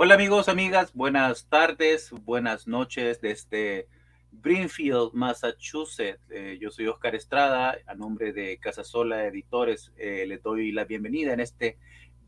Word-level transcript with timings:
Hola 0.00 0.14
amigos, 0.14 0.48
amigas, 0.48 0.92
buenas 0.94 1.48
tardes, 1.48 2.12
buenas 2.24 2.68
noches 2.68 3.20
desde 3.20 3.88
Greenfield, 4.30 5.12
Massachusetts. 5.12 6.20
Eh, 6.30 6.56
yo 6.60 6.70
soy 6.70 6.86
Oscar 6.86 7.16
Estrada, 7.16 7.76
a 7.84 7.96
nombre 7.96 8.32
de 8.32 8.58
Casasola 8.58 9.26
Editores, 9.26 9.92
eh, 9.96 10.24
le 10.28 10.38
doy 10.38 10.70
la 10.70 10.84
bienvenida 10.84 11.32
en 11.32 11.40
este 11.40 11.78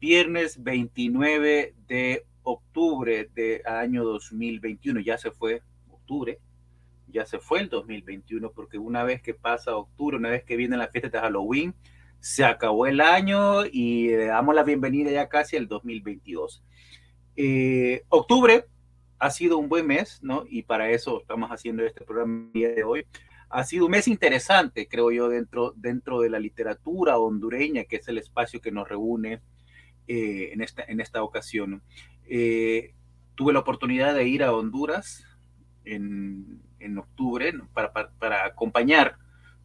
viernes 0.01 0.65
29 0.65 1.77
de 1.87 2.27
octubre 2.43 3.31
de 3.37 3.63
año 3.65 4.03
2021. 4.03 4.99
Ya 4.99 5.17
se 5.17 5.31
fue 5.31 5.63
octubre, 5.93 6.41
ya 7.07 7.25
se 7.25 7.39
fue 7.39 7.61
el 7.61 7.69
2021, 7.69 8.51
porque 8.51 8.79
una 8.79 9.05
vez 9.05 9.23
que 9.23 9.35
pasa 9.35 9.77
octubre, 9.77 10.17
una 10.17 10.31
vez 10.31 10.43
que 10.43 10.57
viene 10.57 10.77
la 10.77 10.89
fiesta 10.89 11.09
de 11.09 11.21
Halloween, 11.21 11.77
se 12.19 12.45
acabó 12.45 12.89
el 12.89 13.01
año 13.01 13.65
y 13.65 14.09
le 14.09 14.27
damos 14.27 14.57
la 14.57 14.65
bienvenida 14.65 15.13
ya 15.13 15.29
casi 15.29 15.57
al 15.57 15.69
2022. 15.69 16.65
Eh, 17.37 18.05
octubre 18.09 18.67
ha 19.19 19.31
sido 19.31 19.59
un 19.59 19.69
buen 19.69 19.87
mes, 19.87 20.19
¿no? 20.23 20.45
Y 20.49 20.63
para 20.63 20.91
eso 20.91 21.21
estamos 21.21 21.51
haciendo 21.51 21.85
este 21.85 22.05
programa 22.05 22.47
el 22.47 22.53
día 22.53 22.71
de 22.71 22.85
hoy. 22.85 23.07
Ha 23.51 23.65
sido 23.65 23.87
un 23.87 23.91
mes 23.91 24.09
interesante, 24.09 24.89
creo 24.89 25.11
yo, 25.11 25.29
dentro, 25.29 25.75
dentro 25.77 26.21
de 26.21 26.31
la 26.31 26.39
literatura 26.39 27.19
hondureña, 27.19 27.85
que 27.85 27.97
es 27.97 28.09
el 28.09 28.19
espacio 28.19 28.61
que 28.61 28.73
nos 28.73 28.89
reúne 28.89 29.41
eh, 30.07 30.51
en, 30.53 30.63
esta, 30.63 30.83
en 30.83 31.01
esta 31.01 31.23
ocasión. 31.23 31.83
Eh, 32.27 32.95
tuve 33.35 33.53
la 33.53 33.61
oportunidad 33.61 34.15
de 34.15 34.27
ir 34.27 34.43
a 34.43 34.53
Honduras 34.53 35.25
en, 35.85 36.63
en 36.79 36.99
octubre 36.99 37.53
para, 37.73 37.93
para, 37.93 38.45
acompañar 38.45 39.19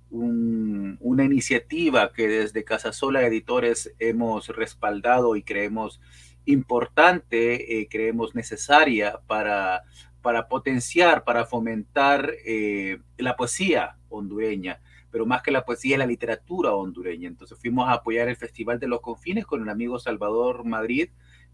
un, 0.09 0.97
una 0.99 1.23
iniciativa 1.23 2.11
que 2.13 2.27
desde 2.27 2.63
Casasola 2.63 3.25
Editores 3.25 3.93
hemos 3.99 4.49
respaldado 4.49 5.35
y 5.35 5.43
creemos 5.43 5.99
importante, 6.45 7.79
eh, 7.79 7.87
creemos 7.89 8.35
necesaria 8.35 9.19
para, 9.27 9.83
para 10.21 10.47
potenciar, 10.47 11.23
para 11.23 11.45
fomentar 11.45 12.31
eh, 12.45 12.99
la 13.17 13.35
poesía 13.35 13.97
hondureña, 14.09 14.81
pero 15.11 15.25
más 15.25 15.41
que 15.41 15.51
la 15.51 15.65
poesía, 15.65 15.97
la 15.97 16.05
literatura 16.05 16.73
hondureña. 16.73 17.27
Entonces 17.27 17.57
fuimos 17.59 17.87
a 17.87 17.93
apoyar 17.93 18.27
el 18.27 18.35
Festival 18.35 18.79
de 18.79 18.87
los 18.87 19.01
Confines 19.01 19.45
con 19.45 19.61
el 19.61 19.69
amigo 19.69 19.99
Salvador 19.99 20.65
Madrid, 20.65 21.09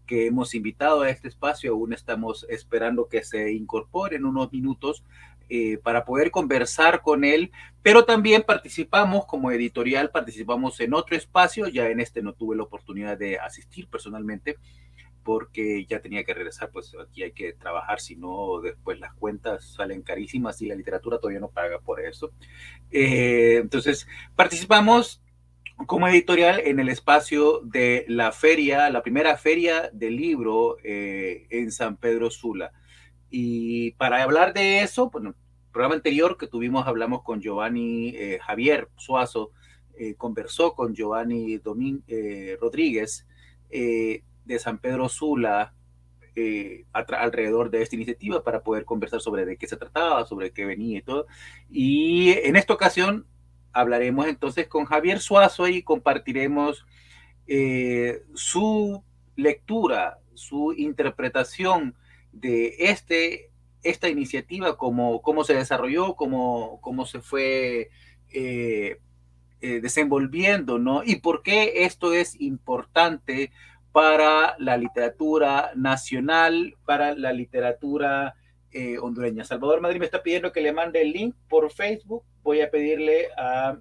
que 0.06 0.26
hemos 0.26 0.54
invitado 0.54 1.02
a 1.02 1.10
este 1.10 1.28
espacio, 1.28 1.72
aún 1.72 1.92
estamos 1.92 2.44
esperando 2.48 3.08
que 3.08 3.22
se 3.24 3.52
incorpore 3.52 4.16
en 4.16 4.24
unos 4.24 4.52
minutos 4.52 5.04
eh, 5.54 5.76
para 5.76 6.06
poder 6.06 6.30
conversar 6.30 7.02
con 7.02 7.24
él, 7.24 7.52
pero 7.82 8.06
también 8.06 8.42
participamos 8.42 9.26
como 9.26 9.50
editorial, 9.50 10.08
participamos 10.08 10.80
en 10.80 10.94
otro 10.94 11.14
espacio, 11.14 11.68
ya 11.68 11.90
en 11.90 12.00
este 12.00 12.22
no 12.22 12.32
tuve 12.32 12.56
la 12.56 12.62
oportunidad 12.62 13.18
de 13.18 13.38
asistir 13.38 13.86
personalmente 13.86 14.56
porque 15.22 15.84
ya 15.84 16.00
tenía 16.00 16.24
que 16.24 16.32
regresar, 16.32 16.70
pues 16.70 16.96
aquí 16.98 17.22
hay 17.22 17.32
que 17.32 17.52
trabajar, 17.52 18.00
si 18.00 18.16
no 18.16 18.62
después 18.62 18.98
las 18.98 19.12
cuentas 19.12 19.74
salen 19.74 20.00
carísimas 20.00 20.62
y 20.62 20.68
la 20.68 20.74
literatura 20.74 21.18
todavía 21.18 21.40
no 21.40 21.50
paga 21.50 21.80
por 21.80 22.00
eso. 22.00 22.30
Eh, 22.90 23.58
entonces, 23.60 24.08
participamos 24.34 25.20
como 25.86 26.08
editorial 26.08 26.62
en 26.64 26.80
el 26.80 26.88
espacio 26.88 27.60
de 27.62 28.06
la 28.08 28.32
feria, 28.32 28.88
la 28.88 29.02
primera 29.02 29.36
feria 29.36 29.90
del 29.92 30.16
libro 30.16 30.78
eh, 30.82 31.46
en 31.50 31.70
San 31.72 31.98
Pedro 31.98 32.30
Sula. 32.30 32.72
Y 33.28 33.92
para 33.92 34.22
hablar 34.22 34.54
de 34.54 34.80
eso, 34.80 35.10
bueno, 35.10 35.34
programa 35.72 35.94
anterior 35.96 36.36
que 36.36 36.46
tuvimos 36.46 36.86
hablamos 36.86 37.22
con 37.22 37.40
Giovanni 37.40 38.10
eh, 38.10 38.38
Javier 38.40 38.88
Suazo, 38.96 39.50
eh, 39.98 40.14
conversó 40.14 40.74
con 40.74 40.94
Giovanni 40.94 41.58
Domín, 41.58 42.04
eh, 42.06 42.56
Rodríguez 42.60 43.26
de 43.70 44.58
San 44.58 44.76
Pedro 44.78 45.08
Sula 45.08 45.72
alrededor 46.92 47.70
de 47.70 47.80
esta 47.80 47.96
iniciativa 47.96 48.42
para 48.44 48.62
poder 48.62 48.84
conversar 48.84 49.22
sobre 49.22 49.46
de 49.46 49.56
qué 49.56 49.66
se 49.66 49.78
trataba, 49.78 50.26
sobre 50.26 50.50
qué 50.50 50.66
venía 50.66 50.98
y 50.98 51.02
todo. 51.02 51.26
Y 51.70 52.32
en 52.32 52.56
esta 52.56 52.74
ocasión 52.74 53.26
hablaremos 53.72 54.26
entonces 54.26 54.68
con 54.68 54.84
Javier 54.84 55.20
Suazo 55.20 55.68
y 55.68 55.82
compartiremos 55.82 56.84
su 58.34 59.02
lectura, 59.36 60.18
su 60.34 60.74
interpretación 60.74 61.94
de 62.32 62.76
este 62.78 63.51
esta 63.82 64.08
iniciativa, 64.08 64.76
cómo, 64.76 65.22
cómo 65.22 65.44
se 65.44 65.54
desarrolló, 65.54 66.14
cómo, 66.14 66.80
cómo 66.80 67.06
se 67.06 67.20
fue 67.20 67.90
eh, 68.30 68.98
eh, 69.60 69.80
desenvolviendo, 69.80 70.78
¿no? 70.78 71.02
Y 71.04 71.16
por 71.16 71.42
qué 71.42 71.84
esto 71.84 72.12
es 72.12 72.40
importante 72.40 73.52
para 73.92 74.56
la 74.58 74.76
literatura 74.76 75.72
nacional, 75.74 76.76
para 76.84 77.14
la 77.14 77.32
literatura 77.32 78.34
eh, 78.72 78.98
hondureña. 78.98 79.44
Salvador 79.44 79.80
Madrid 79.80 80.00
me 80.00 80.06
está 80.06 80.22
pidiendo 80.22 80.50
que 80.50 80.62
le 80.62 80.72
mande 80.72 81.02
el 81.02 81.12
link 81.12 81.36
por 81.48 81.70
Facebook. 81.70 82.24
Voy 82.42 82.62
a 82.62 82.70
pedirle 82.70 83.28
a... 83.36 83.78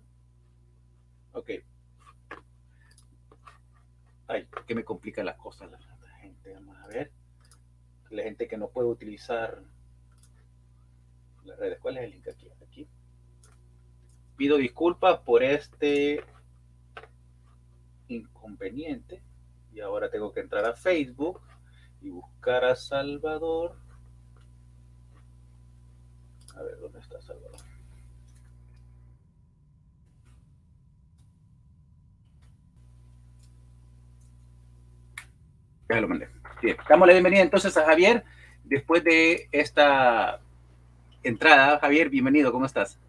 Ok. 1.31 1.49
Ay, 4.27 4.47
que 4.67 4.75
me 4.75 4.83
complica 4.83 5.23
las 5.23 5.37
cosas 5.37 5.71
la 5.71 5.79
gente. 6.17 6.53
Vamos 6.53 6.77
a 6.77 6.87
ver. 6.87 7.11
La 8.09 8.23
gente 8.23 8.47
que 8.47 8.57
no 8.57 8.67
puede 8.69 8.89
utilizar 8.89 9.63
redes. 11.57 11.79
¿Cuál 11.79 11.97
es 11.97 12.03
el 12.03 12.11
link 12.11 12.27
aquí? 12.27 12.49
Aquí. 12.61 12.87
Pido 14.37 14.57
disculpas 14.57 15.19
por 15.19 15.43
este 15.43 16.23
inconveniente. 18.07 19.21
Y 19.73 19.79
ahora 19.79 20.09
tengo 20.09 20.33
que 20.33 20.41
entrar 20.41 20.65
a 20.65 20.73
Facebook 20.73 21.41
y 22.01 22.09
buscar 22.09 22.65
a 22.65 22.75
Salvador. 22.75 23.75
A 26.55 26.63
ver, 26.63 26.79
¿dónde 26.79 26.99
está 26.99 27.21
Salvador? 27.21 27.61
Ya 35.89 36.01
lo 36.01 36.07
mandé. 36.07 36.29
Bien, 36.61 36.77
damos 36.87 37.07
la 37.07 37.13
bienvenida 37.13 37.41
entonces 37.41 37.75
a 37.75 37.85
Javier 37.85 38.23
después 38.63 39.03
de 39.03 39.49
esta 39.51 40.39
entrada. 41.23 41.79
Javier, 41.79 42.09
bienvenido, 42.09 42.51
¿cómo 42.51 42.65
estás? 42.65 42.99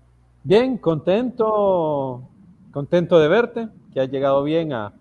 Bien, 0.44 0.76
contento, 0.76 2.28
contento 2.72 3.18
de 3.18 3.28
verte, 3.28 3.68
que 3.92 4.00
has 4.00 4.10
llegado 4.10 4.42
bien 4.42 4.72
a, 4.72 4.92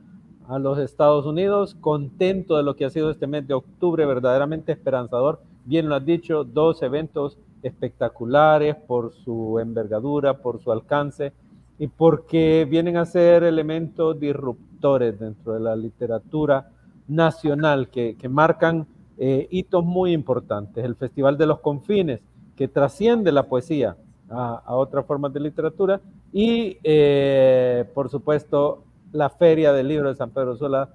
a, 0.47 0.59
los 0.59 0.77
Estados 0.77 1.25
Unidos, 1.25 1.75
contento 1.81 2.57
de 2.57 2.63
lo 2.63 2.75
que 2.75 2.85
ha 2.85 2.89
sido 2.89 3.11
este 3.11 3.27
mes 3.27 3.47
de 3.47 3.53
octubre, 3.53 4.05
verdaderamente 4.05 4.71
esperanzador. 4.71 5.41
Bien 5.65 5.89
lo 5.89 5.95
has 5.95 6.05
dicho, 6.05 6.43
dos 6.43 6.81
eventos 6.81 7.37
espectaculares 7.63 8.75
por 8.75 9.13
su 9.13 9.59
envergadura, 9.59 10.37
por 10.37 10.61
su 10.61 10.71
alcance 10.71 11.33
y 11.77 11.87
porque 11.87 12.67
vienen 12.69 12.97
a 12.97 13.05
ser 13.05 13.43
elementos 13.43 14.19
disruptores 14.19 15.19
dentro 15.19 15.53
de 15.53 15.59
la 15.59 15.75
literatura 15.75 16.69
nacional 17.07 17.89
que, 17.89 18.15
que 18.15 18.29
marcan 18.29 18.87
eh, 19.17 19.47
hitos 19.51 19.83
muy 19.83 20.13
importantes. 20.13 20.83
El 20.83 20.95
Festival 20.95 21.37
de 21.37 21.45
los 21.45 21.59
Confines, 21.59 22.21
que 22.61 22.67
trasciende 22.67 23.31
la 23.31 23.47
poesía 23.47 23.97
a, 24.29 24.61
a 24.63 24.75
otras 24.75 25.03
formas 25.07 25.33
de 25.33 25.39
literatura 25.39 25.99
y, 26.31 26.77
eh, 26.83 27.85
por 27.95 28.07
supuesto, 28.11 28.83
la 29.11 29.31
Feria 29.31 29.73
del 29.73 29.87
Libro 29.87 30.09
de 30.09 30.15
San 30.15 30.29
Pedro 30.29 30.55
Sula 30.55 30.89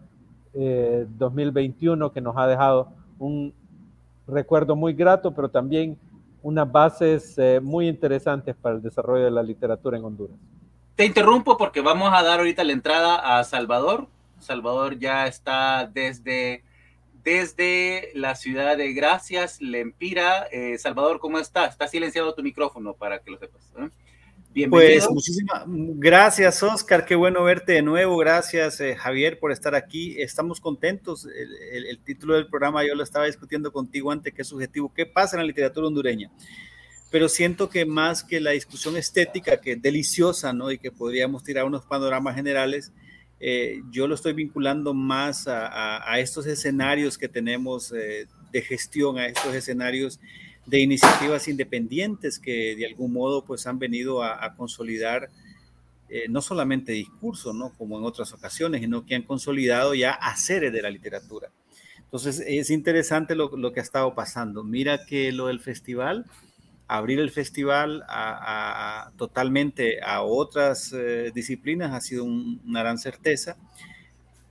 eh, 0.55 1.07
2021, 1.09 2.13
que 2.13 2.21
nos 2.21 2.37
ha 2.37 2.47
dejado 2.47 2.93
un 3.19 3.53
recuerdo 4.29 4.77
muy 4.77 4.93
grato, 4.93 5.35
pero 5.35 5.49
también 5.49 5.99
unas 6.41 6.71
bases 6.71 7.37
eh, 7.37 7.59
muy 7.61 7.89
interesantes 7.89 8.55
para 8.55 8.77
el 8.77 8.83
desarrollo 8.83 9.25
de 9.25 9.33
la 9.33 9.43
literatura 9.43 9.99
en 9.99 10.05
Honduras. 10.05 10.37
Te 10.95 11.05
interrumpo 11.05 11.57
porque 11.59 11.81
vamos 11.81 12.13
a 12.15 12.23
dar 12.23 12.39
ahorita 12.39 12.63
la 12.63 12.75
entrada 12.75 13.41
a 13.41 13.43
Salvador. 13.43 14.07
Salvador 14.39 15.01
ya 15.01 15.27
está 15.27 15.91
desde 15.93 16.63
desde 17.27 18.13
la 18.15 18.37
ciudad 18.37 18.77
de 18.77 18.93
Gracias, 18.93 19.61
Lempira. 19.61 20.47
Eh, 20.53 20.79
Salvador, 20.79 21.19
¿cómo 21.19 21.41
estás? 21.41 21.73
Está 21.73 21.89
silenciado 21.89 22.33
tu 22.37 22.43
micrófono 22.45 22.95
para 22.95 23.19
que 23.19 23.33
lo 23.33 23.39
sepas. 23.39 23.63
¿eh? 23.81 23.89
Bienvenido. 24.55 24.71
Pues 24.71 25.11
muchísimas 25.11 25.65
gracias, 25.67 26.63
Oscar. 26.63 27.05
Qué 27.05 27.17
bueno 27.17 27.43
verte 27.43 27.73
de 27.73 27.83
nuevo. 27.83 28.17
Gracias, 28.17 28.81
eh, 28.81 28.95
Javier, 28.95 29.41
por 29.41 29.51
estar 29.51 29.75
aquí. 29.75 30.15
Estamos 30.23 30.61
contentos. 30.61 31.27
El, 31.27 31.53
el, 31.73 31.87
el, 31.87 31.99
título 31.99 32.35
del 32.35 32.47
programa 32.47 32.87
yo 32.87 32.95
lo 32.95 33.03
estaba 33.03 33.27
discutiendo 33.27 33.73
contigo 33.73 34.13
antes, 34.13 34.33
que 34.33 34.43
es 34.43 34.49
subjetivo. 34.49 34.95
¿Qué 34.95 35.05
pasa 35.05 35.35
en 35.35 35.41
la 35.43 35.49
literatura 35.49 35.89
hondureña? 35.89 36.31
Pero 37.11 37.29
siento 37.29 37.69
que 37.69 37.85
más 37.85 38.23
que 38.23 38.39
la 38.39 38.53
discusión 38.53 38.97
estética, 38.97 39.61
que 39.61 39.73
es 39.73 39.83
deliciosa, 39.83 40.53
¿no? 40.53 40.71
Y 40.71 40.79
que 40.79 40.93
podríamos 40.93 41.43
tirar 41.43 41.65
unos 41.65 41.85
panoramas 41.87 42.37
generales, 42.37 42.93
eh, 43.41 43.83
yo 43.91 44.07
lo 44.09 44.15
estoy 44.15 44.33
vinculando 44.33 44.95
más 44.95 45.47
a, 45.49 45.67
a, 45.67 46.13
a 46.13 46.21
estos 46.21 46.47
escenarios 46.47 47.19
que 47.19 47.29
tenemos 47.29 47.93
eh, 47.93 48.27
de 48.53 48.63
gestión, 48.63 49.19
a 49.19 49.27
estos 49.27 49.55
escenarios 49.55 50.21
de 50.67 50.81
iniciativas 50.81 51.47
independientes 51.49 52.39
que 52.39 52.75
de 52.77 52.87
algún 52.87 53.13
modo 53.13 53.45
pues 53.45 53.67
han 53.67 53.79
venido 53.79 54.23
a, 54.23 54.45
a 54.45 54.55
consolidar 54.55 55.29
eh, 56.09 56.27
no 56.29 56.41
solamente 56.41 56.93
discurso, 56.93 57.53
¿no? 57.53 57.73
como 57.77 57.99
en 57.99 58.05
otras 58.05 58.33
ocasiones, 58.33 58.81
sino 58.81 59.05
que 59.05 59.17
han 59.17 59.23
consolidado 59.23 59.93
ya 59.93 60.13
haceres 60.13 60.73
de 60.73 60.83
la 60.83 60.91
literatura. 60.91 61.51
Entonces 61.99 62.41
es 62.47 62.71
interesante 62.71 63.35
lo, 63.35 63.73
que 63.73 63.81
ha 63.81 63.83
estado 63.83 64.15
pasando. 64.15 64.63
Mira 64.63 65.05
que 65.05 65.33
lo 65.33 65.49
del 65.49 65.59
festival, 65.59 66.27
abrir 66.89 67.19
el 67.19 67.31
festival 67.31 68.05
totalmente 69.17 70.01
a 70.03 70.23
otras 70.23 70.93
eh, 70.93 71.33
disciplinas 71.35 71.93
ha 71.93 72.01
sido 72.01 72.25
una 72.25 72.81
gran 72.81 72.99
certeza, 72.99 73.57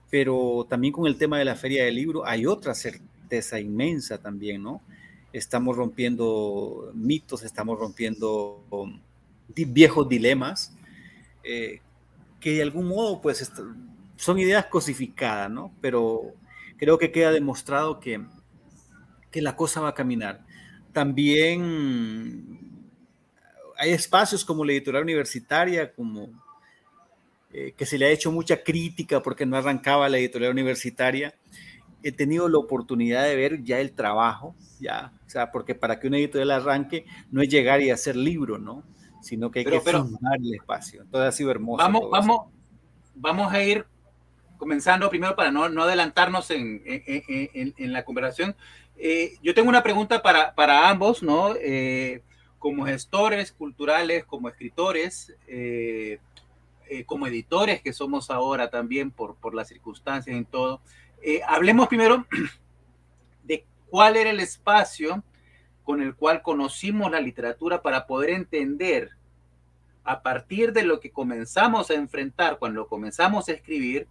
pero 0.10 0.66
también 0.70 0.94
con 0.94 1.08
el 1.08 1.18
tema 1.18 1.40
de 1.40 1.46
la 1.46 1.56
feria 1.56 1.86
del 1.86 1.96
libro 1.96 2.26
hay 2.26 2.46
otra 2.46 2.74
certeza 2.74 3.60
inmensa 3.60 4.18
también, 4.18 4.64
¿no? 4.64 4.82
Estamos 5.32 5.76
rompiendo 5.76 6.92
mitos, 6.94 7.44
estamos 7.44 7.80
rompiendo 7.80 8.64
viejos 9.56 10.08
dilemas 10.08 10.76
eh, 11.44 11.82
que 12.40 12.54
de 12.54 12.62
algún 12.62 12.88
modo 12.88 13.22
pues 13.22 13.52
son 14.18 14.40
ideas 14.40 14.66
cosificadas, 14.68 15.50
¿no? 15.50 15.72
Pero 15.82 16.34
creo 16.78 16.98
que 16.98 17.12
queda 17.12 17.32
demostrado 17.32 18.00
que, 18.00 18.22
que 19.32 19.42
la 19.42 19.56
cosa 19.56 19.82
va 19.82 19.90
a 19.90 19.94
caminar. 19.94 20.45
También 20.96 22.58
hay 23.78 23.92
espacios 23.92 24.46
como 24.46 24.64
la 24.64 24.72
editorial 24.72 25.04
universitaria, 25.04 25.94
como 25.94 26.30
eh, 27.52 27.74
que 27.76 27.86
se 27.86 27.98
le 27.98 28.06
ha 28.06 28.12
hecho 28.12 28.32
mucha 28.32 28.64
crítica 28.64 29.22
porque 29.22 29.46
no 29.46 29.58
arrancaba 29.58 30.08
la 30.08 30.20
editorial 30.20 30.54
universitaria. 30.54 31.36
He 32.02 32.14
tenido 32.14 32.48
la 32.48 32.60
oportunidad 32.60 33.26
de 33.26 33.36
ver 33.36 33.62
ya 33.62 33.82
el 33.82 33.92
trabajo, 33.92 34.56
ya, 34.80 35.12
o 35.28 35.30
sea, 35.30 35.52
porque 35.52 35.76
para 35.76 36.00
que 36.00 36.08
una 36.08 36.18
editorial 36.18 36.52
arranque 36.52 37.06
no 37.30 37.42
es 37.42 37.50
llegar 37.50 37.82
y 37.82 37.90
hacer 37.90 38.16
libro, 38.16 38.58
¿no? 38.58 38.82
Sino 39.22 39.52
que 39.52 39.60
hay 39.60 39.66
que 39.66 39.82
formar 39.82 40.38
el 40.40 40.54
espacio. 40.54 41.02
Entonces 41.02 41.28
ha 41.28 41.32
sido 41.34 41.52
hermoso. 41.52 41.84
Vamos, 41.84 42.10
vamos, 42.10 42.54
vamos 43.16 43.52
a 43.52 43.62
ir 43.62 43.86
comenzando 44.58 45.10
primero 45.10 45.36
para 45.36 45.52
no, 45.52 45.68
no 45.68 45.84
adelantarnos 45.84 46.52
en, 46.52 46.82
en, 46.86 47.74
en, 47.76 47.92
la 47.92 48.06
conversación. 48.06 48.56
Eh, 48.98 49.38
yo 49.42 49.54
tengo 49.54 49.70
una 49.70 49.84
pregunta 49.84 50.22
para, 50.22 50.54
para 50.56 50.90
ambos, 50.90 51.22
¿no? 51.22 51.56
Eh, 51.56 52.22
como 52.60 52.86
gestores 52.86 53.52
culturales, 53.52 54.26
como 54.26 54.50
escritores, 54.50 55.36
eh, 55.48 56.20
como 57.06 57.28
editores 57.28 57.82
que 57.82 57.94
somos 57.94 58.30
ahora 58.30 58.70
también 58.70 59.12
por, 59.12 59.36
por 59.36 59.54
las 59.54 59.68
circunstancias 59.68 60.36
y 60.36 60.46
todo. 60.46 60.82
hablemos 61.48 61.88
primero 61.88 62.26
de 63.44 63.66
cuál 63.90 64.16
era 64.16 64.30
el 64.30 64.40
espacio 64.40 65.24
con 65.84 66.02
el 66.02 66.16
cual 66.16 66.42
conocimos 66.42 67.12
la 67.12 67.20
literatura 67.20 67.82
para 67.82 68.08
poder 68.08 68.32
entender 68.32 69.12
a 70.04 70.22
partir 70.22 70.72
de 70.72 70.84
lo 70.84 71.00
que 71.00 71.12
comenzamos 71.12 71.90
a 71.90 71.96
enfrentar 71.96 72.58
cuando 72.58 72.88
comenzamos 72.88 73.50
a 73.50 73.54
escribir, 73.54 74.08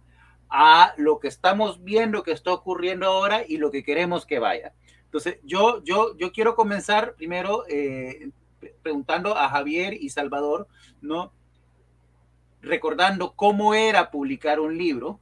a 0.49 0.93
lo 0.97 1.19
que 1.19 1.27
estamos 1.27 1.83
viendo 1.83 2.23
que 2.23 2.31
está 2.31 2.53
ocurriendo 2.53 3.07
ahora 3.07 3.43
y 3.47 3.57
lo 3.57 3.71
que 3.71 3.83
queremos 3.83 4.25
que 4.25 4.39
vaya. 4.39 4.73
Entonces, 5.05 5.39
yo, 5.43 5.83
yo, 5.83 6.15
yo 6.17 6.31
quiero 6.31 6.55
comenzar 6.55 7.15
primero 7.15 7.63
eh, 7.69 8.29
preguntando 8.81 9.37
a 9.37 9.49
Javier 9.49 9.93
y 9.93 10.09
Salvador, 10.09 10.67
¿no? 11.01 11.31
Recordando 12.61 13.33
cómo 13.33 13.73
era 13.73 14.11
publicar 14.11 14.59
un 14.59 14.77
libro, 14.77 15.19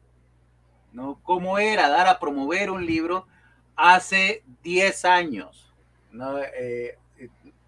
¿no? 0.91 1.19
Cómo 1.23 1.59
era 1.59 1.89
dar 1.89 2.07
a 2.07 2.19
promover 2.19 2.71
un 2.71 2.85
libro 2.85 3.27
hace 3.75 4.43
10 4.63 5.05
años, 5.05 5.73
¿no? 6.11 6.39
Eh, 6.39 6.97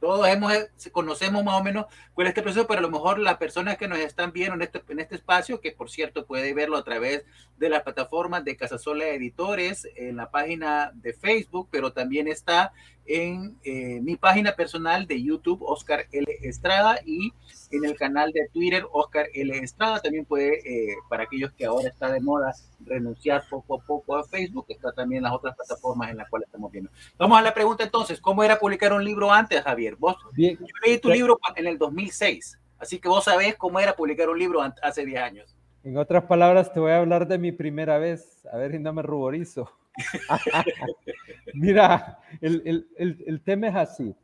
todos 0.05 0.27
hemos, 0.27 0.53
eh, 0.53 0.69
conocemos 0.91 1.43
más 1.43 1.59
o 1.59 1.63
menos 1.63 1.87
cuál 2.13 2.27
es 2.27 2.29
este 2.29 2.43
proceso, 2.43 2.67
pero 2.67 2.77
a 2.77 2.83
lo 2.83 2.91
mejor 2.91 3.17
las 3.17 3.37
personas 3.37 3.75
que 3.75 3.87
nos 3.87 3.97
están 3.97 4.31
viendo 4.31 4.53
en 4.53 4.61
este, 4.61 4.83
en 4.87 4.99
este 4.99 5.15
espacio, 5.15 5.59
que 5.59 5.71
por 5.71 5.89
cierto 5.89 6.27
puede 6.27 6.53
verlo 6.53 6.77
a 6.77 6.83
través 6.83 7.25
de 7.57 7.69
las 7.69 7.81
plataformas 7.81 8.45
de 8.45 8.55
Casasola 8.55 9.07
Editores, 9.07 9.87
en 9.95 10.17
la 10.17 10.29
página 10.29 10.91
de 10.93 11.13
Facebook, 11.13 11.69
pero 11.71 11.91
también 11.91 12.27
está 12.27 12.71
en 13.05 13.57
eh, 13.63 13.99
mi 14.01 14.15
página 14.15 14.53
personal 14.55 15.05
de 15.05 15.21
YouTube, 15.21 15.61
Oscar 15.61 16.05
L. 16.11 16.25
Estrada, 16.41 16.99
y 17.05 17.31
en 17.71 17.85
el 17.85 17.95
canal 17.95 18.31
de 18.31 18.47
Twitter, 18.51 18.85
Oscar 18.91 19.27
L. 19.33 19.57
Estrada. 19.57 19.99
También 19.99 20.25
puede, 20.25 20.59
eh, 20.65 20.95
para 21.09 21.23
aquellos 21.23 21.51
que 21.53 21.65
ahora 21.65 21.87
está 21.87 22.11
de 22.11 22.19
moda, 22.19 22.53
renunciar 22.79 23.43
poco 23.49 23.75
a 23.75 23.83
poco 23.83 24.15
a 24.15 24.23
Facebook, 24.23 24.65
está 24.69 24.91
también 24.91 25.23
las 25.23 25.33
otras 25.33 25.55
plataformas 25.55 26.11
en 26.11 26.17
las 26.17 26.29
cuales 26.29 26.47
estamos 26.47 26.71
viendo. 26.71 26.89
Vamos 27.17 27.37
a 27.37 27.41
la 27.41 27.53
pregunta 27.53 27.83
entonces, 27.83 28.19
¿cómo 28.19 28.43
era 28.43 28.59
publicar 28.59 28.93
un 28.93 29.03
libro 29.03 29.31
antes, 29.31 29.61
Javier? 29.61 29.95
Vos, 29.95 30.17
Bien. 30.33 30.57
yo 30.59 30.65
leí 30.85 30.99
tu 30.99 31.09
libro 31.09 31.39
en 31.55 31.67
el 31.67 31.77
2006, 31.77 32.59
así 32.79 32.99
que 32.99 33.07
vos 33.07 33.23
sabés 33.23 33.55
cómo 33.55 33.79
era 33.79 33.95
publicar 33.95 34.29
un 34.29 34.39
libro 34.39 34.61
hace 34.81 35.05
10 35.05 35.21
años. 35.21 35.55
En 35.83 35.97
otras 35.97 36.23
palabras, 36.23 36.73
te 36.73 36.79
voy 36.79 36.91
a 36.91 36.97
hablar 36.97 37.27
de 37.27 37.37
mi 37.37 37.51
primera 37.51 37.99
vez, 37.99 38.43
a 38.51 38.57
ver 38.57 38.71
si 38.71 38.79
no 38.79 38.91
me 38.91 39.03
ruborizo. 39.03 39.71
Mira, 41.53 42.19
el, 42.41 42.87
el, 42.97 43.23
el, 43.25 43.41
tema 43.41 43.67
es 43.67 43.75
así. 43.75 44.15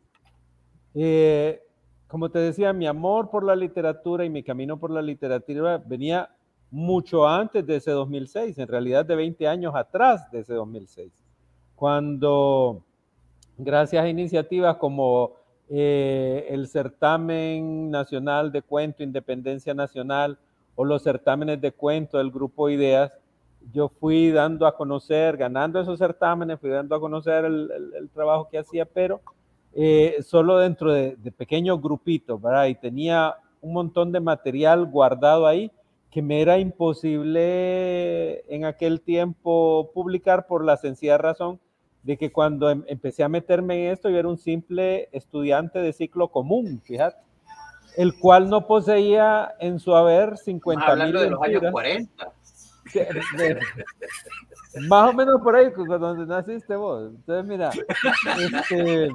Eh, 0.94 1.62
como 2.08 2.30
te 2.30 2.40
decía, 2.40 2.74
mi 2.74 2.88
amor 2.88 3.30
por 3.30 3.44
la 3.44 3.56
literatura 3.56 4.26
y 4.26 4.30
mi 4.30 4.44
camino 4.44 4.78
por 4.78 4.92
la 4.92 5.02
literatura 5.02 5.78
venía 5.78 6.30
mucho 6.70 7.28
antes 7.28 7.66
de 7.66 7.78
ese 7.78 7.92
2006, 7.92 8.58
en 8.58 8.68
realidad 8.68 9.06
de 9.06 9.16
20 9.16 9.48
años 9.48 9.74
atrás 9.76 10.30
de 10.32 10.40
ese 10.40 10.54
2006, 10.54 11.12
cuando 11.76 12.84
gracias 13.58 14.04
a 14.04 14.10
iniciativas 14.10 14.78
como 14.78 15.34
eh, 15.70 16.48
el 16.50 16.68
certamen 16.68 17.92
nacional 17.92 18.52
de 18.52 18.62
cuento 18.62 19.04
Independencia 19.04 19.74
Nacional 19.74 20.38
o 20.76 20.86
los 20.86 21.04
certámenes 21.04 21.62
de 21.62 21.72
cuento 21.72 22.18
del 22.18 22.32
grupo 22.32 22.70
Ideas, 22.70 23.12
yo 23.72 23.90
fui 23.90 24.32
dando 24.32 24.66
a 24.66 24.76
conocer, 24.76 25.38
ganando 25.38 25.80
esos 25.80 26.00
certámenes, 26.00 26.60
fui 26.60 26.70
dando 26.70 26.96
a 26.96 27.00
conocer 27.00 27.46
el, 27.46 28.10
trabajo 28.14 28.48
que 28.50 28.58
hacía, 28.58 28.86
pero 28.86 29.22
eh, 29.74 30.18
solo 30.26 30.58
dentro 30.58 30.92
de, 30.92 31.16
pequeños 31.38 31.82
grupitos, 31.82 32.42
¿verdad? 32.42 32.66
Y 32.68 32.76
tenía 32.76 33.36
un 33.62 33.74
montón 33.74 34.12
de 34.12 34.20
material 34.20 34.86
guardado 34.86 35.48
ahí 35.48 35.72
que 36.10 36.22
me 36.22 36.42
era 36.42 36.58
imposible 36.58 38.44
en 38.54 38.66
aquel 38.66 39.00
tiempo 39.00 39.92
publicar 39.94 40.46
por 40.46 40.66
la 40.66 40.76
sencilla 40.76 41.18
razón 41.18 41.60
de 42.04 42.18
que 42.18 42.32
cuando 42.32 42.70
em, 42.70 42.84
empecé 42.88 43.24
a 43.24 43.30
meterme 43.30 43.86
en 43.86 43.94
esto 43.94 44.10
yo 44.10 44.18
era 44.18 44.28
un 44.28 44.38
simple 44.38 45.08
estudiante 45.14 45.80
de 45.80 45.94
ciclo 45.94 46.28
común, 46.28 46.82
fíjate, 46.84 47.18
el 47.96 48.18
cual 48.20 48.50
no 48.50 48.68
poseía 48.68 49.54
en 49.60 49.80
su 49.80 49.96
haber 49.96 50.38
50 50.38 50.96
mil. 50.98 51.14
de 51.14 51.30
los 51.30 51.42
años 51.42 51.64
40 51.72 52.32
más 54.88 55.10
o 55.10 55.14
menos 55.14 55.42
por 55.42 55.56
ahí, 55.56 55.70
pues, 55.76 55.88
donde 55.88 56.26
naciste 56.26 56.76
vos. 56.76 57.12
Entonces, 57.16 57.46
mira, 57.46 57.72
este, 58.40 59.10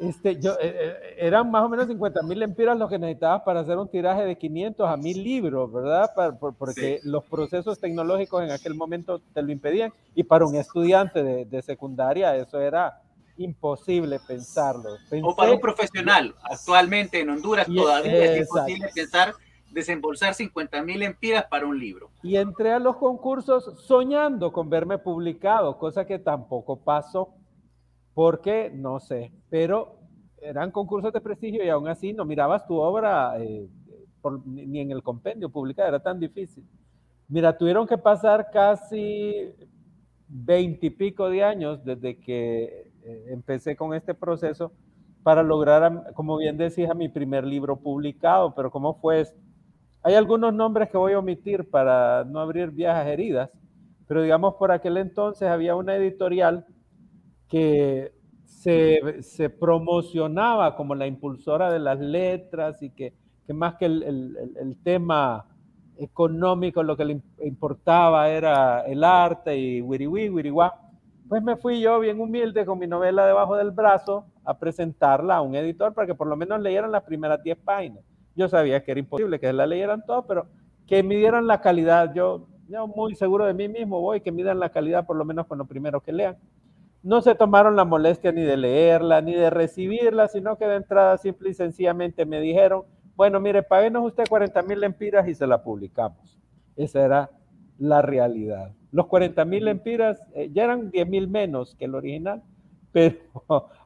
este 0.00 0.40
yo, 0.40 0.52
eh, 0.52 0.58
eh, 0.60 1.14
eran 1.18 1.50
más 1.50 1.64
o 1.64 1.68
menos 1.68 1.86
50 1.86 2.22
mil 2.22 2.42
empiras 2.42 2.78
lo 2.78 2.88
que 2.88 2.98
necesitabas 2.98 3.42
para 3.42 3.60
hacer 3.60 3.76
un 3.76 3.88
tiraje 3.88 4.24
de 4.24 4.36
500 4.36 4.88
a 4.88 4.96
1000 4.96 5.24
libros, 5.24 5.72
¿verdad? 5.72 6.10
porque 6.58 7.00
los 7.04 7.24
procesos 7.24 7.80
tecnológicos 7.80 8.42
en 8.44 8.50
aquel 8.50 8.74
momento 8.74 9.20
te 9.32 9.42
lo 9.42 9.50
impedían 9.50 9.92
y 10.14 10.22
para 10.22 10.46
un 10.46 10.54
estudiante 10.54 11.22
de, 11.22 11.62
secundaria 11.62 12.36
eso 12.36 12.60
era 12.60 13.02
imposible 13.36 14.18
pensarlo. 14.26 14.90
o 15.22 15.34
para 15.34 15.52
un 15.52 15.60
profesional, 15.60 16.34
actualmente 16.42 17.20
en 17.20 17.30
Honduras 17.30 17.66
todavía 17.66 18.24
es 18.24 18.40
imposible 18.40 18.88
pensar 18.94 19.34
desembolsar 19.72 20.34
50 20.34 20.82
mil 20.82 21.02
empiras 21.02 21.44
para 21.46 21.66
un 21.66 21.78
libro. 21.78 22.10
Y 22.22 22.36
entré 22.36 22.72
a 22.72 22.78
los 22.78 22.96
concursos 22.96 23.82
soñando 23.86 24.52
con 24.52 24.68
verme 24.68 24.98
publicado, 24.98 25.78
cosa 25.78 26.06
que 26.06 26.18
tampoco 26.18 26.76
pasó, 26.76 27.34
porque 28.14 28.70
no 28.74 29.00
sé, 29.00 29.32
pero 29.50 29.98
eran 30.40 30.70
concursos 30.70 31.12
de 31.12 31.20
prestigio 31.20 31.64
y 31.64 31.68
aún 31.68 31.88
así 31.88 32.12
no 32.12 32.24
mirabas 32.24 32.66
tu 32.66 32.76
obra 32.76 33.38
eh, 33.40 33.68
ni 34.44 34.80
en 34.80 34.90
el 34.90 35.02
compendio 35.02 35.48
publicada, 35.50 35.88
era 35.88 36.02
tan 36.02 36.18
difícil. 36.18 36.64
Mira, 37.28 37.56
tuvieron 37.56 37.86
que 37.86 37.98
pasar 37.98 38.50
casi 38.50 39.52
veintipico 40.28 41.28
de 41.28 41.44
años 41.44 41.84
desde 41.84 42.18
que 42.18 42.90
eh, 43.02 43.24
empecé 43.28 43.76
con 43.76 43.94
este 43.94 44.14
proceso 44.14 44.72
para 45.22 45.42
lograr, 45.42 46.12
como 46.14 46.38
bien 46.38 46.56
decía, 46.56 46.94
mi 46.94 47.08
primer 47.08 47.44
libro 47.44 47.76
publicado. 47.76 48.54
Pero 48.54 48.70
¿cómo 48.70 48.94
fue 48.94 49.22
esto? 49.22 49.38
Hay 50.02 50.14
algunos 50.14 50.54
nombres 50.54 50.88
que 50.90 50.96
voy 50.96 51.12
a 51.12 51.18
omitir 51.18 51.68
para 51.68 52.24
no 52.24 52.40
abrir 52.40 52.70
viejas 52.70 53.06
heridas, 53.06 53.50
pero 54.06 54.22
digamos 54.22 54.54
por 54.54 54.70
aquel 54.70 54.96
entonces 54.96 55.48
había 55.48 55.74
una 55.74 55.96
editorial 55.96 56.66
que 57.48 58.12
se, 58.44 59.50
promocionaba 59.50 60.76
como 60.76 60.94
la 60.94 61.06
impulsora 61.06 61.70
de 61.72 61.78
las 61.78 61.98
letras 61.98 62.82
y 62.82 62.90
que, 62.90 63.14
más 63.48 63.76
que 63.76 63.86
el, 63.86 64.76
tema 64.82 65.46
económico, 65.96 66.82
lo 66.82 66.96
que 66.96 67.04
le 67.04 67.22
importaba 67.42 68.28
era 68.28 68.82
el 68.82 69.02
arte 69.04 69.56
y 69.56 69.80
wiriwi, 69.80 70.30
wiriwa. 70.30 70.74
Pues 71.28 71.42
me 71.42 71.56
fui 71.56 71.80
yo 71.80 72.00
bien 72.00 72.20
humilde 72.20 72.64
con 72.64 72.78
mi 72.78 72.86
novela 72.86 73.26
debajo 73.26 73.56
del 73.56 73.70
brazo 73.70 74.24
a 74.44 74.58
presentarla 74.58 75.36
a 75.36 75.42
un 75.42 75.54
editor 75.54 75.92
para 75.92 76.06
que 76.06 76.14
por 76.14 76.26
lo 76.26 76.36
menos 76.36 76.60
leyeran 76.60 76.90
las 76.90 77.02
primeras 77.02 77.42
10 77.42 77.58
páginas. 77.58 78.04
Yo 78.38 78.48
sabía 78.48 78.82
que 78.82 78.92
era 78.92 79.00
imposible 79.00 79.38
que 79.38 79.52
la 79.52 79.66
leyeran 79.66 80.06
todo, 80.06 80.26
pero 80.26 80.46
que 80.86 81.02
midieran 81.02 81.46
la 81.46 81.60
calidad. 81.60 82.14
Yo 82.14 82.46
yo 82.68 82.86
muy 82.86 83.14
seguro 83.14 83.46
de 83.46 83.54
mí 83.54 83.66
mismo 83.66 84.00
voy, 84.00 84.20
que 84.20 84.30
midan 84.30 84.60
la 84.60 84.68
calidad 84.68 85.06
por 85.06 85.16
lo 85.16 85.24
menos 85.24 85.46
con 85.46 85.58
lo 85.58 85.64
primero 85.64 86.02
que 86.02 86.12
lean. 86.12 86.36
No 87.02 87.22
se 87.22 87.34
tomaron 87.34 87.76
la 87.76 87.84
molestia 87.84 88.30
ni 88.30 88.42
de 88.42 88.56
leerla, 88.56 89.22
ni 89.22 89.34
de 89.34 89.48
recibirla, 89.48 90.28
sino 90.28 90.58
que 90.58 90.66
de 90.66 90.76
entrada 90.76 91.16
simple 91.16 91.50
y 91.50 91.54
sencillamente 91.54 92.26
me 92.26 92.40
dijeron, 92.40 92.82
bueno, 93.16 93.40
mire, 93.40 93.62
páguenos 93.62 94.04
usted 94.04 94.24
40 94.28 94.62
mil 94.62 94.80
lempiras 94.80 95.26
y 95.28 95.34
se 95.34 95.46
la 95.46 95.62
publicamos. 95.62 96.38
Esa 96.76 97.04
era 97.04 97.30
la 97.78 98.02
realidad. 98.02 98.72
Los 98.92 99.06
40 99.06 99.44
mil 99.46 99.64
lempiras 99.64 100.22
eh, 100.34 100.50
ya 100.52 100.64
eran 100.64 100.90
10 100.90 101.08
mil 101.08 101.28
menos 101.28 101.74
que 101.74 101.86
el 101.86 101.94
original, 101.94 102.42
pero 102.92 103.16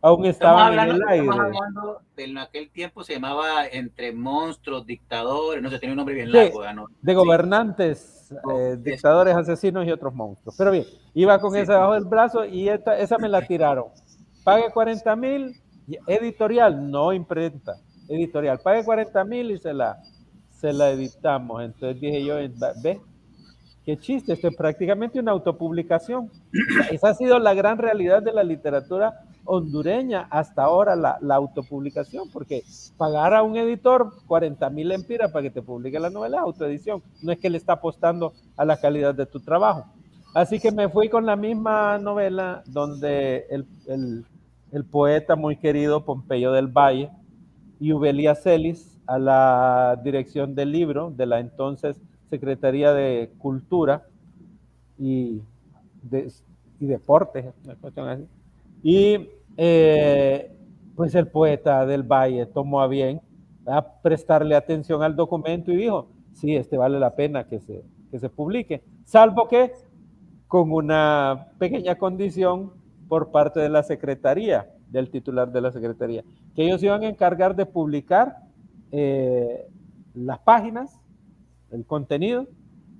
aún 0.00 0.26
estaban 0.26 0.78
en 0.78 0.96
el 0.96 1.02
aire. 1.08 1.28
Hablando, 1.30 2.00
en 2.16 2.38
aquel 2.38 2.70
tiempo 2.70 3.02
se 3.02 3.14
llamaba 3.14 3.66
Entre 3.66 4.12
Monstruos, 4.12 4.86
Dictadores, 4.86 5.62
no 5.62 5.70
sé, 5.70 5.78
tenía 5.78 5.92
un 5.92 5.98
nombre 5.98 6.14
bien 6.14 6.30
largo. 6.30 6.72
¿no? 6.72 6.86
De 7.00 7.14
gobernantes, 7.14 8.32
eh, 8.52 8.76
dictadores, 8.78 9.34
asesinos 9.34 9.86
y 9.86 9.90
otros 9.90 10.14
monstruos. 10.14 10.54
Pero 10.56 10.70
bien, 10.70 10.86
iba 11.14 11.38
con 11.40 11.56
esa 11.56 11.78
bajo 11.78 11.94
del 11.94 12.04
brazo 12.04 12.44
y 12.44 12.68
esa 12.68 13.18
me 13.18 13.28
la 13.28 13.42
tiraron. 13.46 13.86
Pague 14.44 14.70
40 14.72 15.16
mil, 15.16 15.60
editorial, 16.06 16.90
no 16.90 17.12
imprenta, 17.12 17.76
editorial. 18.08 18.58
Pague 18.60 18.84
40 18.84 19.24
mil 19.24 19.50
y 19.52 19.58
se 19.58 19.72
la, 19.72 19.98
se 20.50 20.72
la 20.72 20.90
editamos. 20.90 21.62
Entonces 21.62 22.00
dije 22.00 22.24
yo, 22.24 22.36
ve, 22.82 23.00
Qué 23.84 23.98
chiste, 23.98 24.32
esto 24.32 24.46
es 24.46 24.56
prácticamente 24.56 25.18
una 25.18 25.32
autopublicación. 25.32 26.30
Esa 26.92 27.08
ha 27.08 27.14
sido 27.14 27.40
la 27.40 27.52
gran 27.52 27.78
realidad 27.78 28.22
de 28.22 28.32
la 28.32 28.44
literatura 28.44 29.24
hondureña 29.44 30.28
hasta 30.30 30.62
ahora, 30.62 30.94
la, 30.94 31.34
autopublicación, 31.34 32.30
porque 32.32 32.62
pagar 32.96 33.34
a 33.34 33.42
un 33.42 33.56
editor 33.56 34.12
40 34.26 34.70
mil 34.70 34.92
empiras 34.92 35.32
para 35.32 35.42
que 35.42 35.50
te 35.50 35.62
publique 35.62 35.98
la 35.98 36.10
novela 36.10 36.40
autoedición. 36.40 37.02
No 37.22 37.32
es 37.32 37.40
que 37.40 37.50
le 37.50 37.58
está 37.58 37.74
apostando 37.74 38.34
a 38.56 38.64
la 38.64 38.80
calidad 38.80 39.16
de 39.16 39.26
tu 39.26 39.40
trabajo. 39.40 39.86
Así 40.32 40.60
que 40.60 40.70
me 40.70 40.88
fui 40.88 41.08
con 41.08 41.26
la 41.26 41.34
misma 41.34 41.98
novela 41.98 42.62
donde 42.66 43.46
el, 43.50 44.24
el 44.70 44.84
poeta 44.84 45.34
muy 45.34 45.56
querido 45.56 46.04
Pompeyo 46.04 46.52
del 46.52 46.68
Valle 46.68 47.10
y 47.80 47.92
Ubelia 47.92 48.36
Celis 48.36 48.96
a 49.08 49.18
la 49.18 50.00
dirección 50.04 50.54
del 50.54 50.70
libro 50.70 51.10
de 51.10 51.26
la 51.26 51.40
entonces 51.40 52.00
Secretaría 52.32 52.94
de 52.94 53.30
Cultura 53.36 54.06
y, 54.98 55.42
de, 56.02 56.32
y 56.80 56.86
Deportes, 56.86 57.44
Y 58.82 59.28
eh, 59.58 60.50
pues 60.96 61.14
el 61.14 61.26
poeta 61.26 61.84
del 61.84 62.04
Valle 62.04 62.46
tomó 62.46 62.80
a 62.80 62.88
bien 62.88 63.20
a 63.66 63.86
prestarle 64.00 64.54
atención 64.54 65.02
al 65.02 65.14
documento 65.14 65.72
y 65.72 65.76
dijo, 65.76 66.08
sí, 66.32 66.56
este 66.56 66.78
vale 66.78 66.98
la 66.98 67.14
pena 67.14 67.44
que 67.44 67.60
se, 67.60 67.84
que 68.10 68.18
se 68.18 68.30
publique, 68.30 68.82
salvo 69.04 69.46
que 69.46 69.72
con 70.48 70.72
una 70.72 71.48
pequeña 71.58 71.96
condición 71.96 72.72
por 73.08 73.30
parte 73.30 73.60
de 73.60 73.68
la 73.68 73.82
Secretaría, 73.82 74.70
del 74.88 75.10
titular 75.10 75.52
de 75.52 75.60
la 75.60 75.70
Secretaría, 75.70 76.24
que 76.54 76.64
ellos 76.64 76.82
iban 76.82 77.02
a 77.02 77.10
encargar 77.10 77.54
de 77.54 77.66
publicar 77.66 78.38
eh, 78.90 79.68
las 80.14 80.38
páginas 80.38 81.01
el 81.72 81.84
contenido. 81.84 82.46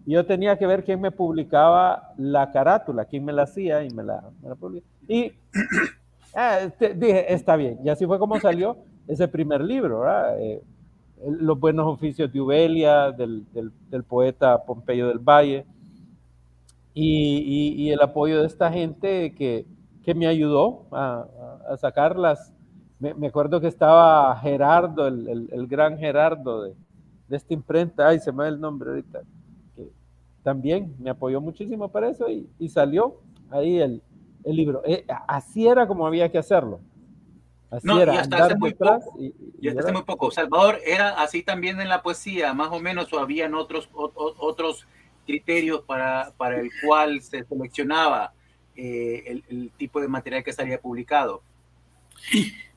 Y 0.04 0.12
yo 0.12 0.26
tenía 0.26 0.58
que 0.58 0.66
ver 0.66 0.84
quién 0.84 1.00
me 1.00 1.12
publicaba 1.12 2.12
la 2.16 2.50
carátula, 2.50 3.04
quién 3.04 3.24
me 3.24 3.32
la 3.32 3.42
hacía 3.42 3.84
y 3.84 3.90
me 3.90 4.02
la, 4.02 4.24
publicaba. 4.58 4.92
Y 5.06 5.32
ah, 6.34 6.58
dije, 6.96 7.32
está 7.32 7.56
bien. 7.56 7.78
Y 7.84 7.88
así 7.88 8.04
fue 8.06 8.18
como 8.18 8.40
salió 8.40 8.76
ese 9.06 9.28
primer 9.28 9.60
libro, 9.60 10.04
eh, 10.38 10.62
los 11.24 11.58
buenos 11.58 11.86
oficios 11.86 12.32
de 12.32 12.40
Ubelia, 12.40 13.12
del, 13.12 13.44
poeta 14.08 14.64
Pompeyo 14.64 15.08
del 15.08 15.18
Valle, 15.18 15.64
y, 16.94 17.90
el 17.90 18.00
apoyo 18.02 18.40
de 18.40 18.46
esta 18.46 18.70
gente 18.72 19.34
que, 19.34 19.66
me 20.14 20.26
ayudó 20.26 20.86
a, 20.90 21.26
sacarlas. 21.78 22.52
Me, 22.98 23.26
acuerdo 23.26 23.60
que 23.60 23.68
estaba 23.68 24.36
Gerardo, 24.36 25.06
el, 25.06 25.48
el 25.52 25.66
gran 25.66 25.98
Gerardo 25.98 26.62
de, 26.62 26.74
de 27.32 27.38
esta 27.38 27.54
imprenta, 27.54 28.08
ay, 28.08 28.20
se 28.20 28.30
me 28.30 28.42
va 28.42 28.48
el 28.48 28.60
nombre 28.60 28.90
ahorita, 28.90 29.22
que 29.74 29.88
también 30.42 30.94
me 30.98 31.08
apoyó 31.08 31.40
muchísimo 31.40 31.90
para 31.90 32.10
eso 32.10 32.26
y, 32.28 32.68
salió 32.68 33.22
ahí 33.48 33.78
el, 33.78 34.02
libro. 34.44 34.82
Eh, 34.84 35.06
así 35.26 35.66
era 35.66 35.86
como 35.86 36.06
había 36.06 36.30
que 36.30 36.36
hacerlo. 36.36 36.80
Así 37.70 37.88
era, 37.90 38.12
y 38.12 38.16
hasta 38.18 38.44
hace 38.44 38.56
muy 38.56 38.74
poco. 38.74 39.18
Y, 39.18 39.66
hasta 39.66 39.80
hace 39.80 39.92
muy 39.92 40.02
poco. 40.02 40.30
Salvador, 40.30 40.78
¿era 40.84 41.22
así 41.22 41.42
también 41.42 41.80
en 41.80 41.88
la 41.88 42.02
poesía, 42.02 42.52
más 42.52 42.68
o 42.70 42.80
menos, 42.80 43.10
o 43.14 43.18
habían 43.18 43.54
otros, 43.54 43.88
otros 43.94 44.86
criterios 45.24 45.80
para, 45.84 46.34
para 46.36 46.60
el 46.60 46.68
cual 46.84 47.22
se 47.22 47.44
seleccionaba 47.44 48.34
eh, 48.76 49.22
el, 49.24 49.44
el 49.48 49.70
tipo 49.78 50.02
de 50.02 50.08
material 50.08 50.44
que 50.44 50.52
salía 50.52 50.78
publicado? 50.78 51.42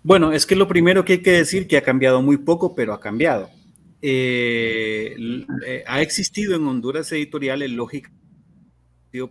Bueno, 0.01 0.31
es 0.31 0.45
que 0.45 0.55
lo 0.55 0.69
primero 0.69 1.03
que 1.03 1.13
hay 1.13 1.21
que 1.21 1.31
decir 1.31 1.67
que 1.67 1.75
ha 1.75 1.83
cambiado 1.83 2.21
muy 2.21 2.37
poco, 2.37 2.73
pero 2.73 2.93
ha 2.93 3.01
cambiado. 3.01 3.49
Eh, 4.01 5.15
eh, 5.65 5.83
ha 5.87 6.01
existido 6.01 6.55
en 6.55 6.65
Honduras 6.67 7.11
editoriales, 7.11 7.71
lógica, 7.71 8.11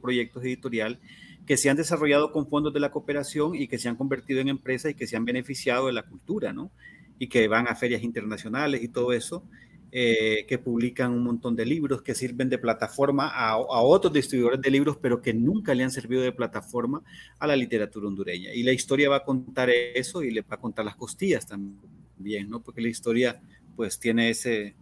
proyectos 0.01 0.43
editorial 0.45 0.99
que 1.47 1.57
se 1.57 1.69
han 1.69 1.77
desarrollado 1.77 2.33
con 2.33 2.49
fondos 2.49 2.73
de 2.73 2.81
la 2.81 2.91
cooperación 2.91 3.55
y 3.55 3.69
que 3.69 3.79
se 3.79 3.89
han 3.89 3.97
convertido 3.97 4.41
en 4.41 4.49
empresas 4.49 4.93
y 4.93 4.95
que 4.95 5.07
se 5.07 5.17
han 5.17 5.25
beneficiado 5.25 5.87
de 5.87 5.93
la 5.93 6.03
cultura, 6.05 6.53
¿no? 6.53 6.71
Y 7.19 7.29
que 7.29 7.49
van 7.49 7.69
a 7.69 7.75
ferias 7.75 8.03
internacionales 8.03 8.83
y 8.83 8.89
todo 8.89 9.13
eso, 9.13 9.45
eh, 9.93 10.47
que 10.49 10.59
publican 10.59 11.13
un 11.13 11.23
montón 11.23 11.55
de 11.55 11.67
libros, 11.67 12.03
que 12.03 12.15
sirven 12.15 12.49
de 12.49 12.59
plataforma 12.59 13.29
a, 13.29 13.51
a, 13.51 13.59
otros 13.59 14.13
distribuidores 14.13 14.61
de 14.61 14.71
libros, 14.71 14.97
pero 15.01 15.21
que 15.21 15.35
nunca 15.35 15.75
le 15.75 15.85
han 15.85 15.91
servido 15.91 16.23
de 16.23 16.33
plataforma 16.33 17.03
a 17.39 17.47
la 17.47 17.55
literatura 17.55 18.09
hondureña. 18.09 18.53
Y 18.55 18.63
la 18.63 18.73
historia 18.73 19.11
va 19.11 19.17
a 19.17 19.25
contar 19.25 19.71
eso 19.71 20.23
y 20.23 20.31
le 20.31 20.41
va 20.41 20.57
a 20.57 20.61
contar 20.61 20.85
las 20.85 20.97
costillas 20.97 21.47
también, 21.47 22.49
¿no? 22.49 22.63
Porque 22.63 22.81
la 22.81 22.89
historia 22.89 23.41
pues 23.77 23.99
tiene 23.99 24.31
ese, 24.31 24.75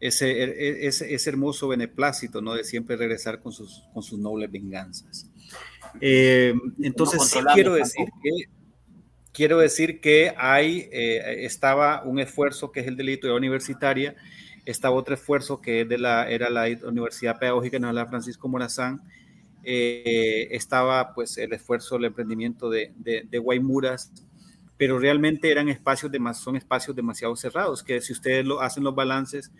ese, 0.00 0.42
e, 0.42 0.86
ese, 0.86 1.14
ese, 1.14 1.30
hermoso 1.30 1.68
beneplácito, 1.68 2.40
¿no? 2.40 2.54
De 2.54 2.64
siempre 2.64 2.96
regresar 2.96 3.40
con 3.40 3.52
sus, 3.52 3.82
con 3.92 4.02
sus 4.02 4.18
nobles 4.18 4.50
venganzas. 4.50 5.26
Eh, 6.00 6.54
entonces, 6.80 7.22
sí 7.22 7.38
quiero 7.54 7.74
decir 7.74 8.06
que 8.22 8.56
quiero 9.36 9.58
decir 9.58 10.00
que 10.00 10.32
hay, 10.38 10.88
eh, 10.90 11.44
estaba 11.44 12.02
un 12.04 12.18
esfuerzo 12.18 12.72
que 12.72 12.80
es 12.80 12.86
el 12.86 12.96
de 12.96 13.18
la 13.22 13.34
universitaria, 13.34 14.16
estaba 14.64 14.96
otro 14.96 15.14
esfuerzo 15.14 15.60
que 15.60 15.82
es 15.82 15.88
de 15.88 15.98
la, 15.98 16.28
era 16.30 16.48
la 16.48 16.66
Universidad 16.86 17.38
Pedagógica 17.38 17.78
la 17.78 18.06
Francisco 18.06 18.48
Morazán, 18.48 19.02
eh, 19.62 20.48
estaba 20.52 21.12
pues 21.12 21.36
el 21.36 21.52
esfuerzo, 21.52 21.96
el 21.96 22.06
emprendimiento 22.06 22.70
de, 22.70 22.92
de, 22.96 23.26
de 23.30 23.38
Guaymuras, 23.38 24.10
pero 24.76 24.98
realmente 24.98 25.50
eran 25.50 25.68
espacios 25.68 26.12
de 26.12 26.18
más, 26.18 26.38
son 26.38 26.56
espacios 26.56 26.94
demasiado 26.94 27.34
cerrados, 27.36 27.82
que 27.82 28.00
si 28.00 28.12
ustedes 28.12 28.44
lo 28.44 28.60
hacen 28.60 28.84
los 28.84 28.94
balances, 28.94 29.50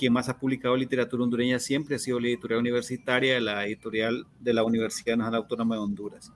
quien 0.00 0.12
más 0.12 0.28
ha 0.28 0.38
publicado 0.38 0.76
literatura 0.76 1.24
hondureña 1.24 1.58
siempre 1.58 1.96
ha 1.96 1.98
sido 1.98 2.18
la 2.20 2.28
editorial 2.28 2.60
universitaria 2.60 3.38
la 3.38 3.66
editorial 3.66 4.26
de 4.38 4.54
la 4.54 4.64
Universidad 4.64 5.16
Nacional 5.16 5.42
Autónoma 5.42 5.74
de 5.74 5.82
Honduras. 5.82 6.32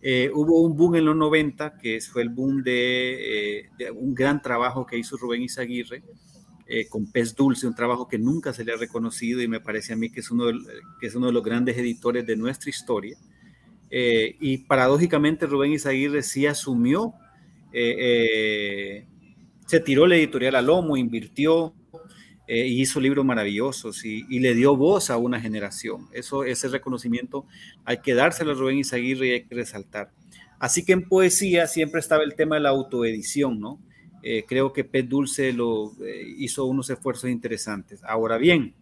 Eh, 0.00 0.30
hubo 0.32 0.60
un 0.60 0.76
boom 0.76 0.96
en 0.96 1.06
los 1.06 1.16
90, 1.16 1.78
que 1.78 1.98
fue 2.00 2.22
el 2.22 2.28
boom 2.28 2.62
de, 2.62 3.60
eh, 3.60 3.70
de 3.78 3.90
un 3.90 4.14
gran 4.14 4.42
trabajo 4.42 4.86
que 4.86 4.98
hizo 4.98 5.16
Rubén 5.16 5.42
Izaguirre 5.42 6.02
eh, 6.66 6.86
con 6.88 7.10
Pez 7.10 7.34
Dulce, 7.34 7.66
un 7.66 7.74
trabajo 7.74 8.06
que 8.06 8.18
nunca 8.18 8.52
se 8.52 8.64
le 8.64 8.74
ha 8.74 8.76
reconocido 8.76 9.40
y 9.40 9.48
me 9.48 9.60
parece 9.60 9.94
a 9.94 9.96
mí 9.96 10.10
que 10.10 10.20
es 10.20 10.30
uno 10.30 10.46
de, 10.46 10.54
que 11.00 11.06
es 11.06 11.14
uno 11.14 11.28
de 11.28 11.32
los 11.32 11.42
grandes 11.42 11.78
editores 11.78 12.26
de 12.26 12.36
nuestra 12.36 12.70
historia. 12.70 13.16
y 13.90 14.58
paradójicamente 14.58 15.46
Rubén 15.46 15.72
Izaguirre 15.72 16.22
sí 16.22 16.46
asumió 16.46 17.14
eh, 17.76 17.96
eh, 17.98 19.06
se 19.66 19.80
tiró 19.80 20.06
la 20.06 20.14
editorial 20.14 20.54
al 20.54 20.66
lomo, 20.66 20.96
invirtió 20.96 21.74
eh, 22.46 22.68
y 22.68 22.80
hizo 22.80 23.00
libros 23.00 23.24
maravillosos 23.24 24.04
y, 24.04 24.22
le 24.38 24.54
dio 24.54 24.76
voz 24.76 25.10
a 25.10 25.16
una 25.16 25.40
generación. 25.40 26.08
Eso, 26.12 26.44
ese 26.44 26.68
reconocimiento 26.68 27.46
hay 27.84 27.98
que 27.98 28.14
dárselo 28.14 28.52
a 28.52 28.54
Rubén 28.54 28.78
Izaguirre 28.78 29.26
y 29.26 29.30
hay 29.32 29.44
que 29.44 29.56
resaltar. 29.56 30.12
Así 30.60 30.84
que 30.84 30.92
en 30.92 31.08
poesía 31.08 31.66
siempre 31.66 31.98
estaba 31.98 32.22
el 32.22 32.36
tema 32.36 32.54
de 32.54 32.62
la 32.62 32.68
autoedición, 32.70 33.60
¿no? 33.60 33.80
creo 34.48 34.72
que 34.72 34.84
Pet 34.84 35.06
Dulce 35.06 35.52
lo 35.52 35.92
hizo 36.38 36.64
unos 36.64 36.88
esfuerzos 36.88 37.28
interesantes. 37.28 38.02
Ahora 38.04 38.38
bien. 38.38 38.74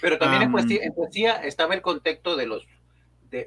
Pero 0.00 0.18
también 0.18 0.42
en, 0.42 0.92
poesía, 0.92 1.36
estaba 1.36 1.72
el 1.72 1.82
contexto 1.82 2.34
de 2.34 2.46
los 2.46 2.66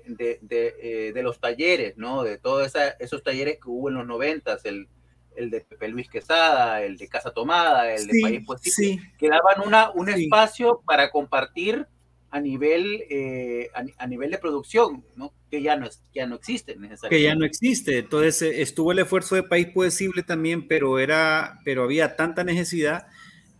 de, 0.05 0.39
de, 0.41 0.75
eh, 0.81 1.13
de, 1.13 1.23
los 1.23 1.39
talleres, 1.39 1.97
¿no? 1.97 2.23
De 2.23 2.37
todos 2.37 2.73
esos 2.99 3.23
talleres 3.23 3.55
que 3.55 3.69
hubo 3.69 3.89
en 3.89 3.95
los 3.95 4.05
noventas, 4.05 4.65
el, 4.65 4.87
el 5.35 5.49
de 5.49 5.61
Pepe 5.61 5.87
Luis 5.87 6.09
Quesada, 6.09 6.83
el 6.83 6.97
de 6.97 7.07
Casa 7.07 7.31
Tomada, 7.31 7.93
el 7.93 8.07
de 8.07 8.19
País 8.21 8.43
Pues 8.45 8.61
sí. 8.63 8.99
que 9.17 9.29
daban 9.29 9.65
una, 9.65 9.91
un 9.91 10.09
espacio 10.09 10.81
para 10.85 11.09
compartir 11.09 11.87
a 12.29 12.41
nivel, 12.41 13.03
eh, 13.09 13.69
a, 13.97 14.07
nivel 14.07 14.31
de 14.31 14.37
producción, 14.37 15.05
¿no? 15.15 15.33
Que 15.49 15.61
ya 15.61 15.77
no, 15.77 15.87
ya 16.13 16.27
no 16.27 16.35
existe 16.35 16.75
necesariamente. 16.75 17.09
Que 17.09 17.23
ya 17.23 17.35
no 17.35 17.45
existe. 17.45 17.99
Entonces 17.99 18.41
eh, 18.41 18.61
estuvo 18.61 18.91
el 18.91 18.99
esfuerzo 18.99 19.35
de 19.35 19.43
País 19.43 19.67
Poesible 19.73 20.23
también, 20.23 20.67
pero, 20.67 20.99
era, 20.99 21.59
pero 21.63 21.83
había 21.83 22.17
tanta 22.17 22.43
necesidad 22.43 23.07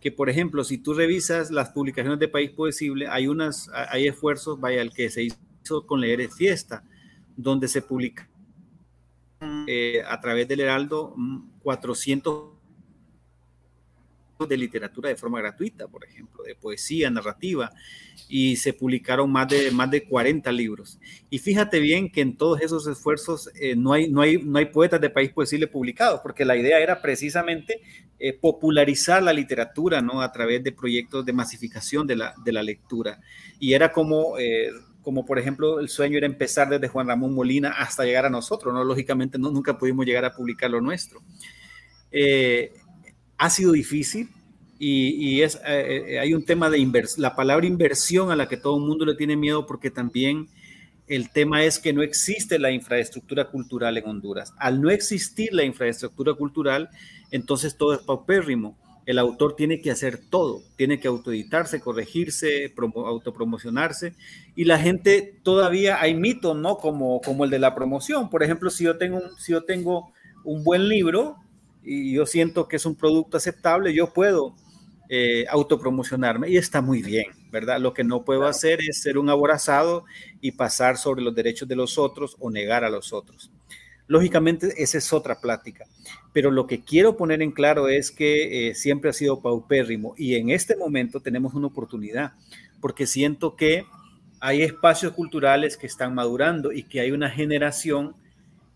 que, 0.00 0.12
por 0.12 0.28
ejemplo, 0.28 0.64
si 0.64 0.78
tú 0.78 0.92
revisas 0.92 1.50
las 1.50 1.70
publicaciones 1.70 2.18
de 2.18 2.28
País 2.28 2.50
Posible, 2.50 3.08
hay, 3.08 3.26
unas, 3.26 3.70
hay 3.72 4.06
esfuerzos, 4.06 4.60
vaya, 4.60 4.82
el 4.82 4.92
que 4.92 5.08
se 5.10 5.22
hizo 5.24 5.47
con 5.86 6.00
Leer 6.00 6.20
es 6.22 6.34
Fiesta, 6.34 6.84
donde 7.36 7.68
se 7.68 7.82
publica 7.82 8.28
eh, 9.66 10.02
a 10.06 10.20
través 10.20 10.48
del 10.48 10.60
Heraldo 10.60 11.14
400 11.62 12.58
de 14.48 14.56
literatura 14.56 15.08
de 15.08 15.16
forma 15.16 15.40
gratuita, 15.40 15.88
por 15.88 16.04
ejemplo, 16.04 16.44
de 16.44 16.54
poesía, 16.54 17.10
narrativa, 17.10 17.72
y 18.28 18.56
se 18.56 18.72
publicaron 18.72 19.30
más 19.30 19.48
de, 19.48 19.70
más 19.70 19.90
de 19.90 20.04
40 20.04 20.50
libros. 20.52 20.98
Y 21.30 21.38
fíjate 21.38 21.80
bien 21.80 22.10
que 22.10 22.20
en 22.20 22.36
todos 22.36 22.60
esos 22.60 22.86
esfuerzos 22.86 23.50
eh, 23.60 23.74
no, 23.74 23.92
hay, 23.92 24.10
no, 24.10 24.20
hay, 24.20 24.38
no 24.38 24.58
hay 24.58 24.66
poetas 24.66 25.00
de 25.00 25.10
país 25.10 25.32
posible 25.32 25.66
publicados, 25.66 26.20
porque 26.20 26.44
la 26.44 26.56
idea 26.56 26.78
era 26.78 27.00
precisamente 27.00 27.80
eh, 28.18 28.32
popularizar 28.32 29.22
la 29.22 29.32
literatura 29.32 30.02
¿no? 30.02 30.20
a 30.20 30.30
través 30.30 30.62
de 30.62 30.72
proyectos 30.72 31.24
de 31.24 31.32
masificación 31.32 32.06
de 32.06 32.16
la, 32.16 32.34
de 32.44 32.52
la 32.52 32.62
lectura. 32.62 33.20
Y 33.58 33.72
era 33.72 33.92
como... 33.92 34.36
como 35.08 35.24
por 35.24 35.38
ejemplo 35.38 35.80
el 35.80 35.88
sueño 35.88 36.18
era 36.18 36.26
empezar 36.26 36.68
desde 36.68 36.88
Juan 36.88 37.08
Ramón 37.08 37.32
Molina 37.32 37.70
hasta 37.70 38.04
llegar 38.04 38.26
a 38.26 38.30
nosotros, 38.30 38.74
¿no? 38.74 38.84
Lógicamente 38.84 39.38
no, 39.38 39.50
nunca 39.50 39.78
pudimos 39.78 40.04
llegar 40.04 40.26
a 40.26 40.34
publicar 40.34 40.70
lo 40.70 40.82
nuestro. 40.82 41.22
ha 43.38 43.48
sido 43.48 43.72
difícil, 43.72 44.28
y, 44.78 45.40
es, 45.40 45.56
eh, 45.66 46.04
eh, 46.08 46.18
hay 46.18 46.34
un 46.34 46.44
tema 46.44 46.68
de 46.68 46.78
inversión, 46.78 47.22
la 47.22 47.34
palabra 47.34 47.66
inversión 47.66 48.30
a 48.30 48.36
la 48.36 48.48
que 48.48 48.58
todo 48.58 48.76
el 48.76 48.84
mundo 48.84 49.06
le 49.06 49.14
tiene 49.14 49.34
miedo 49.34 49.64
porque 49.64 49.90
también 49.90 50.48
el 51.06 51.30
tema 51.30 51.64
es 51.64 51.78
que 51.78 51.94
no 51.94 52.02
existe 52.02 52.58
la 52.58 52.70
infraestructura 52.70 53.46
cultural 53.50 53.96
en 53.96 54.06
Honduras. 54.06 54.52
Al 54.58 54.82
no 54.82 54.90
existir 54.90 55.54
la 55.54 55.64
infraestructura 55.64 56.34
cultural, 56.34 56.90
entonces 57.30 57.78
todo 57.78 57.94
es 57.94 58.00
paupérrimo. 58.00 58.76
El 59.08 59.18
autor 59.18 59.56
tiene 59.56 59.80
que 59.80 59.90
hacer 59.90 60.20
todo, 60.28 60.62
tiene 60.76 61.00
que 61.00 61.08
autoeditarse, 61.08 61.80
corregirse, 61.80 62.74
autopromocionarse. 62.94 64.12
Y 64.54 64.66
la 64.66 64.78
gente 64.78 65.40
todavía 65.42 65.98
hay 65.98 66.12
mitos, 66.12 66.54
¿no? 66.54 66.76
Como, 66.76 67.22
como 67.22 67.44
el 67.44 67.50
de 67.50 67.58
la 67.58 67.74
promoción. 67.74 68.28
Por 68.28 68.42
ejemplo, 68.42 68.68
si 68.68 68.84
yo 68.84 68.98
tengo, 68.98 69.22
si 69.38 69.52
yo 69.52 69.64
tengo 69.64 70.12
un 70.44 70.62
buen 70.62 70.90
libro 70.90 71.36
y 71.82 72.12
yo 72.12 72.26
siento 72.26 72.68
que 72.68 72.76
es 72.76 72.84
un 72.84 72.96
producto 72.96 73.38
aceptable, 73.38 73.94
yo 73.94 74.12
puedo 74.12 74.54
eh, 75.08 75.46
autopromocionarme 75.48 76.50
y 76.50 76.58
está 76.58 76.82
muy 76.82 77.00
bien, 77.00 77.28
¿verdad? 77.50 77.80
Lo 77.80 77.94
que 77.94 78.04
no 78.04 78.26
puedo 78.26 78.44
hacer 78.44 78.80
es 78.86 79.00
ser 79.00 79.16
un 79.16 79.30
aborazado 79.30 80.04
y 80.42 80.52
pasar 80.52 80.98
sobre 80.98 81.22
los 81.22 81.34
derechos 81.34 81.66
de 81.66 81.76
los 81.76 81.96
otros 81.96 82.36
o 82.40 82.50
negar 82.50 82.84
a 82.84 82.90
los 82.90 83.14
otros. 83.14 83.50
Lógicamente, 84.08 84.72
esa 84.82 84.96
es 84.98 85.12
otra 85.12 85.38
plática, 85.38 85.84
pero 86.32 86.50
lo 86.50 86.66
que 86.66 86.82
quiero 86.82 87.16
poner 87.18 87.42
en 87.42 87.52
claro 87.52 87.88
es 87.88 88.10
que 88.10 88.70
eh, 88.70 88.74
siempre 88.74 89.10
ha 89.10 89.12
sido 89.12 89.42
paupérrimo 89.42 90.14
y 90.16 90.36
en 90.36 90.48
este 90.48 90.76
momento 90.76 91.20
tenemos 91.20 91.52
una 91.52 91.66
oportunidad, 91.66 92.32
porque 92.80 93.06
siento 93.06 93.54
que 93.54 93.84
hay 94.40 94.62
espacios 94.62 95.12
culturales 95.12 95.76
que 95.76 95.86
están 95.86 96.14
madurando 96.14 96.72
y 96.72 96.84
que 96.84 97.00
hay 97.00 97.10
una 97.10 97.28
generación 97.28 98.14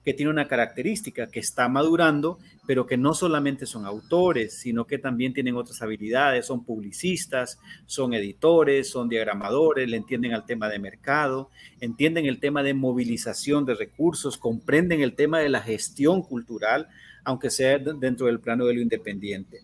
que 0.04 0.14
tiene 0.14 0.30
una 0.30 0.48
característica, 0.48 1.28
que 1.28 1.40
está 1.40 1.68
madurando, 1.68 2.38
pero 2.66 2.86
que 2.86 2.96
no 2.96 3.14
solamente 3.14 3.66
son 3.66 3.86
autores, 3.86 4.58
sino 4.58 4.86
que 4.86 4.98
también 4.98 5.32
tienen 5.32 5.56
otras 5.56 5.80
habilidades, 5.82 6.46
son 6.46 6.64
publicistas, 6.64 7.58
son 7.86 8.14
editores, 8.14 8.90
son 8.90 9.08
diagramadores, 9.08 9.88
le 9.88 9.96
entienden 9.96 10.32
al 10.32 10.44
tema 10.44 10.68
de 10.68 10.78
mercado, 10.78 11.50
entienden 11.80 12.26
el 12.26 12.40
tema 12.40 12.62
de 12.62 12.74
movilización 12.74 13.64
de 13.64 13.74
recursos, 13.74 14.38
comprenden 14.38 15.02
el 15.02 15.14
tema 15.14 15.38
de 15.38 15.48
la 15.48 15.60
gestión 15.60 16.22
cultural, 16.22 16.88
aunque 17.24 17.50
sea 17.50 17.78
dentro 17.78 18.26
del 18.26 18.40
plano 18.40 18.66
de 18.66 18.74
lo 18.74 18.80
independiente. 18.80 19.60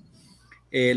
Eh, 0.70 0.94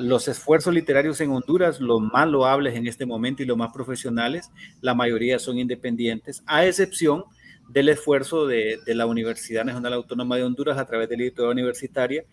los 0.00 0.26
esfuerzos 0.26 0.74
literarios 0.74 1.20
en 1.20 1.30
Honduras, 1.30 1.80
los 1.80 2.00
más 2.00 2.28
loables 2.28 2.74
en 2.74 2.86
este 2.88 3.06
momento 3.06 3.42
y 3.42 3.46
los 3.46 3.56
más 3.56 3.72
profesionales, 3.72 4.50
la 4.80 4.94
mayoría 4.94 5.38
son 5.38 5.58
independientes, 5.58 6.42
a 6.46 6.66
excepción 6.66 7.24
del 7.68 7.88
esfuerzo 7.88 8.46
de, 8.46 8.80
la 8.86 9.06
Universidad 9.06 9.64
Nacional 9.64 9.94
Autónoma 9.94 10.36
de 10.36 10.44
Honduras 10.44 10.78
a 10.78 10.86
través 10.86 11.08
de 11.08 11.16
la 11.16 11.22
editorial 11.24 11.52
universitaria, 11.52 12.24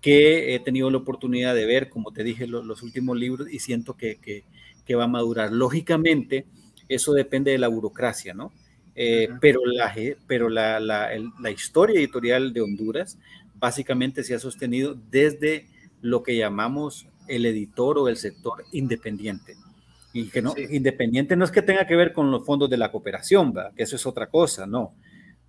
que 0.00 0.54
he 0.54 0.60
tenido 0.60 0.90
la 0.90 0.98
oportunidad 0.98 1.54
de 1.54 1.66
ver, 1.66 1.88
como 1.88 2.12
te 2.12 2.22
dije, 2.22 2.46
los, 2.46 2.82
últimos 2.82 3.16
libros 3.16 3.48
y 3.50 3.58
siento 3.58 3.96
que, 3.96 4.44
va 4.96 5.04
a 5.04 5.08
madurar. 5.08 5.52
Lógicamente, 5.52 6.46
eso 6.88 7.12
depende 7.12 7.50
de 7.50 7.58
la 7.58 7.68
burocracia, 7.68 8.34
¿no? 8.34 8.52
Eh, 8.94 9.28
pero 9.40 9.60
la, 9.66 9.94
pero 10.26 10.48
la, 10.48 10.80
la, 10.80 11.50
historia 11.50 11.98
editorial 11.98 12.54
de 12.54 12.62
Honduras 12.62 13.18
básicamente 13.54 14.24
se 14.24 14.34
ha 14.34 14.38
sostenido 14.38 14.96
desde 15.10 15.66
lo 16.00 16.22
que 16.22 16.36
llamamos 16.36 17.06
el 17.28 17.44
editor 17.44 17.98
o 17.98 18.08
el 18.08 18.16
sector 18.16 18.64
independiente. 18.72 19.56
Y 20.18 20.30
que 20.30 20.40
no, 20.40 20.54
independiente 20.56 21.36
no 21.36 21.44
es 21.44 21.50
que 21.50 21.60
tenga 21.60 21.86
que 21.86 21.94
ver 21.94 22.14
con 22.14 22.30
los 22.30 22.46
fondos 22.46 22.70
de 22.70 22.78
la 22.78 22.90
cooperación, 22.90 23.52
¿va? 23.54 23.72
que 23.76 23.82
eso 23.82 23.96
es 23.96 24.06
otra 24.06 24.30
cosa, 24.30 24.66
no. 24.66 24.94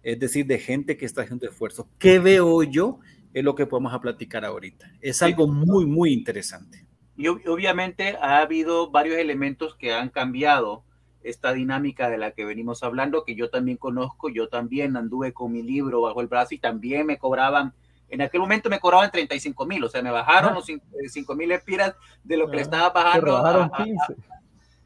Es 0.04 0.20
decir, 0.20 0.46
de 0.46 0.60
gente 0.60 0.98
que 0.98 1.06
está 1.06 1.22
haciendo 1.22 1.48
esfuerzo. 1.48 1.88
¿Qué 1.98 2.20
veo 2.20 2.64
yo? 2.64 3.00
Es 3.34 3.46
lo 3.46 3.56
que 3.56 3.66
podemos 3.66 3.94
a 3.94 4.02
platicar 4.02 4.44
ahorita. 4.44 4.92
Es 5.00 5.22
algo 5.22 5.48
muy, 5.48 5.86
muy 5.86 6.12
interesante. 6.12 6.86
Y 7.16 7.30
obviamente 7.30 8.18
ha 8.22 8.40
habido 8.40 8.92
varios 8.92 9.18
elementos 9.18 9.74
que 9.76 9.94
han 9.94 10.10
cambiado 10.10 10.84
esta 11.24 11.54
dinámica 11.54 12.10
de 12.10 12.18
la 12.18 12.32
que 12.32 12.44
venimos 12.44 12.84
hablando, 12.84 13.24
que 13.24 13.36
yo 13.36 13.50
también 13.50 13.78
conozco, 13.78 14.28
yo 14.28 14.50
también 14.50 14.98
anduve 14.98 15.32
con 15.32 15.54
mi 15.54 15.64
libro 15.64 16.02
bajo 16.02 16.20
el 16.20 16.28
brazo 16.28 16.56
y 16.56 16.60
también 16.60 17.06
me 17.06 17.18
cobraban, 17.18 17.74
en 18.10 18.22
aquel 18.22 18.42
momento 18.42 18.70
me 18.70 18.80
cobraban 18.80 19.12
35 19.12 19.66
mil, 19.66 19.82
o 19.84 19.90
sea, 19.90 20.02
me 20.02 20.12
bajaron 20.12 20.54
los 20.54 20.66
5 20.66 21.36
mil 21.36 21.52
espiras 21.54 21.96
de 22.24 22.36
lo 22.36 22.50
que 22.50 22.58
le 22.58 22.62
estaba 22.64 22.90
bajando. 22.90 23.38
A, 23.38 23.72
15 23.72 24.28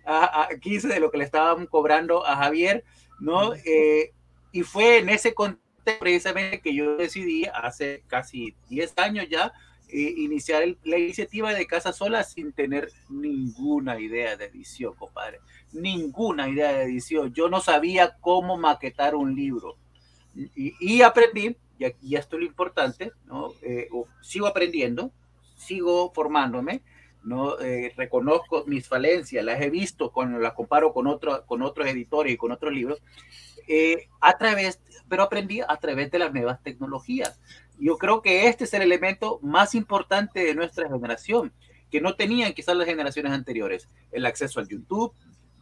a, 0.06 0.50
15 0.60 0.88
de 0.88 1.00
lo 1.00 1.12
que 1.12 1.18
le 1.18 1.24
estaban 1.24 1.66
cobrando 1.68 2.26
a 2.26 2.36
Javier, 2.36 2.84
¿no? 3.20 3.54
Eh, 3.54 4.12
y 4.52 4.64
fue 4.64 5.00
en 5.00 5.10
ese 5.10 5.34
contexto 5.34 5.62
precisamente 6.00 6.62
que 6.62 6.76
yo 6.76 6.96
decidí 6.96 7.46
hace 7.46 8.04
casi 8.08 8.56
10 8.70 8.94
años 8.98 9.28
ya 9.30 9.52
eh, 9.90 10.14
iniciar 10.18 10.64
la 10.84 10.98
iniciativa 10.98 11.54
de 11.54 11.68
Casa 11.68 11.92
Sola 11.92 12.24
sin 12.24 12.54
tener 12.54 12.90
ninguna 13.10 14.00
idea 14.00 14.38
de 14.38 14.46
edición, 14.46 14.94
compadre. 14.94 15.40
Ninguna 15.74 16.48
idea 16.48 16.72
de 16.72 16.84
edición. 16.84 17.34
Yo 17.34 17.50
no 17.50 17.60
sabía 17.60 18.16
cómo 18.22 18.58
maquetar 18.58 19.16
un 19.16 19.36
libro. 19.36 19.76
Y, 20.56 21.02
aprendí, 21.02 21.58
y 21.78 21.84
aquí 21.84 22.16
esto 22.16 22.38
es 22.38 22.42
lo 22.42 22.48
importante, 22.48 23.12
¿no? 23.26 23.52
Eh, 23.62 23.90
sigo 24.22 24.48
aprendiendo, 24.48 25.12
sigo 25.58 26.14
formándome, 26.14 26.84
no 27.24 27.60
eh, 27.60 27.94
reconozco 27.96 28.64
mis 28.66 28.88
falencias, 28.88 29.44
las 29.44 29.62
he 29.62 29.70
visto 29.70 30.12
cuando 30.12 30.40
las 30.40 30.54
comparo 30.54 30.94
con, 30.94 31.08
otro, 31.08 31.46
con 31.46 31.62
otros 31.62 31.88
editores 31.88 32.34
y 32.34 32.38
con 32.38 32.52
otros 32.52 32.74
libros, 32.74 33.02
eh, 33.68 34.08
a 34.20 34.38
través, 34.38 34.82
pero 35.08 35.24
aprendí 35.24 35.62
a 35.62 35.78
través 35.78 36.12
de 36.12 36.20
las 36.20 36.34
nuevas 36.34 36.62
tecnologías. 36.64 37.40
Yo 37.80 37.98
creo 37.98 38.22
que 38.22 38.48
este 38.48 38.64
es 38.64 38.74
el 38.74 38.82
elemento 38.82 39.40
más 39.42 39.76
importante 39.76 40.44
de 40.44 40.56
nuestra 40.56 40.90
generación, 40.90 41.54
que 41.90 42.02
no 42.02 42.16
tenían 42.16 42.54
quizás 42.54 42.76
las 42.76 42.88
generaciones 42.88 43.32
anteriores, 43.34 43.88
el 44.12 44.26
acceso 44.26 44.60
al 44.60 44.68
YouTube, 44.68 45.14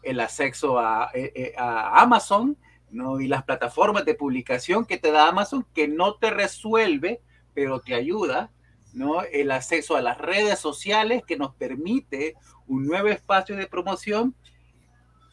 el 0.03 0.19
acceso 0.19 0.79
a, 0.79 1.11
eh, 1.13 1.53
a 1.57 2.01
Amazon, 2.01 2.57
¿no? 2.91 3.19
y 3.19 3.27
las 3.27 3.43
plataformas 3.43 4.05
de 4.05 4.15
publicación 4.15 4.85
que 4.85 4.97
te 4.97 5.11
da 5.11 5.27
Amazon, 5.27 5.65
que 5.73 5.87
no 5.87 6.15
te 6.15 6.29
resuelve, 6.29 7.21
pero 7.53 7.79
te 7.81 7.93
ayuda 7.93 8.51
¿no? 8.93 9.21
el 9.23 9.51
acceso 9.51 9.95
a 9.95 10.01
las 10.01 10.17
redes 10.17 10.59
sociales 10.59 11.23
que 11.25 11.37
nos 11.37 11.53
permite 11.55 12.35
un 12.67 12.85
nuevo 12.87 13.07
espacio 13.07 13.55
de 13.55 13.67
promoción 13.67 14.35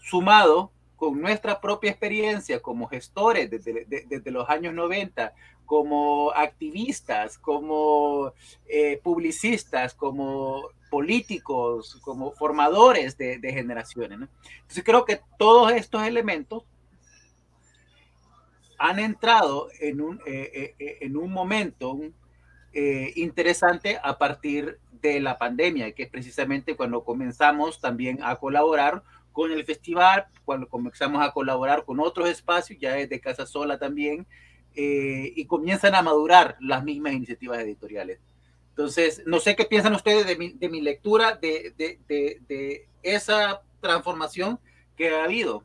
sumado 0.03 0.71
con 0.97 1.21
nuestra 1.21 1.61
propia 1.61 1.91
experiencia 1.91 2.61
como 2.61 2.89
gestores 2.89 3.51
desde, 3.51 4.31
los 4.31 4.49
años 4.49 4.73
90, 4.75 5.35
como 5.67 6.31
activistas, 6.33 7.39
como 7.39 8.33
eh, 8.67 8.99
publicistas, 9.03 9.95
como 9.95 10.71
políticos, 10.91 11.99
como 12.03 12.33
formadores 12.33 13.19
de, 13.19 13.39
generaciones. 13.43 14.19
Entonces 14.61 14.85
creo 14.85 15.05
que 15.05 15.21
todos 15.39 15.73
estos 15.73 16.03
elementos 16.05 16.65
han 18.79 18.99
entrado 18.99 19.69
en 19.81 20.01
un, 20.01 20.21
eh, 20.27 20.75
eh, 20.79 20.99
en 21.01 21.17
un 21.17 21.31
momento, 21.31 21.99
eh, 22.79 23.15
interesante 23.17 23.99
a 24.03 24.19
partir 24.19 24.79
de 25.01 25.19
la 25.19 25.39
pandemia, 25.39 25.93
que 25.93 26.03
es 26.03 26.11
precisamente 26.11 26.77
cuando 26.77 27.05
comenzamos 27.05 27.81
también 27.81 28.19
a 28.23 28.37
colaborar 28.37 29.03
con 29.33 29.51
el 29.51 29.65
festival, 29.65 30.27
cuando 30.45 30.69
comenzamos 30.69 31.27
a 31.27 31.31
colaborar 31.31 31.87
con 31.87 32.01
otros 32.01 32.29
espacios, 32.29 32.79
ya 32.79 32.99
es 32.99 33.09
de 33.09 33.19
Casa 33.19 33.47
Sola 33.47 33.79
también, 33.79 34.27
eh, 34.75 35.33
y 35.35 35.47
comienzan 35.47 35.95
a 35.95 36.03
madurar 36.03 36.59
las 36.61 36.85
mismas 36.85 37.15
iniciativas 37.15 37.61
editoriales. 37.61 38.21
Entonces, 38.69 39.23
no 39.25 39.41
sé 39.41 39.57
qué 39.57 39.65
piensan 39.65 39.95
ustedes 39.95 40.27
de 40.27 40.37
mi, 40.37 40.53
de 40.53 40.69
mi 40.69 40.83
lectura 40.83 41.33
de, 41.33 41.73
de, 41.79 41.99
de 42.47 42.89
esa 43.03 43.63
transformación 43.81 44.61
que 44.99 45.17
ha 45.17 45.25
habido. 45.25 45.65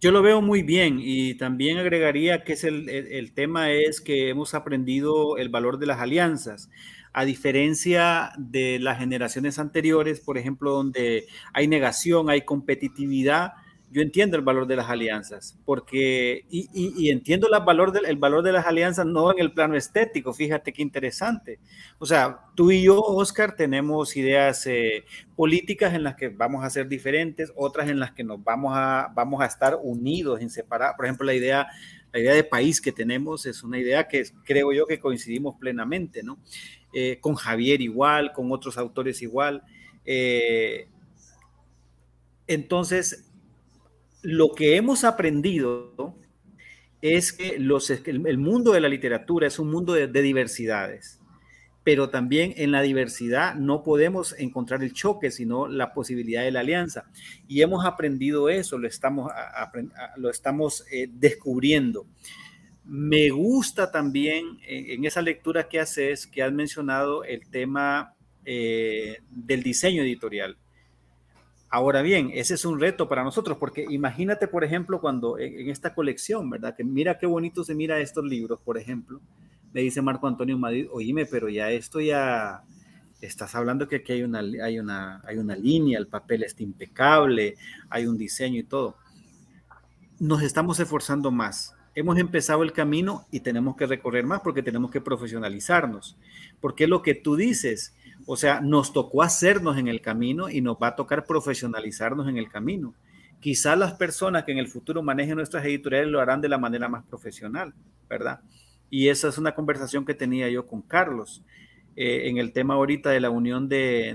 Yo 0.00 0.12
lo 0.12 0.22
veo 0.22 0.40
muy 0.40 0.62
bien 0.62 0.98
y 1.00 1.34
también 1.34 1.78
agregaría 1.78 2.44
que 2.44 2.54
es 2.54 2.64
el, 2.64 3.32
tema 3.34 3.70
es 3.70 4.00
que 4.00 4.28
hemos 4.28 4.54
aprendido 4.54 5.36
el 5.36 5.48
valor 5.48 5.78
de 5.78 5.86
las 5.86 6.00
alianzas. 6.00 6.70
a 7.14 7.24
diferencia 7.24 8.32
de 8.38 8.78
las 8.78 8.98
generaciones 8.98 9.58
anteriores, 9.58 10.20
por 10.20 10.38
ejemplo, 10.38 10.72
donde 10.72 11.26
hay 11.52 11.66
negación, 11.66 12.30
hay 12.30 12.42
competitividad, 12.42 13.54
yo 13.90 14.02
entiendo 14.02 14.36
el 14.36 14.42
valor 14.42 14.66
de 14.66 14.76
las 14.76 14.90
alianzas, 14.90 15.58
porque, 15.64 16.44
y, 16.50 17.10
entiendo 17.10 17.48
el 17.52 17.64
valor, 17.64 17.92
de, 17.92 18.14
valor 18.14 18.42
de 18.42 18.52
las 18.52 18.66
alianzas 18.66 19.06
no 19.06 19.32
en 19.32 19.38
el 19.38 19.52
plano 19.52 19.76
estético, 19.76 20.34
fíjate 20.34 20.72
qué 20.72 20.82
interesante. 20.82 21.58
O 21.98 22.04
sea, 22.04 22.40
tú 22.54 22.70
y 22.70 22.82
yo, 22.82 23.00
Oscar, 23.00 23.56
tenemos 23.56 24.16
ideas 24.16 24.66
eh, 24.66 25.04
políticas 25.36 25.94
en 25.94 26.02
las 26.02 26.16
que 26.16 26.28
vamos 26.28 26.64
a 26.64 26.70
ser 26.70 26.88
diferentes, 26.88 27.52
otras 27.56 27.88
en 27.88 27.98
las 27.98 28.12
que 28.12 28.24
nos 28.24 28.42
vamos 28.44 28.72
a, 28.76 29.10
vamos 29.14 29.40
a 29.40 29.46
estar 29.46 29.78
unidos, 29.82 30.40
en 30.40 30.50
separar. 30.50 30.94
Por 30.94 31.06
ejemplo, 31.06 31.24
la 31.24 31.34
idea, 31.34 31.66
la 32.12 32.20
idea 32.20 32.34
de 32.34 32.44
país 32.44 32.80
que 32.80 32.92
tenemos 32.92 33.46
es 33.46 33.62
una 33.62 33.78
idea 33.78 34.06
que 34.06 34.22
creo 34.44 34.72
yo 34.72 34.86
que 34.86 34.98
coincidimos 34.98 35.56
plenamente, 35.58 36.22
¿no? 36.22 36.38
Eh, 36.92 37.18
con 37.20 37.34
Javier 37.34 37.80
igual, 37.80 38.32
con 38.32 38.52
otros 38.52 38.76
autores 38.76 39.22
igual. 39.22 39.62
Eh, 40.04 40.88
entonces, 42.46 43.27
lo 44.22 44.54
que 44.54 44.76
hemos 44.76 45.04
aprendido 45.04 46.16
es 47.00 47.32
que 47.32 47.50
el 47.50 48.38
mundo 48.38 48.72
de 48.72 48.80
la 48.80 48.88
literatura 48.88 49.46
es 49.46 49.58
un 49.58 49.70
mundo 49.70 49.92
de, 49.92 50.08
diversidades, 50.08 51.20
pero 51.84 52.10
también 52.10 52.52
en 52.56 52.72
la 52.72 52.82
diversidad 52.82 53.54
no 53.54 53.82
podemos 53.82 54.34
encontrar 54.38 54.82
el 54.82 54.92
choque, 54.92 55.30
sino 55.30 55.68
la 55.68 55.94
posibilidad 55.94 56.42
de 56.42 56.50
la 56.50 56.60
alianza. 56.60 57.04
Y 57.46 57.62
hemos 57.62 57.84
aprendido 57.86 58.48
eso, 58.48 58.78
lo 58.78 58.88
estamos, 58.88 59.30
eh, 60.90 61.08
descubriendo. 61.12 62.06
Me 62.84 63.30
gusta 63.30 63.92
también 63.92 64.58
en 64.66 65.04
esa 65.04 65.22
lectura 65.22 65.68
que 65.68 65.78
haces, 65.78 66.26
que 66.26 66.42
has 66.42 66.52
mencionado 66.52 67.22
el 67.22 67.48
tema 67.48 68.14
eh, 68.44 69.18
del 69.30 69.62
diseño 69.62 70.02
editorial 70.02 70.56
Ahora 71.70 72.02
bien, 72.02 72.30
ese 72.32 72.54
es 72.54 72.64
un 72.64 72.80
reto 72.80 73.08
para 73.08 73.24
nosotros, 73.24 73.58
porque 73.58 73.84
imagínate, 73.88 74.48
por 74.48 74.64
ejemplo, 74.64 75.00
cuando 75.00 75.38
en, 75.38 75.68
esta 75.68 75.94
colección, 75.94 76.48
¿verdad? 76.48 76.74
Que 76.74 76.84
mira 76.84 77.18
qué 77.18 77.26
bonito 77.26 77.62
se 77.62 77.74
mira 77.74 78.00
estos 78.00 78.24
libros, 78.24 78.60
por 78.60 78.78
ejemplo, 78.78 79.20
le 79.74 79.82
dice 79.82 80.00
Marco 80.00 80.26
Antonio 80.26 80.56
Madrid, 80.56 80.86
oíme, 80.90 81.26
pero 81.26 81.48
ya 81.50 81.70
esto 81.70 82.00
ya, 82.00 82.64
estás 83.20 83.54
hablando 83.54 83.88
que 83.88 83.96
aquí 83.96 84.12
hay 84.12 84.22
una, 84.22 84.40
hay 84.40 84.78
una, 84.78 85.20
hay 85.26 85.38
una 85.38 85.56
línea, 85.56 85.98
el 85.98 86.06
papel 86.06 86.44
está 86.44 86.62
impecable, 86.62 87.56
hay 87.90 88.06
un 88.06 88.16
diseño 88.16 88.60
y 88.60 88.64
todo. 88.64 88.96
Nos 90.18 90.42
estamos 90.42 90.80
esforzando 90.80 91.30
más. 91.30 91.74
Hemos 91.94 92.18
empezado 92.18 92.62
el 92.62 92.72
camino 92.72 93.26
y 93.32 93.40
tenemos 93.40 93.76
que 93.76 93.86
recorrer 93.86 94.24
más 94.24 94.40
porque 94.40 94.62
tenemos 94.62 94.90
que 94.90 95.00
profesionalizarnos. 95.00 96.16
Porque 96.60 96.86
lo 96.86 97.02
que 97.02 97.14
tú 97.14 97.34
dices, 97.34 97.94
o 98.30 98.36
sea, 98.36 98.60
nos 98.60 98.92
tocó 98.92 99.22
hacernos 99.22 99.78
en 99.78 99.88
el 99.88 100.02
camino 100.02 100.50
y 100.50 100.60
nos 100.60 100.76
va 100.76 100.88
a 100.88 100.96
tocar 100.96 101.24
profesionalizarnos 101.24 102.28
en 102.28 102.36
el 102.36 102.50
camino. 102.50 102.94
Quizás 103.40 103.78
las 103.78 103.94
personas 103.94 104.44
que 104.44 104.52
en 104.52 104.58
el 104.58 104.68
futuro 104.68 105.02
manejen 105.02 105.36
nuestras 105.36 105.64
editoriales 105.64 106.10
lo 106.10 106.20
harán 106.20 106.42
de 106.42 106.50
la 106.50 106.58
manera 106.58 106.90
más 106.90 107.06
profesional, 107.06 107.72
¿verdad? 108.06 108.40
Y 108.90 109.08
esa 109.08 109.28
es 109.28 109.38
una 109.38 109.54
conversación 109.54 110.04
que 110.04 110.12
tenía 110.12 110.46
yo 110.50 110.66
con 110.66 110.82
Carlos. 110.82 111.42
Eh, 111.96 112.28
en 112.28 112.36
el 112.36 112.52
tema 112.52 112.74
ahorita 112.74 113.08
de 113.08 113.20
la 113.20 113.30
unión 113.30 113.66
de, 113.66 114.10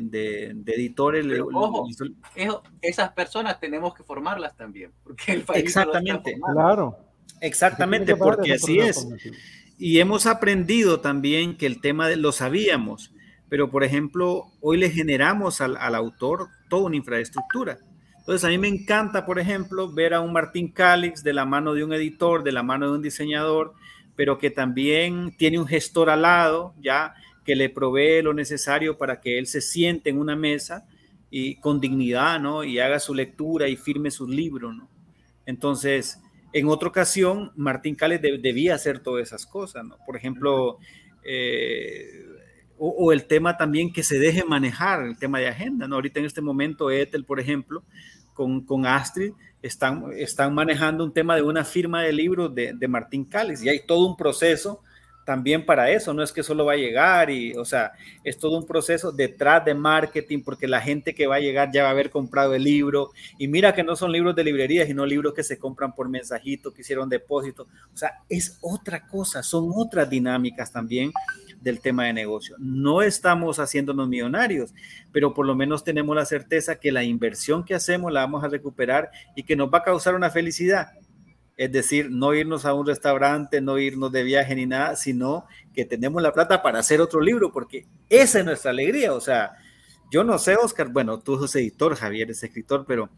editores. 0.67 1.26
ojo, 1.52 1.88
esas 2.84 3.13
personas 3.13 3.60
tenemos 3.60 3.95
que 3.95 4.04
formarlas 4.04 4.56
también, 4.56 4.91
porque 5.04 5.32
el 5.32 5.41
país 5.41 5.63
Exactamente, 5.63 6.39
claro. 6.54 6.97
Exactamente, 7.41 8.15
porque 8.15 8.54
así 8.54 8.78
es. 8.78 9.08
Y 9.80 9.99
hemos 9.99 10.28
aprendido 10.28 10.99
también 10.99 11.58
que 11.58 11.65
el 11.65 11.82
tema 11.82 12.08
de, 12.08 12.15
lo 12.15 12.32
sabíamos, 12.32 13.12
pero 13.54 13.70
por 13.70 13.84
ejemplo, 13.84 14.48
hoy 14.62 14.80
le 14.80 14.89
generamos 14.89 15.62
al, 15.62 15.78
autor 15.94 16.48
toda 16.72 16.88
una 16.88 16.96
infraestructura. 16.96 17.78
Entonces, 18.18 18.44
a 18.44 18.48
mí 18.48 18.58
me 18.58 18.68
encanta, 18.68 19.28
por 19.28 19.38
ejemplo, 19.38 19.94
ver 19.94 20.16
a 20.16 20.22
un 20.22 20.34
Martín 20.34 20.72
Calix 20.72 21.22
de 21.22 21.34
la 21.34 21.46
mano 21.46 21.76
de 21.76 21.84
un 21.84 21.94
editor, 21.94 22.44
de 22.44 22.52
la 22.52 22.63
mano 22.63 22.88
de 22.88 22.96
un 22.96 23.04
diseñador, 23.04 23.76
pero 24.16 24.39
que 24.39 24.50
también 24.50 25.38
tiene 25.38 25.60
un 25.60 25.68
gestor 25.68 26.10
al 26.10 26.24
lado, 26.24 26.74
ya 26.82 27.13
que 27.46 27.56
le 27.56 27.70
provee 27.70 28.24
lo 28.24 28.34
necesario 28.34 28.98
para 28.98 29.22
que 29.22 29.38
él 29.38 29.46
se 29.46 29.62
siente 29.62 30.10
en 30.10 30.18
una 30.18 30.36
mesa 30.36 30.88
y 31.30 31.58
con 31.58 31.80
dignidad, 31.80 32.39
¿no? 32.39 32.63
Y 32.63 32.80
haga 32.80 32.98
su 32.98 33.13
lectura 33.13 33.68
y 33.68 33.76
firme 33.76 34.10
sus 34.10 34.30
libros, 34.30 34.76
¿no? 34.76 34.89
Entonces, 35.46 36.20
en 36.54 36.68
otra 36.70 36.89
ocasión, 36.89 37.52
Martín 37.56 37.94
Calix 37.94 38.20
debía 38.20 38.74
hacer 38.74 38.98
todas 38.98 39.28
esas 39.28 39.46
cosas, 39.46 39.86
¿no? 39.86 39.98
Por 40.08 40.18
ejemplo, 40.18 40.80
eh, 41.24 42.34
o, 42.86 43.13
el 43.13 43.26
tema 43.26 43.56
también 43.56 43.93
que 43.93 44.04
se 44.04 44.19
deje 44.19 44.43
manejar, 44.43 45.04
el 45.04 45.17
tema 45.17 45.39
de 45.39 45.48
agenda, 45.48 45.88
¿no? 45.88 45.96
Ahorita 45.96 46.19
en 46.19 46.26
este 46.26 46.41
momento, 46.41 46.91
Ethel, 46.91 47.24
por 47.24 47.39
ejemplo, 47.39 47.84
con, 48.34 48.65
con 48.65 48.86
Astrid, 48.86 49.32
están, 49.62 50.06
están 50.17 50.54
manejando 50.54 51.06
un 51.06 51.13
tema 51.13 51.38
de 51.38 51.43
una 51.43 51.63
firma 51.63 52.02
de 52.02 52.12
libros 52.12 52.54
de, 52.54 52.74
de 52.74 52.88
Martín 52.89 53.24
Cáliz 53.24 53.63
y 53.63 53.69
hay 53.69 53.86
todo 53.86 54.06
un 54.06 54.17
proceso 54.17 54.82
también 55.26 55.65
para 55.65 55.89
eso, 55.89 56.13
no 56.13 56.22
es 56.22 56.34
que 56.34 56.43
solo 56.43 56.65
va 56.65 56.74
a 56.74 56.78
llegar 56.78 57.30
y, 57.30 57.54
o 57.54 57.63
sea, 57.63 57.93
es 58.24 58.38
todo 58.38 58.58
un 58.58 58.65
proceso 58.65 59.12
detrás 59.12 59.63
de 59.63 59.74
marketing 59.74 60.43
porque 60.43 60.67
la 60.67 60.82
gente 60.82 61.15
que 61.15 61.28
va 61.28 61.36
a 61.36 61.39
llegar 61.39 61.72
ya 61.72 61.84
va 61.84 61.89
a 61.89 61.91
haber 61.91 62.10
comprado 62.10 62.54
el 62.56 62.63
libro 62.63 63.12
y 63.38 63.48
mira 63.48 63.74
que 63.74 63.84
no 63.84 63.96
son 63.96 64.12
libros 64.12 64.36
de 64.36 64.43
librería, 64.43 64.86
sino 64.86 65.06
libros 65.06 65.34
que 65.34 65.43
se 65.43 65.58
compran 65.58 65.96
por 65.96 66.10
mensajito, 66.10 66.74
que 66.74 66.82
hicieron 66.82 67.08
depósito, 67.08 67.67
o 67.93 67.98
sea, 67.98 68.19
es 68.28 68.58
otra 68.62 69.08
cosa, 69.08 69.43
son 69.43 69.72
otras 69.74 70.10
dinámicas 70.10 70.72
también 70.72 71.12
del 71.63 71.80
tema 71.80 72.06
de 72.06 72.13
negocio. 72.13 72.56
No 72.60 73.02
estamos 73.02 73.60
haciéndonos 73.60 74.08
millonarios, 74.08 74.73
pero 75.12 75.34
por 75.34 75.45
lo 75.45 75.56
menos 75.56 75.84
tenemos 75.84 76.15
la 76.15 76.26
certeza 76.26 76.76
que 76.76 76.91
la 76.91 77.04
inversión 77.04 77.63
que 77.63 77.76
hacemos 77.76 78.12
la 78.12 78.21
vamos 78.21 78.43
a 78.43 78.49
recuperar 78.49 79.10
y 79.36 79.43
que 79.43 79.56
nos 79.56 79.73
va 79.73 79.80
a 79.80 79.84
causar 79.84 80.15
una 80.15 80.30
felicidad 80.30 80.89
es 81.56 81.71
decir, 81.71 82.10
no 82.10 82.34
irnos 82.34 82.65
a 82.65 82.73
un 82.73 82.86
restaurante, 82.86 83.62
no 83.62 83.78
irnos 83.78 84.12
de 84.12 84.23
viaje 84.23 84.56
ni 84.56 84.65
nada, 84.65 84.95
sino 84.95 85.45
que 85.73 85.86
tenemos 85.86 86.21
la 86.21 86.34
plata 86.34 86.62
para 86.62 86.80
hacer 86.80 86.99
otro 86.99 87.21
libro, 87.21 87.52
porque 87.52 87.86
esa 88.10 88.39
es 88.39 88.45
nuestra 88.45 88.71
alegría. 88.71 89.13
O 89.13 89.21
sea, 89.21 89.54
yo 90.12 90.23
no 90.23 90.39
sé, 90.39 90.56
Oscar, 90.56 90.89
bueno, 90.89 91.19
tú 91.19 91.38
sos 91.38 91.56
editor, 91.56 91.95
Javier 91.95 92.32
es 92.32 92.43
escritor, 92.43 92.86
pero 92.88 93.10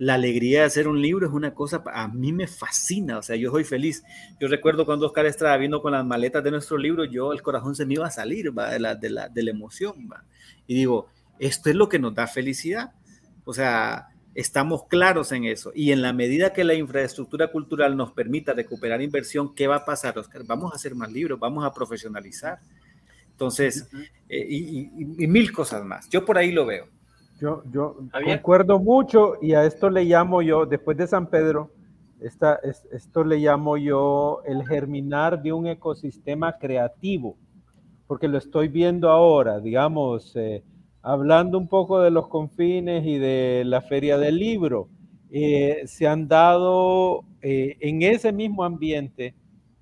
la 0.00 0.14
alegría 0.14 0.60
de 0.60 0.64
hacer 0.64 0.88
un 0.88 1.00
libro 1.00 1.26
es 1.26 1.32
una 1.32 1.54
cosa, 1.54 1.84
a 1.92 2.08
mí 2.08 2.32
me 2.32 2.46
fascina, 2.46 3.18
o 3.18 3.22
sea, 3.22 3.36
yo 3.36 3.50
soy 3.50 3.64
feliz. 3.64 4.02
Yo 4.40 4.48
recuerdo 4.48 4.86
cuando 4.86 5.06
Oscar 5.06 5.26
estaba 5.26 5.54
viendo 5.58 5.82
con 5.82 5.92
las 5.92 6.06
maletas 6.06 6.42
de 6.42 6.50
nuestro 6.50 6.78
libro, 6.78 7.04
yo 7.04 7.34
el 7.34 7.42
corazón 7.42 7.76
se 7.76 7.84
me 7.84 7.94
iba 7.94 8.06
a 8.06 8.10
salir 8.10 8.56
¿va? 8.58 8.70
De, 8.70 8.80
la, 8.80 8.94
de, 8.94 9.10
la, 9.10 9.28
de 9.28 9.42
la 9.42 9.50
emoción. 9.50 10.08
¿va? 10.10 10.24
Y 10.66 10.74
digo, 10.74 11.08
esto 11.38 11.68
es 11.68 11.76
lo 11.76 11.90
que 11.90 11.98
nos 11.98 12.14
da 12.14 12.26
felicidad. 12.26 12.92
O 13.44 13.52
sea, 13.52 14.08
Estamos 14.32 14.84
claros 14.86 15.32
en 15.32 15.44
eso. 15.44 15.72
Y 15.74 15.90
en 15.90 16.02
la 16.02 16.12
medida 16.12 16.52
que 16.52 16.62
la 16.62 16.74
infraestructura 16.74 17.50
cultural 17.50 17.96
nos 17.96 18.12
permita 18.12 18.52
recuperar 18.52 19.02
inversión, 19.02 19.54
¿qué 19.54 19.66
va 19.66 19.76
a 19.76 19.84
pasar, 19.84 20.16
Oscar? 20.18 20.44
Vamos 20.46 20.72
a 20.72 20.76
hacer 20.76 20.94
más 20.94 21.10
libros, 21.10 21.38
vamos 21.40 21.64
a 21.64 21.72
profesionalizar. 21.72 22.60
Entonces, 23.32 23.88
eh, 24.28 24.46
y, 24.48 25.26
mil 25.26 25.50
cosas 25.50 25.84
más. 25.84 26.08
Yo 26.08 26.24
por 26.24 26.38
ahí 26.38 26.52
lo 26.52 26.64
veo. 26.64 26.88
Yo, 27.40 27.62
yo 27.72 27.96
concuerdo 28.24 28.78
mucho 28.78 29.34
y 29.40 29.54
a 29.54 29.64
esto 29.64 29.88
le 29.88 30.04
llamo 30.04 30.42
yo, 30.42 30.66
después 30.66 30.96
de 30.98 31.06
San 31.06 31.28
Pedro, 31.28 31.70
esta, 32.20 32.60
esto 32.92 33.24
le 33.24 33.38
llamo 33.38 33.78
yo 33.78 34.42
el 34.44 34.66
germinar 34.66 35.42
de 35.42 35.52
un 35.52 35.66
ecosistema 35.66 36.58
creativo, 36.58 37.38
porque 38.06 38.28
lo 38.28 38.36
estoy 38.36 38.68
viendo 38.68 39.08
ahora, 39.08 39.58
digamos, 39.58 40.36
eh, 40.36 40.62
hablando 41.00 41.56
un 41.56 41.66
poco 41.66 42.00
de 42.00 42.10
los 42.10 42.28
confines 42.28 43.06
y 43.06 43.18
de 43.18 43.62
la 43.64 43.80
feria 43.80 44.18
del 44.18 44.38
libro, 44.38 44.88
eh, 45.30 45.82
se 45.86 46.06
han 46.06 46.28
dado 46.28 47.24
eh, 47.40 47.76
en 47.80 48.02
ese 48.02 48.32
mismo 48.32 48.64
ambiente 48.64 49.34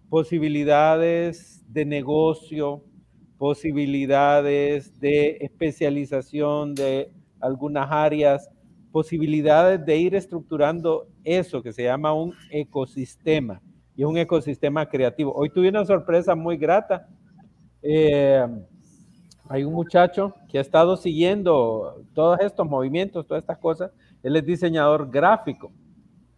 posibilidades 0.09 1.65
de 1.67 1.85
negocio, 1.85 2.85
posibilidades 3.37 5.01
de 5.01 5.39
especialización 5.41 6.75
de 6.75 7.11
algunas 7.41 7.89
áreas, 7.91 8.49
posibilidades 8.91 9.85
de 9.85 9.97
ir 9.97 10.15
estructurando 10.15 11.09
eso 11.25 11.63
que 11.63 11.73
se 11.73 11.85
llama 11.85 12.13
un 12.13 12.35
ecosistema 12.51 13.61
y 13.97 14.05
un 14.05 14.17
ecosistema 14.17 14.87
creativo. 14.87 15.33
Hoy 15.35 15.51
tuve 15.51 15.69
una 15.69 15.85
sorpresa 15.85 16.35
muy 16.35 16.57
grata. 16.57 17.09
Eh, 17.83 18.47
hay 19.49 19.65
un 19.65 19.75
muchacho 19.75 20.35
que 20.49 20.59
ha 20.59 20.61
estado 20.61 20.97
siguiendo 20.97 22.03
todos 22.15 22.39
estos 22.41 22.67
movimientos, 22.69 23.27
todas 23.27 23.43
estas 23.43 23.59
cosas. 23.59 23.91
Él 24.23 24.37
es 24.37 24.45
diseñador 24.45 25.11
gráfico 25.11 25.71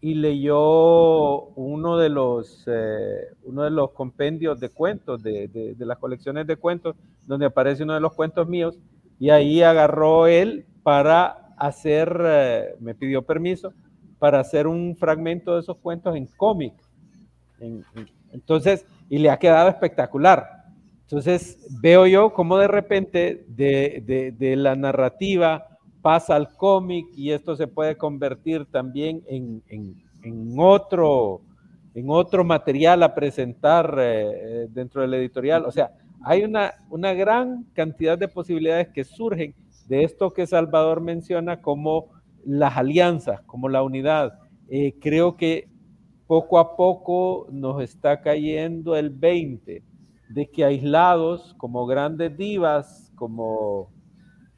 y 0.00 0.14
leyó 0.14 1.48
uno 1.56 1.98
de 1.98 2.08
los, 2.08 2.64
eh, 2.66 3.34
uno 3.44 3.64
de 3.64 3.70
los 3.70 3.90
compendios 3.90 4.58
de 4.58 4.70
cuentos, 4.70 5.22
de, 5.22 5.48
de, 5.48 5.86
las 5.86 5.98
colecciones 5.98 6.46
de 6.46 6.56
cuentos, 6.56 6.96
donde 7.26 7.46
aparece 7.46 7.82
uno 7.82 7.94
de 7.94 8.00
los 8.00 8.14
cuentos 8.14 8.48
míos, 8.48 8.78
y 9.18 9.28
ahí 9.28 9.62
agarró 9.62 10.26
él 10.26 10.64
para 10.82 11.54
hacer, 11.56 12.20
eh, 12.24 12.74
me 12.80 12.94
pidió 12.94 13.22
permiso, 13.22 13.72
para 14.18 14.40
hacer 14.40 14.66
un 14.66 14.96
fragmento 14.96 15.54
de 15.54 15.60
esos 15.60 15.76
cuentos 15.78 16.16
en 16.16 16.26
cómic. 16.36 16.74
entonces, 18.32 18.86
y 19.08 19.18
le 19.18 19.30
ha 19.30 19.38
quedado 19.38 19.68
espectacular. 19.68 20.60
Entonces 21.02 21.58
veo 21.82 22.06
yo 22.06 22.32
cómo 22.32 22.56
de 22.56 22.68
repente 22.68 23.44
de, 23.48 24.32
de, 24.38 24.56
la 24.56 24.76
narrativa 24.76 25.66
pasa 26.02 26.36
al 26.36 26.54
cómic 26.56 27.06
y 27.16 27.32
esto 27.32 27.56
se 27.56 27.66
puede 27.66 27.96
convertir 27.96 28.66
también 28.66 29.22
en, 29.26 29.62
en, 29.68 30.54
otro, 30.56 31.40
en 31.94 32.06
otro 32.08 32.44
material 32.44 33.02
a 33.02 33.14
presentar 33.14 33.96
eh, 33.98 34.68
dentro 34.70 35.02
del 35.02 35.14
editorial. 35.14 35.64
O 35.66 35.72
sea, 35.72 35.90
hay 36.22 36.44
una, 36.44 36.74
una 36.90 37.12
gran 37.12 37.64
cantidad 37.74 38.16
de 38.16 38.28
posibilidades 38.28 38.88
que 38.88 39.02
surgen 39.02 39.52
de 39.90 40.05
esto 40.05 40.31
que 40.31 40.46
Salvador 40.46 41.00
menciona 41.00 41.61
como 41.61 42.11
las 42.44 42.76
alianzas, 42.76 43.40
como 43.42 43.68
la 43.68 43.83
unidad. 43.83 44.38
Eh, 44.68 44.94
creo 45.00 45.37
que 45.37 45.68
poco 46.29 46.61
a 46.61 46.76
poco 46.76 47.48
nos 47.50 47.83
está 47.83 48.20
cayendo 48.20 48.94
el 48.94 49.11
20 49.11 49.83
de 50.29 50.48
que 50.48 50.64
aislados 50.64 51.55
como 51.59 51.87
grandes 51.87 52.37
divas, 52.37 53.12
como, 53.16 53.90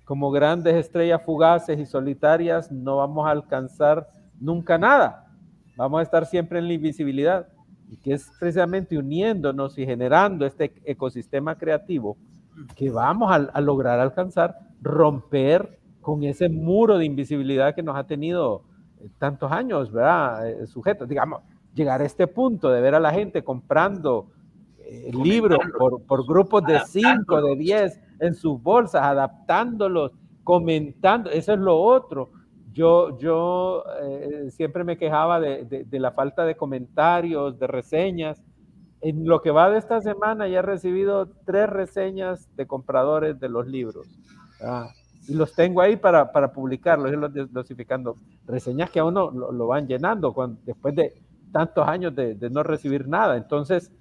como 0.05 0.31
grandes 0.31 0.75
estrellas 0.75 1.23
fugaces 1.25 1.81
y 1.81 1.87
solitarias, 1.87 2.71
no 2.71 2.99
vamos 2.99 3.27
a 3.27 3.31
alcanzar 3.31 4.07
nunca 4.39 4.77
nada. 4.77 5.33
Vamos 5.79 6.01
a 6.01 6.03
estar 6.03 6.27
siempre 6.27 6.59
en 6.59 6.69
la 6.69 6.75
invisibilidad 6.75 7.49
y 7.89 7.97
que 7.97 8.13
es 8.13 8.31
precisamente 8.39 8.99
uniéndonos 8.99 9.79
y 9.79 9.87
generando 9.87 10.45
este 10.45 10.75
ecosistema 10.85 11.57
creativo 11.57 12.19
que 12.77 12.91
vamos 12.91 13.33
a, 13.33 13.61
lograr 13.63 13.99
alcanzar, 13.99 14.59
romper 14.83 15.79
con 16.01 16.25
ese 16.25 16.49
muro 16.49 16.99
de 16.99 17.07
invisibilidad 17.07 17.75
que 17.75 17.83
nos 17.83 17.97
ha 17.97 18.05
tenido 18.05 18.65
eh, 19.01 19.09
tantos 19.19 19.51
años, 19.51 19.91
¿verdad? 19.91 20.49
Eh, 20.49 20.67
sujetos, 20.67 21.09
digamos, 21.09 21.43
llegar 21.75 22.03
a 22.03 22.05
este 22.05 22.27
punto 22.27 22.69
de 22.69 22.81
ver 22.81 22.95
a 22.95 23.01
la 23.01 23.13
gente 23.13 23.43
comprando 23.43 24.29
eh, 24.79 25.11
libros 25.13 25.61
por, 25.79 26.03
por, 26.03 26.27
grupos 26.27 26.65
de 26.65 26.81
5, 26.81 27.43
de 27.43 27.57
10 27.57 28.01
en 28.21 28.35
sus 28.35 28.63
bolsas, 28.63 29.03
adaptándolos, 29.03 30.13
comentando, 30.45 31.31
eso 31.31 31.55
es 31.55 31.59
lo 31.59 31.81
otro 31.81 32.31
yo, 32.73 33.19
yo 33.19 33.85
eh, 34.01 34.51
siempre 34.51 34.85
me 34.85 34.97
quejaba 34.97 35.41
de, 35.41 35.87
la 35.91 36.13
falta 36.13 36.45
de 36.45 36.57
comentarios, 36.57 37.59
de 37.59 37.67
reseñas. 37.67 38.43
En 39.01 39.27
lo 39.27 39.43
que 39.43 39.51
va 39.51 39.69
de 39.69 39.79
esta 39.79 40.01
semana 40.01 40.49
ya 40.49 40.61
he 40.61 40.63
recibido 40.63 41.29
tres 41.45 41.69
reseñas 41.69 42.49
de 42.57 42.67
compradores 42.67 43.39
de 43.41 43.49
los 43.49 43.67
libros. 43.67 44.09
Y 45.29 45.35
los 45.35 45.55
tengo 45.55 45.81
ahí 45.81 45.97
para, 45.97 46.33
para 46.33 46.53
publicarlos, 46.53 47.13
los 47.13 47.53
dosificando. 47.53 48.17
Reseñas 48.47 48.91
que 48.91 49.01
a 49.01 49.05
uno 49.05 49.31
lo, 49.31 49.67
van 49.67 49.87
llenando 49.87 50.35
después 50.65 50.95
de 50.95 51.15
tantos 51.53 51.87
años 51.87 52.15
de, 52.15 52.37
no 52.51 52.63
recibir 52.63 53.07
nada. 53.07 53.37
Entonces, 53.37 53.93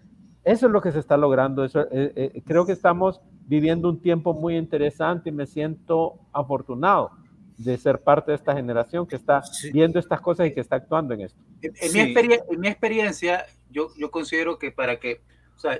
eso 0.43 0.65
es 0.65 0.71
lo 0.71 0.82
que 0.82 0.91
se 0.91 1.00
está 1.00 1.17
logrando. 1.17 1.63
Eso, 1.63 1.82
eh, 1.91 2.13
eh, 2.15 2.41
creo 2.45 2.65
que 2.65 2.71
estamos 2.71 3.21
viviendo 3.45 3.89
un 3.89 4.02
tiempo 4.02 4.34
muy 4.34 4.58
interesante 4.58 5.30
y 5.30 5.34
me 5.34 5.45
siento 5.45 6.19
afortunado 6.34 7.12
de 7.58 7.78
ser 7.78 8.00
parte 8.00 8.32
de 8.32 8.36
esta 8.36 8.56
generación 8.56 9.06
que 9.06 9.15
está 9.15 9.43
viendo 9.71 10.00
estas 10.00 10.19
cosas 10.21 10.47
y 10.47 10.54
que 10.54 10.62
está 10.62 10.78
actuando 10.78 11.13
en 11.13 11.21
esto. 11.21 11.39
En, 11.62 11.93
mi, 11.93 12.58
mi, 12.58 12.67
experiencia, 12.67 13.45
yo, 13.69 13.89
yo 13.97 14.10
considero 14.10 14.58
que 14.58 14.71
para 14.71 15.00
que, 15.00 15.21
o 15.56 15.60
sea, 15.60 15.80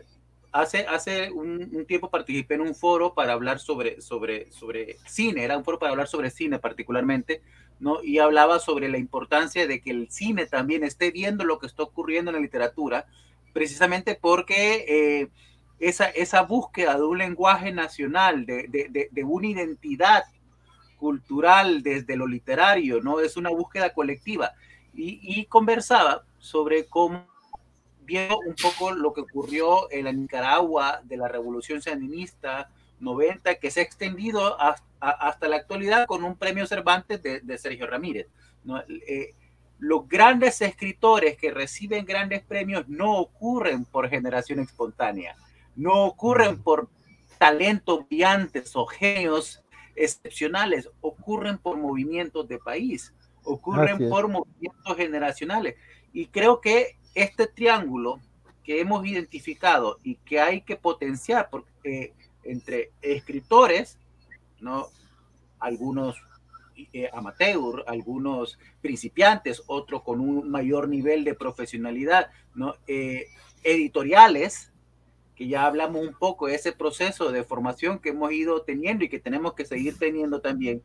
hace, 0.52 0.86
hace 0.88 1.32
un, 1.32 1.86
tiempo 1.88 2.10
participé 2.10 2.56
en 2.56 2.62
un 2.62 2.76
foro 2.76 3.14
para 3.14 3.34
hablar 3.34 3.60
sobre, 3.60 4.02
sobre, 4.02 4.52
sobre 4.52 4.98
cine, 5.06 5.44
era 5.44 5.58
un 5.58 5.64
foro 5.64 5.80
para 5.80 5.92
hablar 5.92 6.08
sobre 6.08 6.30
cine 6.30 6.60
particularmente, 6.60 7.42
¿no? 7.80 8.04
Y 8.04 8.20
hablaba 8.20 8.60
sobre 8.60 8.90
la 8.90 8.98
importancia 8.98 9.68
de 9.68 9.82
que 9.82 9.92
el 9.92 10.10
cine 10.12 10.46
también 10.46 10.84
esté 10.84 11.12
viendo 11.12 11.44
lo 11.44 11.60
que 11.60 11.68
está 11.68 11.84
ocurriendo 11.84 12.32
en 12.32 12.36
la 12.36 12.42
literatura, 12.42 13.06
precisamente 13.54 14.18
porque... 14.20 14.86
Eh, 14.88 15.30
esa, 15.82 16.06
esa 16.10 16.44
búsqueda 16.44 16.94
de 16.96 17.02
un 17.02 17.18
lenguaje 17.18 17.72
nacional, 17.72 18.46
de, 18.46 18.68
de, 18.70 19.10
de 19.12 19.24
una 19.24 19.48
identidad 19.48 20.24
cultural, 21.02 21.82
desde 21.82 22.16
lo 22.16 22.28
literario, 22.28 23.02
¿no? 23.02 23.20
Es 23.20 23.36
una 23.36 23.50
búsqueda 23.50 23.92
colectiva. 23.92 24.54
Y, 24.94 25.46
conversaba 25.46 26.24
sobre 26.38 26.86
cómo 26.86 27.26
vio 28.12 28.40
un 28.40 28.56
poco 28.56 28.92
lo 28.92 29.14
que 29.14 29.22
ocurrió 29.22 29.90
en 29.92 30.06
la 30.06 30.12
Nicaragua 30.12 31.02
de 31.04 31.18
la 31.18 31.30
Revolución 31.30 31.82
Sandinista 31.82 32.70
90, 33.00 33.56
que 33.56 33.72
se 33.72 33.80
ha 33.80 33.84
extendido 33.84 34.60
hasta, 34.60 35.48
la 35.48 35.56
actualidad 35.56 36.06
con 36.06 36.24
un 36.24 36.36
premio 36.36 36.68
Cervantes 36.68 37.22
de, 37.24 37.58
Sergio 37.58 37.88
Ramírez. 37.88 38.28
Eh, 39.08 39.34
los 39.80 40.08
grandes 40.08 40.62
escritores 40.62 41.38
que 41.38 41.52
reciben 41.52 42.06
grandes 42.06 42.44
premios 42.44 42.88
no 42.88 43.18
ocurren 43.18 43.86
por 43.86 44.10
generación 44.10 44.60
espontánea, 44.60 45.36
no 45.76 46.06
ocurren 46.06 46.62
por 46.62 46.90
talentos 47.40 48.08
brillantes 48.08 48.76
o 48.76 48.86
genios 48.86 49.64
excepcionales, 49.96 50.90
ocurren 51.00 51.58
por 51.58 51.78
movimientos 51.78 52.48
de 52.48 52.60
país, 52.60 53.14
ocurren 53.44 54.10
por 54.10 54.28
movimientos 54.28 54.98
generacionales. 54.98 55.76
Y 56.14 56.28
creo 56.28 56.60
que 56.62 56.98
este 57.14 57.48
triángulo 57.48 58.20
que 58.64 58.80
hemos 58.80 59.06
identificado 59.06 60.00
y 60.04 60.16
que 60.16 60.40
hay 60.40 60.62
que 60.62 60.76
potenciar 60.76 61.50
porque, 61.50 61.72
eh, 61.84 62.14
entre 62.44 62.92
escritores, 63.02 63.98
¿no? 64.60 64.88
algunos 65.60 66.18
eh, 66.94 67.10
amateur, 67.14 67.84
algunos 67.88 68.58
principiantes, 68.82 69.62
otros 69.68 70.02
con 70.04 70.20
un 70.20 70.50
mayor 70.50 70.88
nivel 70.88 71.24
de 71.24 71.36
profesionalidad, 71.36 72.32
¿no? 72.56 72.76
Eh, 72.88 73.28
editoriales, 73.64 74.72
ya 75.48 75.66
hablamos 75.66 76.06
un 76.06 76.14
poco 76.14 76.48
de 76.48 76.56
ese 76.56 76.72
proceso 76.72 77.32
de 77.32 77.44
formación 77.44 78.00
que 78.00 78.10
hemos 78.10 78.32
ido 78.32 78.62
teniendo 78.62 79.04
y 79.04 79.10
que 79.10 79.20
tenemos 79.20 79.54
que 79.54 79.66
seguir 79.66 79.98
teniendo 79.98 80.42
también, 80.42 80.82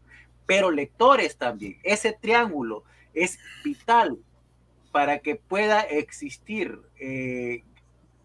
pero 0.46 0.70
lectores 0.70 1.36
también. 1.36 1.78
Ese 1.82 2.12
triángulo 2.12 2.84
es 3.14 3.38
vital 3.64 4.18
para 4.96 5.18
que 5.18 5.36
pueda 5.36 5.82
existir 5.82 6.80
eh, 6.98 7.64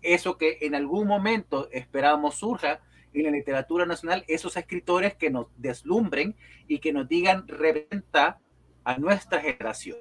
eso 0.01 0.38
que 0.38 0.60
en 0.62 0.73
algún 0.73 1.05
momento 1.05 1.67
esperamos 1.69 2.36
surja 2.36 2.79
en 3.12 3.25
la 3.25 3.31
literatura 3.31 3.86
nacional, 3.86 4.23
esos 4.29 4.55
escritores 4.55 5.13
que 5.15 5.29
nos 5.29 5.47
deslumbren 5.57 6.34
y 6.69 6.79
que 6.79 6.93
nos 6.93 7.10
digan 7.10 7.45
reventa 7.45 8.39
a 8.86 8.97
nuestra 8.97 9.41
generación. 9.41 9.97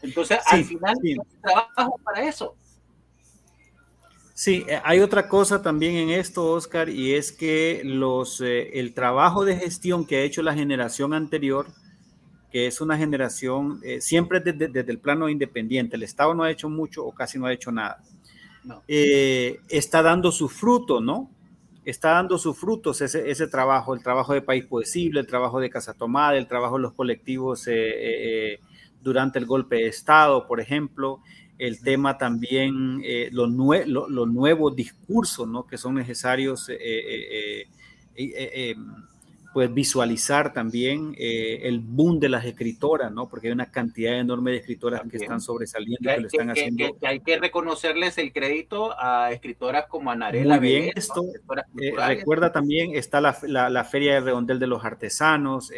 Entonces, 0.00 0.38
al 0.46 0.64
final, 0.64 0.94
trabajo 1.42 2.00
para 2.02 2.26
eso. 2.26 2.56
Sí, 4.32 4.64
eh, 4.66 4.80
hay 4.82 5.00
otra 5.00 5.28
cosa 5.28 5.60
también 5.60 5.96
en 5.96 6.08
esto, 6.08 6.52
Oscar, 6.52 6.88
y 6.88 7.12
es 7.16 7.32
que 7.32 7.82
los, 7.84 8.40
eh, 8.40 8.80
el 8.80 8.94
trabajo 8.94 9.44
de 9.44 9.56
gestión 9.56 10.06
que 10.06 10.16
ha 10.16 10.22
hecho 10.22 10.40
la 10.40 10.54
generación 10.54 11.12
anterior, 11.12 11.66
que 12.52 12.66
es 12.66 12.80
una 12.80 12.98
generación 12.98 13.80
eh, 13.82 14.00
siempre 14.00 14.40
desde, 14.40 14.80
el 14.80 14.98
plano 14.98 15.28
independiente, 15.28 15.96
el 15.96 16.02
Estado 16.02 16.34
no 16.34 16.42
ha 16.44 16.50
hecho 16.50 16.68
mucho 16.68 17.04
o 17.04 17.12
casi 17.12 17.38
no 17.38 17.46
ha 17.46 17.52
hecho 17.52 17.72
nada, 17.72 18.02
está 18.86 20.02
dando 20.02 20.30
su 20.30 20.48
fruto, 20.48 21.00
¿no? 21.00 21.30
Está 21.84 22.10
dando 22.12 22.38
sus 22.38 22.56
frutos 22.56 23.00
ese, 23.00 23.28
ese, 23.28 23.48
trabajo, 23.48 23.94
el 23.94 24.02
trabajo 24.04 24.34
de 24.34 24.42
País 24.42 24.64
Posible, 24.66 25.18
el 25.18 25.26
trabajo 25.26 25.58
de 25.58 25.68
Casa 25.68 25.94
Tomada, 25.94 26.36
el 26.36 26.46
trabajo 26.46 26.76
de 26.76 26.82
los 26.82 26.92
colectivos 26.92 27.66
durante 29.02 29.38
el 29.38 29.46
golpe 29.46 29.76
de 29.76 29.88
Estado, 29.88 30.46
por 30.46 30.60
ejemplo. 30.60 31.20
El 31.58 31.80
tema 31.80 32.18
también, 32.18 33.02
eh, 33.04 33.28
los, 33.30 33.50
nuevos 33.50 34.74
discursos 34.74 35.46
¿no? 35.46 35.66
que 35.66 35.78
son 35.78 35.94
necesarios 35.94 36.68
eh, 36.68 37.66
eh, 38.16 38.74
pues 39.52 39.72
visualizar 39.72 40.52
también 40.52 41.14
el 41.18 41.80
boom 41.80 42.18
de 42.18 42.28
las 42.28 42.44
escritoras, 42.44 43.12
¿no? 43.12 43.28
porque 43.28 43.48
hay 43.48 43.52
una 43.52 43.70
cantidad 43.70 44.18
enorme 44.18 44.52
de 44.52 44.58
escritoras 44.58 45.02
que 45.10 45.18
están 45.18 45.40
sobresaliendo, 45.40 46.10
que, 46.10 46.20
lo 46.20 46.26
están 46.26 46.50
haciendo. 46.50 46.96
hay 47.02 47.20
que 47.20 47.38
reconocerles 47.38 48.18
el 48.18 48.32
crédito 48.32 48.94
a 48.98 49.32
escritoras 49.32 49.86
como 49.86 50.10
Anarela. 50.10 50.58
Muy 50.58 50.68
bien, 50.68 50.92
esto. 50.94 51.24
recuerda 51.74 52.52
también, 52.52 52.96
está 52.96 53.20
la, 53.20 53.36
la, 53.42 53.84
Feria 53.84 54.14
de 54.14 54.20
Redondel 54.20 54.58
de 54.58 54.66
los 54.66 54.84
Artesanos. 54.84 55.70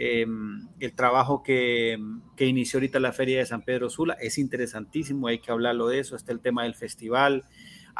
Em, 0.00 0.68
el 0.78 0.92
trabajo 0.94 1.42
que, 1.42 1.98
que, 2.36 2.46
inició 2.46 2.78
ahorita 2.78 3.00
la 3.00 3.12
Feria 3.12 3.38
de 3.38 3.46
San 3.46 3.62
Pedro 3.62 3.90
Sula 3.90 4.14
es 4.20 4.38
interesantísimo, 4.38 5.26
hay 5.26 5.40
que 5.40 5.50
hablarlo 5.50 5.88
de 5.88 5.98
eso. 5.98 6.14
Está 6.14 6.30
el 6.30 6.38
tema 6.38 6.62
del 6.62 6.76
festival. 6.76 7.44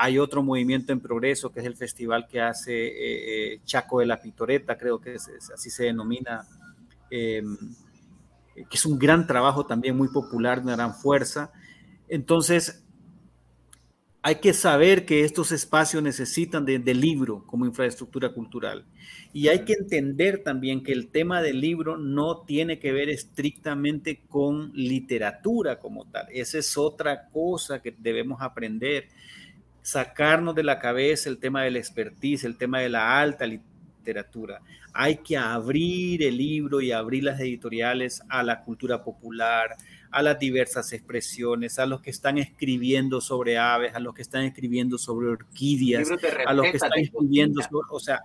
Hay 0.00 0.16
otro 0.18 0.44
movimiento 0.44 0.92
en 0.92 1.00
progreso 1.00 1.50
que 1.50 1.58
es 1.58 1.66
el 1.66 1.74
festival 1.74 2.28
que 2.28 2.40
hace 2.40 2.72
eh, 2.72 3.54
eh, 3.54 3.61
Chaco 3.64 3.98
de 3.98 4.06
la 4.06 4.20
Pitoreta, 4.22 4.78
creo 4.78 5.00
que 5.00 5.16
así 5.16 5.70
se 5.70 5.84
denomina, 5.84 6.46
em, 7.11 7.56
que 8.54 8.76
es 8.76 8.87
un 8.87 8.96
gran 8.96 9.26
trabajo 9.26 9.66
también 9.66 9.96
muy 9.96 10.06
popular, 10.08 10.58
de 10.58 10.66
una 10.66 10.76
gran 10.76 10.94
fuerza. 10.94 11.50
Entonces, 12.08 12.84
hay 14.22 14.37
que 14.37 14.52
saber 14.52 15.06
que 15.06 15.24
estos 15.24 15.52
espacios 15.52 16.02
necesitan 16.02 16.64
de, 16.64 16.78
libro 16.94 17.44
como 17.46 17.66
infraestructura 17.66 18.30
cultural. 18.30 18.84
Y 19.32 19.48
hay 19.48 19.64
que 19.64 19.72
entender 19.72 20.42
también 20.42 20.82
que 20.82 20.92
el 20.92 21.08
tema 21.08 21.40
del 21.40 21.61
libro 21.61 21.96
no 21.96 22.42
tiene 22.44 22.78
que 22.78 22.92
ver 22.92 23.08
estrictamente 23.08 24.22
con 24.28 24.70
literatura 24.74 25.78
como 25.78 26.04
tal. 26.11 26.26
Esa 26.30 26.58
es 26.58 26.76
otra 26.76 27.28
cosa 27.30 27.80
que 27.80 27.94
debemos 27.96 28.42
aprender. 28.42 29.08
Sacarnos 29.88 30.55
de 30.55 30.62
la 30.62 30.79
cabeza 30.79 31.31
el 31.31 31.38
tema 31.38 31.62
del 31.62 31.77
expertise, 31.77 32.44
el 32.44 32.59
tema 32.59 32.81
de 32.81 32.90
la 32.90 33.18
alta 33.18 33.46
literatura. 33.46 34.61
Hay 34.92 35.16
que 35.16 35.38
abrir 35.38 36.22
el 36.24 36.37
libro 36.37 36.83
y 36.83 36.92
abrir 36.92 37.24
las 37.24 37.40
editoriales 37.40 38.20
a 38.29 38.42
la 38.42 38.62
cultura 38.64 39.03
popular, 39.03 39.77
a 40.11 40.22
las 40.22 40.38
diversas 40.38 40.92
expresiones, 40.92 41.79
a 41.79 41.87
los 41.87 42.03
que 42.03 42.11
están 42.11 42.37
escribiendo 42.37 43.22
sobre 43.22 43.57
aves, 43.57 43.94
a 43.94 44.01
los 44.01 44.12
que 44.12 44.20
están 44.20 44.44
escribiendo 44.44 44.98
sobre 44.98 45.29
orquídeas, 45.29 46.11
a 46.46 46.53
los 46.53 46.66
que 46.66 46.77
están 46.77 46.98
escribiendo 46.98 47.62
sobre, 47.62 47.88
o 47.90 47.98
sea, 47.98 48.20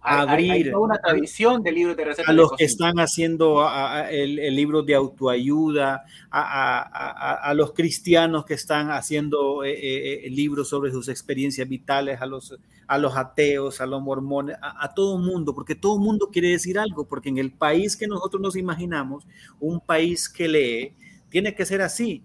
abrir 0.00 0.74
una 0.76 0.98
tradición 0.98 1.62
de 1.62 1.72
libros 1.72 1.96
de 1.96 2.04
recetas 2.04 2.28
a 2.28 2.32
los 2.32 2.52
que 2.52 2.64
están 2.64 2.98
haciendo 2.98 3.68
el, 4.08 4.54
libro 4.54 4.82
de 4.82 4.94
autoayuda, 4.94 6.04
a, 6.30 7.52
los 7.54 7.72
cristianos 7.72 8.44
que 8.44 8.54
están 8.54 8.90
haciendo 8.90 9.64
eh, 9.64 9.72
eh, 9.72 10.26
eh, 10.26 10.30
libros 10.30 10.68
sobre 10.68 10.90
sus 10.90 11.08
experiencias 11.08 11.68
vitales, 11.68 12.20
a 12.20 12.26
los, 12.26 12.56
a 12.86 12.98
los 12.98 13.16
ateos, 13.16 13.80
a 13.80 13.86
los 13.86 14.00
mormones, 14.00 14.56
a, 14.60 14.94
todo 14.94 15.18
mundo, 15.18 15.54
porque 15.54 15.74
todo 15.74 15.98
mundo 15.98 16.28
quiere 16.32 16.50
decir 16.50 16.78
algo, 16.78 17.04
porque 17.06 17.28
en 17.28 17.38
el 17.38 17.52
país 17.52 17.96
que 17.96 18.06
nosotros 18.06 18.40
nos 18.40 18.56
imaginamos, 18.56 19.26
un 19.60 19.80
país 19.80 20.28
que 20.28 20.48
lee, 20.48 20.92
tiene 21.28 21.54
que 21.54 21.66
ser 21.66 21.82
así. 21.82 22.22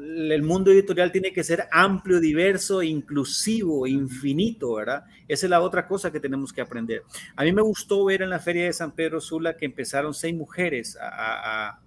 El 0.00 0.42
mundo 0.42 0.70
editorial 0.70 1.12
tiene 1.12 1.32
que 1.32 1.44
ser 1.44 1.68
amplio, 1.70 2.20
diverso, 2.20 2.82
inclusivo, 2.82 3.86
infinito, 3.86 4.74
¿verdad? 4.74 5.04
Esa 5.28 5.46
es 5.46 5.50
la 5.50 5.60
otra 5.60 5.86
cosa 5.86 6.10
que 6.10 6.20
tenemos 6.20 6.52
que 6.52 6.60
aprender. 6.60 7.02
A 7.36 7.44
mí 7.44 7.52
me 7.52 7.62
gustó 7.62 8.04
ver 8.04 8.22
en 8.22 8.30
la 8.30 8.38
Feria 8.38 8.64
de 8.64 8.72
San 8.72 8.92
Pedro 8.92 9.20
Sula 9.20 9.56
que 9.56 9.66
empezaron 9.66 10.14
seis 10.14 10.34
mujeres 10.34 10.96
a, 11.00 11.80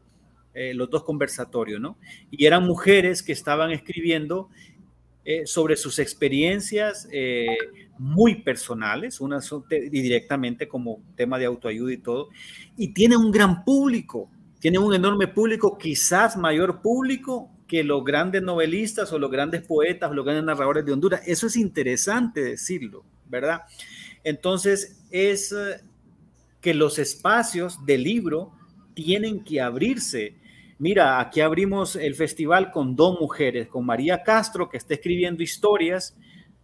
eh, 0.54 0.73
los 0.73 0.89
dos 0.89 1.04
conversatorios, 1.04 1.82
¿no? 1.82 1.97
Y 2.30 2.45
eran 2.45 2.63
mujeres 2.63 3.23
que 3.23 3.32
estaban 3.32 3.71
escribiendo 3.71 4.49
eh, 5.26 5.47
sobre 5.47 5.76
sus 5.76 5.97
experiencias 5.99 7.08
eh, 7.12 7.58
muy 7.97 8.43
personales, 8.43 9.19
unas 9.19 9.52
y 9.71 9.89
directamente 9.89 10.67
como 10.67 11.02
tema 11.15 11.39
de 11.39 11.45
autoayuda 11.45 11.93
y 11.93 11.97
todo, 11.97 12.30
y 12.78 12.93
tienen 12.93 13.17
un 13.17 13.32
gran 13.32 13.63
público 13.63 14.30
tiene 14.63 14.80
un 14.80 14.93
enorme 14.93 15.28
público, 15.28 15.78
quizás 15.78 16.38
mayor 16.38 16.82
público 16.82 17.52
que 17.67 17.84
los 17.84 18.04
grandes 18.04 18.41
novelistas 18.41 19.12
o 19.13 19.19
los 19.19 19.32
grandes 19.32 19.62
poetas 19.62 20.12
o 20.12 20.13
los 20.13 20.26
grandes 20.26 20.45
narradores 20.45 20.86
de 20.86 20.93
Honduras. 20.93 21.21
Eso 21.26 21.47
es 21.47 21.56
interesante 21.56 22.41
decirlo, 22.41 23.04
¿verdad? 23.28 23.62
Entonces, 24.23 25.02
es 25.12 25.52
eh, 25.52 25.82
que 26.62 26.73
los 26.73 26.99
espacios 26.99 27.86
del 27.86 28.04
libro 28.04 28.54
tienen 28.93 29.43
que 29.43 29.62
abrirse. 29.62 30.36
Mira, 30.80 31.19
aquí 31.19 31.41
abrimos 31.41 31.95
el 31.95 32.15
festival 32.15 32.71
con 32.71 32.95
dos 32.95 33.19
mujeres, 33.19 33.67
con 33.67 33.86
María 33.86 34.23
Castro, 34.23 34.69
que 34.69 34.78
está 34.78 34.93
escribiendo 34.93 35.43
historias 35.43 36.15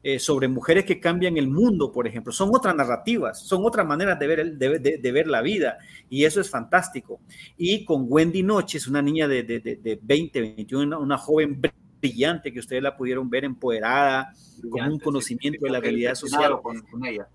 eh, 0.02 0.18
sobre 0.18 0.48
mujeres 0.48 0.86
que 0.86 0.98
cambian 0.98 1.36
el 1.36 1.50
mundo, 1.50 1.92
por 1.92 2.08
ejemplo. 2.08 2.32
Son 2.32 2.50
otras 2.54 2.74
narrativas, 2.74 3.42
son 3.42 3.66
otras 3.66 3.86
maneras 3.86 4.18
de 4.18 4.28
ver, 4.28 4.58
de, 4.58 5.12
ver 5.12 5.28
la 5.28 5.42
vida 5.42 5.78
y 6.10 6.24
eso 6.24 6.40
es 6.40 6.50
fantástico. 6.50 7.20
Y 7.58 7.84
con 7.84 8.06
Wendy 8.08 8.42
Noches, 8.42 8.88
una 8.88 9.02
niña 9.02 9.28
de, 9.28 9.44
de 9.44 10.00
20, 10.02 10.40
21, 10.40 10.98
una, 10.98 11.18
joven 11.18 11.62
brillante 12.00 12.54
que 12.54 12.60
ustedes 12.60 12.82
la 12.82 12.96
pudieron 12.96 13.30
ver 13.30 13.44
empoderada, 13.44 14.34
con 14.70 14.90
un 14.90 15.00
conocimiento 15.00 15.66
de 15.66 15.72
la 15.72 15.82
realidad 15.82 16.16
social. 16.16 16.62
Con, 16.62 16.80
con, 16.84 17.06
ella. 17.06 17.28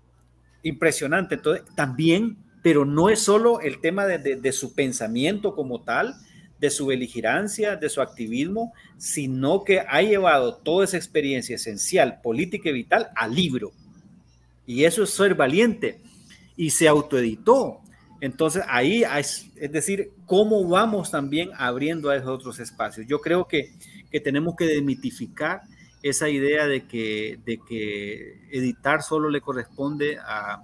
Impresionante. 0.63 1.35
Entonces, 1.35 1.65
también, 1.75 2.37
pero 2.63 2.83
no 2.83 3.09
es 3.09 3.19
solo 3.19 3.59
el 3.59 3.79
tema 3.79 4.05
de 4.07 4.51
su 4.51 4.73
pensamiento 4.73 5.53
como 5.53 5.81
tal, 5.83 6.15
de 6.59 6.69
su 6.69 6.85
beligerancia, 6.85 7.75
de 7.75 7.89
su 7.89 8.01
activismo, 8.01 8.73
sino 8.97 9.63
que 9.63 9.81
ha 9.81 10.01
llevado 10.01 10.55
toda 10.57 10.85
esa 10.85 10.97
experiencia 10.97 11.55
esencial, 11.55 12.21
política 12.21 12.69
y 12.69 12.73
vital 12.73 13.09
al 13.15 13.35
libro. 13.35 13.71
Y 14.65 14.85
eso 14.85 15.03
es 15.03 15.09
ser 15.11 15.35
valiente. 15.35 15.99
Y 16.57 16.69
se 16.69 16.87
autoeditó. 16.87 17.81
Entonces 18.21 18.63
ahí 18.67 19.03
es, 19.03 19.51
es 19.55 19.71
decir, 19.71 20.11
cómo 20.25 20.67
vamos 20.67 21.11
también 21.11 21.49
abriendo 21.57 22.09
a 22.09 22.15
esos 22.15 22.29
otros 22.29 22.59
espacios. 22.59 23.05
Yo 23.07 23.19
creo 23.19 23.47
que, 23.47 23.73
que 24.09 24.19
tenemos 24.21 24.55
que 24.55 24.65
demitificar 24.65 25.61
esa 26.01 26.29
idea 26.29 26.65
de 26.65 26.87
que, 26.87 27.39
de 27.45 27.59
que 27.67 28.47
editar 28.51 29.01
solo 29.01 29.29
le 29.29 29.41
corresponde 29.41 30.17
a, 30.17 30.63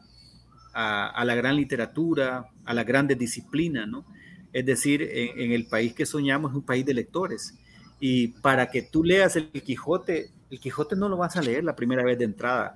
a, 0.74 1.10
a 1.10 1.26
la 1.26 1.36
gran 1.36 1.56
literatura, 1.58 2.46
a 2.64 2.74
la 2.74 2.84
grandes 2.84 3.18
disciplina, 3.18 3.86
¿no? 3.86 4.06
Es 4.54 4.66
decir, 4.66 5.02
en, 5.02 5.52
el 5.52 5.66
país 5.66 5.94
que 5.94 6.06
soñamos 6.06 6.52
es 6.52 6.58
un 6.58 6.64
país 6.64 6.86
de 6.86 6.94
lectores. 6.94 7.56
Y 8.00 8.30
para 8.30 8.70
que 8.70 8.82
tú 8.82 9.04
leas 9.04 9.36
el 9.36 9.52
Quijote, 9.52 10.32
el 10.50 10.60
Quijote 10.60 10.96
no 10.96 11.08
lo 11.08 11.18
vas 11.18 11.36
a 11.38 11.42
leer 11.42 11.64
la 11.64 11.76
primera 11.76 12.04
vez 12.04 12.18
de 12.18 12.26
entrada. 12.26 12.76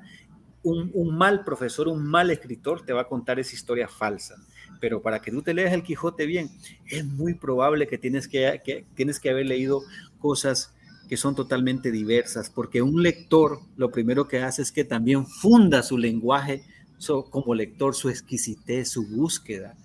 Un, 0.64 1.16
mal 1.16 1.44
profesor, 1.44 1.88
un 1.88 2.04
mal 2.06 2.32
escritor 2.32 2.84
te 2.86 2.94
va 2.94 3.02
a 3.02 3.08
contar 3.08 3.40
esa 3.40 3.54
historia 3.54 3.88
falsa. 3.88 4.36
Pero 4.80 5.02
para 5.02 5.22
que 5.22 5.32
tú 5.32 5.42
te 5.42 5.54
leas 5.54 5.74
el 5.74 5.84
Quijote 5.84 6.26
bien, 6.26 6.50
es 6.88 7.06
muy 7.06 7.34
probable 7.34 7.88
que 7.88 7.98
tienes 7.98 8.28
que, 8.28 8.86
tienes 8.96 9.20
que 9.20 9.30
haber 9.30 9.46
leído 9.46 9.82
cosas 10.20 10.74
que 11.08 11.18
son 11.18 11.36
totalmente 11.36 11.92
diversas, 11.92 12.50
porque 12.50 12.82
un 12.82 13.04
lector 13.04 13.60
lo 13.78 13.92
primero 13.92 14.28
que 14.28 14.40
hace 14.40 14.64
es 14.64 14.72
que 14.72 14.84
también 14.84 15.28
funda 15.28 15.84
su 15.84 16.00
lenguaje 16.00 16.64
como 17.30 17.54
lector, 17.54 17.96
su 17.96 18.10
exquisitez, 18.10 18.90
su 18.90 19.06
búsqueda. 19.08 19.76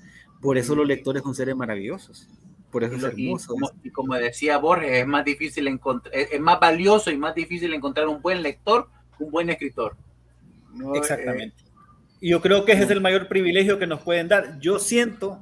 Por 0.41 0.59
eso 0.59 0.75
los 0.75 0.87
lectores 0.87 1.23
son 1.23 1.35
seres 1.35 1.55
maravillosos. 1.55 2.29
Por 2.71 2.85
eso 2.85 2.95
es 2.95 3.03
hermoso. 3.03 3.57
Y 3.83 3.91
como, 3.91 4.15
decía 4.15 4.59
Borges, 4.59 4.93
es 4.93 5.07
más 5.07 5.25
difícil 5.25 5.67
encontrar, 5.69 6.15
es, 6.15 6.41
más 6.41 6.61
valioso 6.61 7.11
y 7.11 7.17
más 7.17 7.35
difícil 7.35 7.75
encontrar 7.75 8.07
un 8.09 8.23
buen 8.23 8.43
lector 8.43 8.89
un 9.21 9.31
buen 9.31 9.51
escritor. 9.51 9.97
Exactamente. 10.95 11.57
y 12.21 12.31
yo 12.31 12.41
creo 12.41 12.65
que 12.65 12.73
ese 12.73 12.85
es 12.85 12.91
el 12.91 13.01
mayor 13.01 13.29
privilegio 13.29 13.79
que 13.79 13.87
nos 13.87 14.01
pueden 14.01 14.29
dar. 14.29 14.59
Yo 14.61 14.79
siento, 14.79 15.41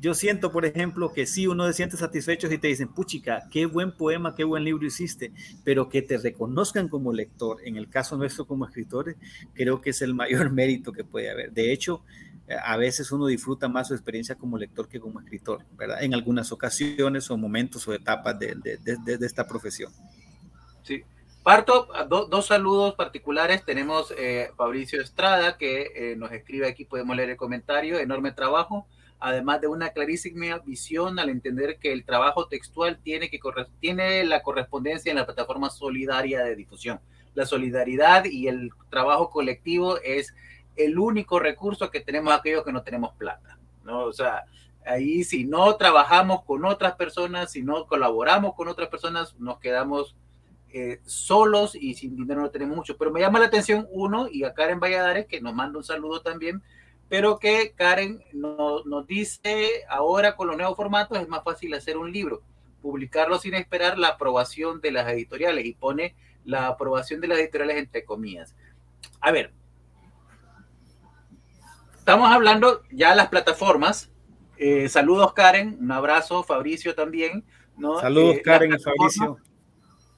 yo 0.00 0.14
siento, 0.14 0.52
por 0.52 0.64
ejemplo, 0.64 1.12
que 1.12 1.26
sí, 1.26 1.46
uno 1.46 1.66
se 1.66 1.74
siente 1.74 1.96
satisfecho 1.96 2.48
si 2.48 2.58
te 2.58 2.68
dicen, 2.68 2.88
puchica, 2.88 3.42
qué 3.50 3.66
buen 3.66 3.96
poema, 3.96 4.34
qué 4.34 4.44
buen 4.44 4.64
libro 4.64 4.86
hiciste, 4.86 5.32
pero 5.64 5.88
que 5.88 6.02
te 6.02 6.18
reconozcan 6.18 6.88
como 6.88 7.12
lector, 7.12 7.58
en 7.64 7.76
el 7.76 7.88
caso 7.88 8.16
nuestro 8.16 8.46
como 8.46 8.64
escritores, 8.64 9.16
creo 9.54 9.80
que 9.80 9.90
es 9.90 10.02
el 10.02 10.14
mayor 10.14 10.50
mérito 10.52 10.92
que 10.92 11.04
puede 11.04 11.30
haber. 11.30 11.52
De 11.52 11.72
hecho, 11.72 12.02
a 12.62 12.76
veces 12.76 13.12
uno 13.12 13.26
disfruta 13.26 13.68
más 13.68 13.88
su 13.88 13.94
experiencia 13.94 14.34
como 14.34 14.58
lector 14.58 14.88
que 14.88 14.98
como 14.98 15.20
escritor, 15.20 15.64
¿verdad? 15.76 16.02
En 16.02 16.14
algunas 16.14 16.50
ocasiones 16.52 17.30
o 17.30 17.36
momentos 17.36 17.86
o 17.86 17.94
etapas 17.94 18.38
de, 18.38 18.56
de, 18.56 19.26
esta 19.26 19.46
profesión. 19.46 19.92
Sí. 20.82 21.02
Parto, 21.42 21.88
dos 22.08 22.46
saludos 22.46 22.94
particulares. 22.94 23.64
Tenemos 23.64 24.12
eh, 24.18 24.50
Fabricio 24.56 25.00
Estrada, 25.00 25.56
que 25.56 25.90
eh, 25.94 26.16
nos 26.16 26.32
escribe 26.32 26.68
aquí, 26.68 26.84
podemos 26.84 27.16
leer 27.16 27.30
el 27.30 27.36
comentario, 27.36 27.98
enorme 27.98 28.32
trabajo, 28.32 28.86
además 29.20 29.60
de 29.60 29.68
una 29.68 29.90
clarísima 29.90 30.58
visión 30.58 31.18
al 31.18 31.30
entender 31.30 31.78
que 31.78 31.92
el 31.92 32.04
trabajo 32.04 32.46
textual 32.46 32.98
tiene, 33.02 33.30
que 33.30 33.40
tiene 33.80 34.24
la 34.24 34.42
correspondencia 34.42 35.10
en 35.10 35.16
la 35.16 35.24
plataforma 35.24 35.70
solidaria 35.70 36.42
de 36.42 36.56
difusión. 36.56 37.00
La 37.34 37.46
solidaridad 37.46 38.24
y 38.24 38.48
el 38.48 38.70
trabajo 38.90 39.30
colectivo 39.30 39.98
es 40.02 40.34
el 40.76 40.98
único 40.98 41.38
recurso 41.38 41.90
que 41.90 42.00
tenemos 42.00 42.32
aquellos 42.32 42.64
que 42.64 42.72
no 42.72 42.82
tenemos 42.82 43.14
plata, 43.14 43.58
¿no? 43.84 44.04
O 44.04 44.12
sea, 44.12 44.44
ahí 44.84 45.24
si 45.24 45.44
no 45.44 45.76
trabajamos 45.76 46.42
con 46.44 46.64
otras 46.64 46.94
personas, 46.94 47.52
si 47.52 47.62
no 47.62 47.86
colaboramos 47.86 48.54
con 48.54 48.68
otras 48.68 48.88
personas, 48.88 49.34
nos 49.38 49.58
quedamos 49.58 50.16
eh, 50.72 51.00
solos 51.04 51.74
y 51.74 51.94
sin 51.94 52.16
dinero 52.16 52.42
no 52.42 52.50
tenemos 52.50 52.76
mucho. 52.76 52.96
Pero 52.96 53.10
me 53.10 53.20
llama 53.20 53.40
la 53.40 53.46
atención 53.46 53.88
uno, 53.90 54.28
y 54.30 54.44
a 54.44 54.54
Karen 54.54 54.80
Valladares, 54.80 55.26
que 55.26 55.40
nos 55.40 55.54
manda 55.54 55.78
un 55.78 55.84
saludo 55.84 56.22
también, 56.22 56.62
pero 57.08 57.38
que 57.38 57.72
Karen 57.72 58.22
nos 58.32 59.06
dice, 59.06 59.82
ahora 59.88 60.36
con 60.36 60.46
los 60.46 60.56
nuevos 60.56 60.76
formatos 60.76 61.18
es 61.18 61.28
más 61.28 61.42
fácil 61.42 61.74
hacer 61.74 61.96
un 61.96 62.12
libro, 62.12 62.42
publicarlo 62.82 63.38
sin 63.38 63.54
esperar 63.54 63.98
la 63.98 64.08
aprobación 64.08 64.80
de 64.80 64.92
las 64.92 65.08
editoriales, 65.08 65.66
y 65.66 65.74
pone 65.74 66.14
la 66.44 66.68
aprobación 66.68 67.20
de 67.20 67.28
las 67.28 67.38
editoriales 67.38 67.78
entre 67.78 68.04
comillas. 68.04 68.54
A 69.20 69.32
ver, 69.32 69.52
estamos 72.10 72.32
hablando 72.32 72.82
ya 72.90 73.10
de 73.10 73.16
las 73.16 73.28
plataformas. 73.28 74.10
Eh, 74.56 74.88
saludos, 74.88 75.32
Karen. 75.32 75.78
Un 75.80 75.92
abrazo, 75.92 76.42
Fabricio 76.42 76.92
también. 76.96 77.44
¿no? 77.76 78.00
Saludos, 78.00 78.34
eh, 78.34 78.42
Karen 78.42 78.74
y 78.74 78.78
Fabricio. 78.80 79.38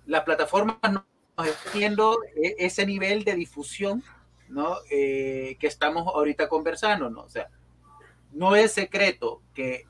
Las 0.06 0.22
plataformas 0.22 0.78
nos 0.90 1.46
están 1.46 1.72
viendo 1.74 2.18
e, 2.34 2.56
ese 2.60 2.86
nivel 2.86 3.24
de 3.24 3.34
difusión 3.34 4.02
¿no? 4.48 4.76
Eh, 4.90 5.58
que 5.60 5.66
estamos 5.66 6.06
ahorita 6.06 6.48
conversando. 6.48 7.10
¿no? 7.10 7.24
O 7.24 7.28
sea, 7.28 7.50
no 8.32 8.56
es 8.56 8.72
secreto 8.72 9.42
que 9.52 9.84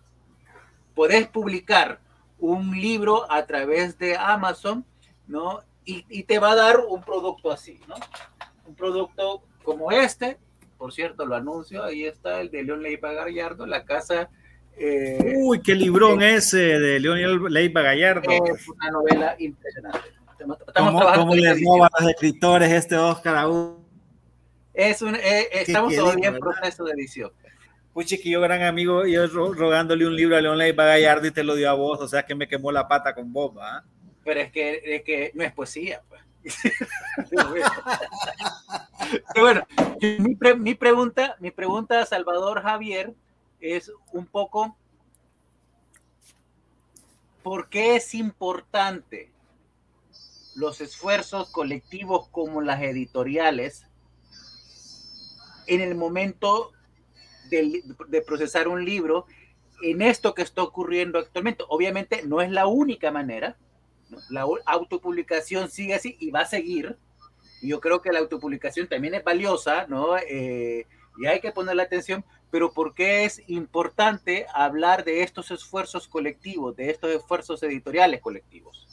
podés 0.96 1.28
publicar 1.28 2.00
un 2.40 2.72
libro 2.72 3.30
a 3.30 3.46
través 3.46 3.96
de 3.96 4.16
Amazon, 4.16 4.84
¿no? 5.28 5.60
Y, 5.84 6.04
y, 6.08 6.24
te 6.24 6.40
va 6.40 6.50
a 6.50 6.56
dar 6.56 6.80
un 6.80 7.00
producto 7.00 7.52
así, 7.52 7.80
¿no? 7.86 7.94
Un 8.66 8.74
producto 8.74 9.44
como 9.62 9.92
este, 9.92 10.38
por 10.82 10.92
cierto, 10.92 11.24
lo 11.26 11.36
anuncio, 11.36 11.84
ahí 11.84 12.06
está 12.06 12.40
el 12.40 12.50
de 12.50 12.64
León 12.64 12.82
Leiva 12.82 13.12
Gallardo, 13.12 13.66
la 13.66 13.84
casa... 13.84 14.28
Eh, 14.76 15.36
Uy, 15.36 15.62
qué 15.62 15.76
librón 15.76 16.20
ese 16.22 16.58
de 16.58 16.98
León 16.98 17.52
Leiva 17.52 17.82
Gallardo. 17.82 18.28
Es 18.28 18.68
una 18.68 18.90
novela 18.90 19.36
impresionante. 19.38 20.00
¿Cómo, 20.74 21.36
le 21.36 21.54
roba 21.54 21.86
a 21.86 22.02
los 22.02 22.10
escritores 22.10 22.72
este 22.72 22.96
Oscar 22.96 23.36
aún? 23.36 23.86
Es 24.74 25.02
un, 25.02 25.14
eh, 25.14 25.46
estamos 25.52 25.94
todavía 25.94 26.30
en 26.30 26.40
proceso 26.40 26.82
de 26.82 26.94
edición. 26.94 27.30
Pues 27.92 28.08
chiquillo, 28.08 28.40
gran 28.40 28.62
amigo, 28.62 29.06
yo 29.06 29.28
rogándole 29.28 30.04
un 30.04 30.16
libro 30.16 30.36
a 30.36 30.40
León 30.40 30.58
Leiva 30.58 30.84
Gallardo 30.84 31.28
y 31.28 31.30
te 31.30 31.44
lo 31.44 31.54
dio 31.54 31.70
a 31.70 31.74
vos, 31.74 32.00
o 32.00 32.08
sea 32.08 32.24
que 32.24 32.34
me 32.34 32.48
quemó 32.48 32.72
la 32.72 32.88
pata 32.88 33.14
con 33.14 33.32
¿ah? 33.60 33.84
Pero 34.24 34.40
es 34.40 34.50
que, 34.50 34.82
es 34.84 35.02
que 35.04 35.30
no 35.34 35.44
es 35.44 35.52
poesía, 35.52 36.02
pues. 36.08 36.22
Bueno, 39.34 39.66
mi, 40.00 40.36
mi, 40.56 40.74
pregunta, 40.74 41.36
mi 41.40 41.50
pregunta 41.50 42.00
a 42.00 42.06
Salvador 42.06 42.62
Javier 42.62 43.14
es 43.60 43.92
un 44.12 44.26
poco, 44.26 44.76
¿por 47.42 47.68
qué 47.68 47.96
es 47.96 48.14
importante 48.14 49.30
los 50.54 50.80
esfuerzos 50.80 51.50
colectivos 51.50 52.28
como 52.28 52.60
las 52.60 52.82
editoriales 52.82 53.86
en 55.66 55.80
el 55.80 55.94
momento 55.94 56.72
de, 57.50 58.22
procesar 58.26 58.68
un 58.68 58.84
libro 58.84 59.26
en 59.82 60.02
esto 60.02 60.34
que 60.34 60.42
está 60.42 60.62
ocurriendo 60.62 61.18
actualmente. 61.18 61.64
Obviamente 61.68 62.22
no 62.24 62.40
es 62.40 62.50
la 62.50 62.66
única 62.66 63.10
manera, 63.10 63.56
la 64.30 64.46
autopublicación 64.66 65.70
sigue 65.70 65.94
así 65.94 66.16
y 66.20 66.30
va 66.30 66.40
a 66.40 66.46
seguir. 66.46 66.96
Y 67.60 67.68
yo 67.68 67.80
creo 67.80 68.02
que 68.02 68.12
la 68.12 68.18
autopublicación 68.18 68.88
también 68.88 69.14
es 69.14 69.24
valiosa, 69.24 69.86
¿no? 69.86 70.16
Eh, 70.18 70.86
y 71.18 71.26
hay 71.26 71.40
que 71.40 71.52
ponerle 71.52 71.82
atención, 71.82 72.24
pero 72.50 72.72
¿por 72.72 72.94
qué 72.94 73.24
es 73.24 73.42
importante 73.48 74.46
hablar 74.54 75.04
de 75.04 75.22
estos 75.22 75.50
esfuerzos 75.50 76.08
colectivos, 76.08 76.74
de 76.76 76.90
estos 76.90 77.10
esfuerzos 77.10 77.62
editoriales 77.62 78.20
colectivos? 78.20 78.86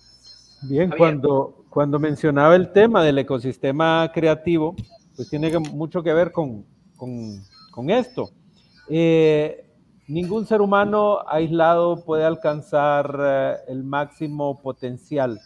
Bien, 0.63 0.91
cuando, 0.97 1.65
cuando 1.69 1.99
mencionaba 1.99 2.55
el 2.55 2.71
tema 2.73 3.03
del 3.03 3.17
ecosistema 3.17 4.11
creativo, 4.13 4.75
pues 5.15 5.29
tiene 5.29 5.57
mucho 5.57 6.03
que 6.03 6.13
ver 6.13 6.31
con, 6.31 6.65
con, 6.97 7.41
con 7.71 7.89
esto. 7.89 8.29
Eh, 8.89 9.68
ningún 10.09 10.47
ser 10.47 10.59
humano 10.59 11.19
aislado 11.27 12.03
puede 12.03 12.25
alcanzar 12.25 13.15
eh, 13.19 13.55
el 13.67 13.83
máximo 13.83 14.59
potencial 14.59 15.39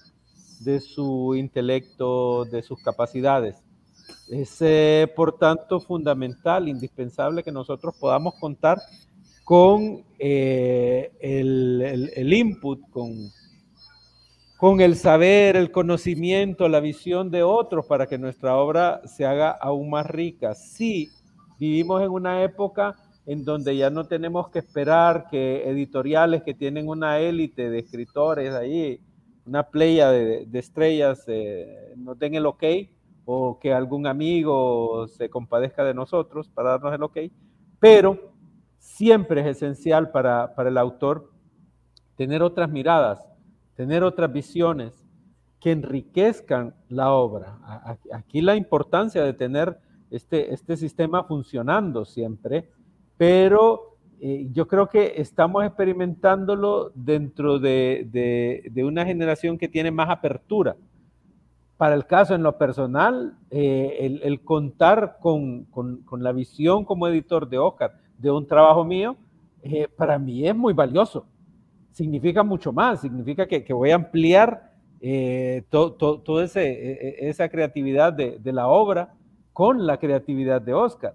de 0.62 0.80
su 0.80 1.36
intelecto, 1.36 2.46
de 2.46 2.64
sus 2.64 2.82
capacidades. 2.82 3.62
Es, 4.30 4.58
eh, 4.62 5.12
por 5.16 5.38
tanto, 5.38 5.82
fundamental, 5.82 6.70
indispensable 6.70 7.44
que 7.44 7.52
nosotros 7.52 7.94
podamos 8.00 8.36
contar 8.40 8.78
con 9.44 10.06
el, 10.18 11.12
el, 12.16 12.34
input, 12.34 12.80
con, 12.90 13.12
con 14.58 14.80
el 14.80 14.96
saber, 14.96 15.58
el 15.58 15.72
conocimiento, 15.72 16.70
la 16.70 16.80
visión 16.80 17.30
de 17.30 17.44
otros 17.44 17.86
para 17.86 18.08
que 18.08 18.18
nuestra 18.18 18.56
obra 18.56 19.02
se 19.06 19.26
haga 19.26 19.52
aún 19.52 19.90
más 19.90 20.08
rica. 20.08 20.56
Sí, 20.56 21.10
vivimos 21.60 22.02
en 22.02 22.12
una 22.12 22.42
época 22.44 22.96
en 23.26 23.46
donde 23.46 23.78
ya 23.78 23.90
no 23.90 24.06
tenemos 24.06 24.50
que 24.50 24.60
esperar 24.60 25.28
que 25.30 25.70
editoriales 25.70 26.44
que 26.44 26.54
tienen 26.54 26.88
una 26.88 27.20
élite 27.20 27.70
de 27.70 27.80
escritores 27.80 28.54
ahí, 28.54 29.00
una 29.46 29.64
playa 29.64 30.12
de, 30.12 30.48
estrellas, 30.54 31.24
eh, 31.28 31.94
nos 31.98 32.18
den 32.20 32.36
el 32.36 32.46
ok 32.46 32.64
o 33.26 33.60
que 33.60 33.74
algún 33.74 34.08
amigo 34.08 35.08
se 35.08 35.30
compadezca 35.30 35.84
de 35.84 35.94
nosotros 35.94 36.50
para 36.50 36.72
darnos 36.72 36.94
el 36.94 37.04
ok, 37.04 37.18
pero 37.80 38.34
siempre 38.78 39.42
es 39.42 39.48
esencial 39.58 40.12
para, 40.12 40.54
para 40.56 40.70
el 40.70 40.78
autor 40.78 41.32
tener 42.16 42.44
otras 42.44 42.70
miradas, 42.70 43.26
tener 43.76 44.04
otras 44.04 44.32
visiones 44.32 45.04
que 45.60 45.72
enriquezcan 45.72 46.76
la 46.90 47.14
obra. 47.14 47.58
Aquí 48.12 48.42
la 48.42 48.56
importancia 48.58 49.24
de 49.24 49.34
tener 49.34 49.80
este, 50.12 50.54
este 50.54 50.76
sistema 50.76 51.24
funcionando 51.24 52.04
siempre, 52.04 52.70
pero 53.18 53.98
eh, 54.20 54.48
yo 54.52 54.68
creo 54.68 54.88
que 54.88 55.14
estamos 55.18 55.66
experimentándolo 55.66 56.92
dentro 56.96 57.60
de, 57.60 58.72
una 58.86 59.06
generación 59.06 59.58
que 59.58 59.68
tiene 59.68 59.92
más 59.92 60.10
apertura. 60.10 60.76
Para 61.78 61.96
el 61.96 62.06
caso 62.06 62.36
en 62.36 62.44
lo 62.44 62.58
personal, 62.58 63.38
eh, 63.50 64.20
el, 64.24 64.42
contar 64.42 65.18
con, 65.20 65.68
la 66.18 66.32
visión 66.32 66.86
como 66.86 67.08
editor 67.08 67.50
de 67.50 67.58
Oscar 67.58 67.96
de 68.18 68.32
un 68.32 68.48
trabajo 68.48 68.86
mío, 68.86 69.18
eh, 69.62 69.88
para 69.96 70.18
mí 70.20 70.48
es 70.48 70.56
muy 70.56 70.74
valioso 70.74 71.26
significa 71.94 72.44
mucho 72.44 72.74
más, 72.74 73.02
significa 73.02 73.48
que, 73.48 73.72
voy 73.72 73.92
a 73.92 73.96
ampliar 73.96 74.72
eh, 75.00 75.64
toda 75.70 76.46
e, 76.56 76.62
e, 76.62 77.30
esa 77.30 77.48
creatividad 77.48 78.12
de, 78.12 78.40
la 78.52 78.68
obra 78.68 79.14
con 79.54 79.86
la 79.86 79.98
creatividad 79.98 80.62
de 80.62 80.74
Oscar. 80.74 81.14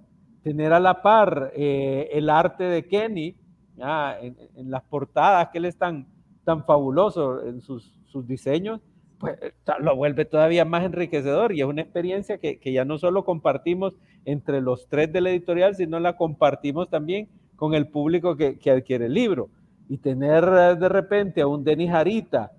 Tener 0.48 0.72
a 0.72 0.80
la 0.80 1.02
par 1.02 1.52
eh, 1.54 2.08
el 2.10 2.30
arte 2.30 2.64
de 2.64 2.86
Kenny 2.86 3.36
en, 3.76 4.70
las 4.70 4.82
portadas, 4.84 5.50
que 5.50 5.58
él 5.58 5.66
es 5.66 5.76
tan, 5.76 6.06
tan 6.42 6.64
fabuloso 6.64 7.44
en 7.44 7.60
sus, 7.60 7.92
diseños, 8.26 8.80
pues 9.18 9.38
lo 9.80 9.94
vuelve 9.94 10.24
todavía 10.24 10.64
más 10.64 10.84
enriquecedor 10.84 11.52
y 11.52 11.60
es 11.60 11.66
una 11.66 11.82
experiencia 11.82 12.38
que, 12.38 12.58
ya 12.64 12.86
no 12.86 12.96
solo 12.96 13.26
compartimos 13.26 13.94
entre 14.24 14.62
los 14.62 14.88
tres 14.88 15.12
de 15.12 15.20
la 15.20 15.28
editorial, 15.28 15.74
sino 15.74 16.00
la 16.00 16.16
compartimos 16.16 16.88
también 16.88 17.28
con 17.54 17.74
el 17.74 17.88
público 17.88 18.34
que, 18.34 18.58
que 18.58 18.70
adquiere 18.70 19.04
el 19.04 19.12
libro. 19.12 19.50
Y 19.86 19.98
tener 19.98 20.44
eh, 20.44 20.76
de 20.76 20.88
repente 20.88 21.42
a 21.42 21.46
un 21.46 21.62
Denis 21.62 21.90
Harita, 21.90 22.52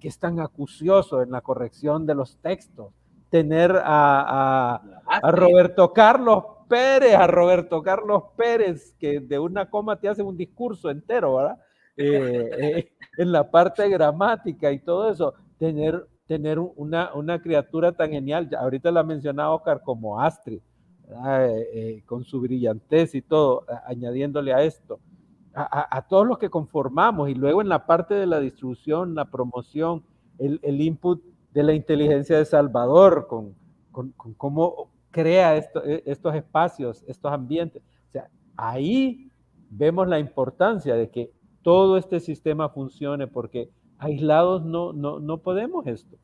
que 0.00 0.08
es 0.08 0.18
tan 0.18 0.40
acucioso 0.40 1.22
en 1.22 1.30
la 1.30 1.40
corrección 1.40 2.04
de 2.04 2.16
los 2.16 2.36
textos, 2.38 2.92
tener 3.30 3.80
a, 3.84 4.80
Roberto 5.22 5.92
Carlos 5.92 6.44
Pérez, 6.68 7.14
a 7.14 7.26
Roberto 7.26 7.82
Carlos 7.82 8.24
Pérez, 8.36 8.94
que 8.98 9.20
de 9.20 9.38
una 9.38 9.68
coma 9.70 9.98
te 9.98 10.08
hace 10.08 10.22
un 10.22 10.36
discurso 10.36 10.90
entero, 10.90 11.36
¿verdad? 11.36 11.58
Eh, 11.96 12.50
eh, 12.58 12.92
en 13.16 13.32
la 13.32 13.50
parte 13.50 13.88
gramática 13.88 14.70
y 14.70 14.78
todo 14.78 15.10
eso, 15.10 15.34
tener, 15.58 16.06
tener 16.26 16.58
una, 16.58 17.12
una 17.14 17.40
criatura 17.40 17.92
tan 17.92 18.10
genial, 18.10 18.48
ahorita 18.58 18.92
la 18.92 19.02
mencionaba 19.02 19.54
Oscar 19.54 19.82
como 19.82 20.20
Astrid, 20.20 20.60
con 22.04 22.22
su 22.24 22.40
brillantez 22.40 23.14
y 23.14 23.22
todo, 23.22 23.64
añadiéndole 23.86 24.52
a 24.52 24.62
esto 24.62 25.00
a, 25.58 26.06
todos 26.08 26.26
los 26.26 26.38
que 26.38 26.50
conformamos 26.50 27.28
y 27.28 27.34
luego 27.34 27.60
en 27.60 27.68
la 27.68 27.86
parte 27.86 28.14
de 28.14 28.26
la 28.26 28.40
distribución, 28.40 29.14
la 29.14 29.24
promoción, 29.24 30.04
el, 30.38 30.80
input 30.80 31.22
de 31.52 31.62
la 31.62 31.72
inteligencia 31.72 32.38
de 32.38 32.44
Salvador, 32.44 33.26
con, 33.26 33.54
cómo 34.36 34.90
crea 35.10 35.56
e, 35.56 36.02
estos 36.06 36.34
espacios, 36.34 37.04
estos 37.06 37.32
ambientes. 37.32 37.82
O 38.08 38.12
sea, 38.12 38.28
ahí 38.56 39.30
vemos 39.70 40.08
la 40.08 40.18
importancia 40.18 40.94
de 40.94 41.10
que 41.10 41.32
todo 41.62 41.96
este 41.96 42.20
sistema 42.20 42.68
funcione 42.68 43.26
porque 43.26 43.70
aislados 43.98 44.64
no, 44.64 44.92
no, 44.92 45.38
podemos 45.38 45.86
esto. 45.86 46.16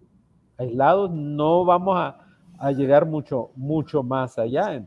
Aislados 0.57 1.11
no 1.11 1.65
vamos 1.65 1.97
a, 1.99 2.21
llegar 2.73 3.05
mucho, 3.05 3.51
mucho 3.57 4.03
más 4.03 4.39
allá. 4.39 4.87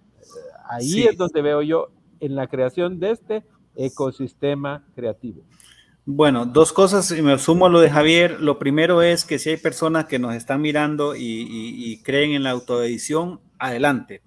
Ahí 0.70 1.04
es 1.04 1.18
donde 1.18 1.42
veo 1.42 1.62
yo 1.62 1.90
en 2.20 2.36
la 2.36 2.48
creación 2.48 3.00
de 3.00 3.12
este 3.12 3.44
ecosistema 3.78 4.84
creativo? 4.96 5.44
Bueno, 6.10 6.46
dos 6.46 6.72
cosas, 6.72 7.12
y 7.12 7.22
me 7.22 7.38
sumo 7.38 7.66
a 7.66 7.70
lo 7.70 7.82
de 7.82 7.90
Javier. 7.90 8.40
Lo 8.40 8.58
primero 8.58 9.02
es 9.02 9.26
que 9.26 9.40
si 9.40 9.50
hay 9.50 9.58
personas 9.58 10.06
que 10.06 10.20
nos 10.20 10.36
están 10.36 10.62
mirando 10.62 11.18
y, 11.18 12.02
creen 12.02 12.32
en 12.32 12.44
la 12.44 12.52
autoedición, 12.52 13.42
adelante. 13.60 14.22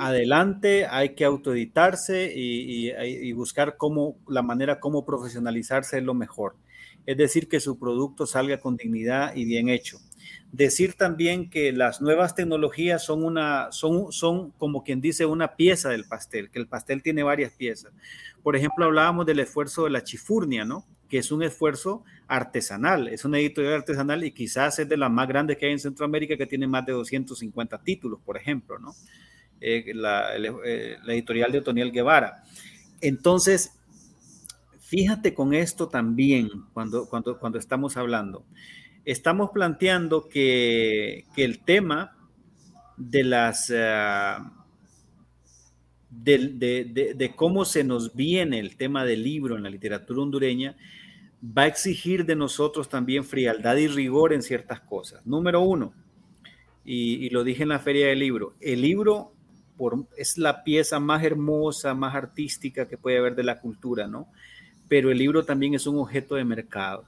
Adelante, 0.00 0.86
hay 0.86 1.14
que 1.14 1.26
autoeditarse 1.26 2.32
y, 2.34 2.90
y, 2.90 3.32
buscar 3.34 3.76
cómo, 3.76 4.16
la 4.26 4.40
manera 4.40 4.80
como 4.80 5.04
profesionalizarse 5.04 5.98
es 5.98 6.04
lo 6.04 6.14
mejor. 6.14 6.56
Es 7.04 7.18
decir, 7.18 7.50
que 7.50 7.60
su 7.60 7.78
producto 7.78 8.26
salga 8.26 8.58
con 8.58 8.78
dignidad 8.78 9.36
y 9.36 9.44
bien 9.44 9.68
hecho. 9.68 9.98
Decir 10.52 10.94
también 10.94 11.50
que 11.50 11.72
las 11.72 12.00
nuevas 12.00 12.34
tecnologías 12.34 13.04
son 13.04 13.24
una, 13.24 13.72
son, 13.72 14.12
son 14.12 14.52
como 14.52 14.84
quien 14.84 15.00
dice 15.00 15.26
una 15.26 15.56
pieza 15.56 15.88
del 15.88 16.04
pastel, 16.04 16.50
que 16.50 16.60
el 16.60 16.68
pastel 16.68 17.02
tiene 17.02 17.22
varias 17.22 17.52
piezas. 17.52 17.92
Por 18.42 18.54
ejemplo, 18.54 18.84
hablábamos 18.84 19.26
del 19.26 19.40
esfuerzo 19.40 19.84
de 19.84 19.90
la 19.90 20.04
chifurnia, 20.04 20.64
¿no? 20.64 20.86
Que 21.08 21.18
es 21.18 21.32
un 21.32 21.42
esfuerzo 21.42 22.04
artesanal, 22.28 23.08
es 23.08 23.24
una 23.24 23.38
editorial 23.38 23.74
artesanal 23.74 24.22
y 24.24 24.30
quizás 24.30 24.78
es 24.78 24.88
de 24.88 24.96
las 24.96 25.10
más 25.10 25.26
grandes 25.26 25.56
que 25.56 25.66
hay 25.66 25.72
en 25.72 25.80
Centroamérica, 25.80 26.36
que 26.36 26.46
tiene 26.46 26.66
más 26.66 26.86
de 26.86 26.92
250 26.92 27.82
títulos, 27.82 28.20
por 28.24 28.36
ejemplo, 28.36 28.78
¿no? 28.78 28.94
Eh, 29.60 29.92
la, 29.94 30.36
eh, 30.36 30.98
la, 31.02 31.14
editorial 31.14 31.50
de 31.50 31.58
Otoniel 31.58 31.90
Guevara. 31.90 32.42
Entonces, 33.00 33.72
fíjate 34.78 35.32
con 35.34 35.54
esto 35.54 35.88
también 35.88 36.50
cuando, 36.72 37.08
cuando, 37.08 37.38
cuando 37.38 37.58
estamos 37.58 37.96
hablando. 37.96 38.44
Estamos 39.04 39.50
planteando 39.50 40.28
que, 40.28 41.26
que 41.34 41.44
el 41.44 41.60
tema 41.60 42.16
de 42.96 43.24
las... 43.24 43.70
Uh, 43.70 44.64
de, 46.10 47.32
cómo 47.34 47.64
se 47.64 47.84
nos 47.84 48.14
viene 48.14 48.58
el 48.58 48.76
tema 48.76 49.04
del 49.04 49.22
libro 49.22 49.56
en 49.56 49.62
la 49.62 49.70
literatura 49.70 50.22
hondureña, 50.22 50.76
va 51.42 51.62
a 51.62 51.66
exigir 51.66 52.24
de 52.24 52.36
nosotros 52.36 52.88
también 52.88 53.24
frialdad 53.24 53.76
y 53.76 53.88
rigor 53.88 54.32
en 54.32 54.42
ciertas 54.42 54.80
cosas. 54.80 55.24
Número 55.26 55.60
uno, 55.60 55.92
y, 56.84 57.28
lo 57.30 57.44
dije 57.44 57.62
en 57.62 57.70
la 57.70 57.78
feria 57.78 58.08
del 58.08 58.20
libro, 58.20 58.54
el 58.60 58.82
libro 58.82 59.32
por, 59.76 60.06
es 60.16 60.38
la 60.38 60.62
pieza 60.62 61.00
más 61.00 61.24
hermosa, 61.24 61.94
más 61.94 62.14
artística 62.14 62.86
que 62.86 62.98
puede 62.98 63.18
haber 63.18 63.34
de 63.34 63.42
la 63.42 63.60
cultura, 63.60 64.06
¿no? 64.06 64.28
Pero 64.88 65.10
el 65.10 65.18
libro 65.18 65.44
también 65.44 65.74
es 65.74 65.86
un 65.86 65.98
objeto 65.98 66.36
de 66.36 66.44
mercado 66.44 67.06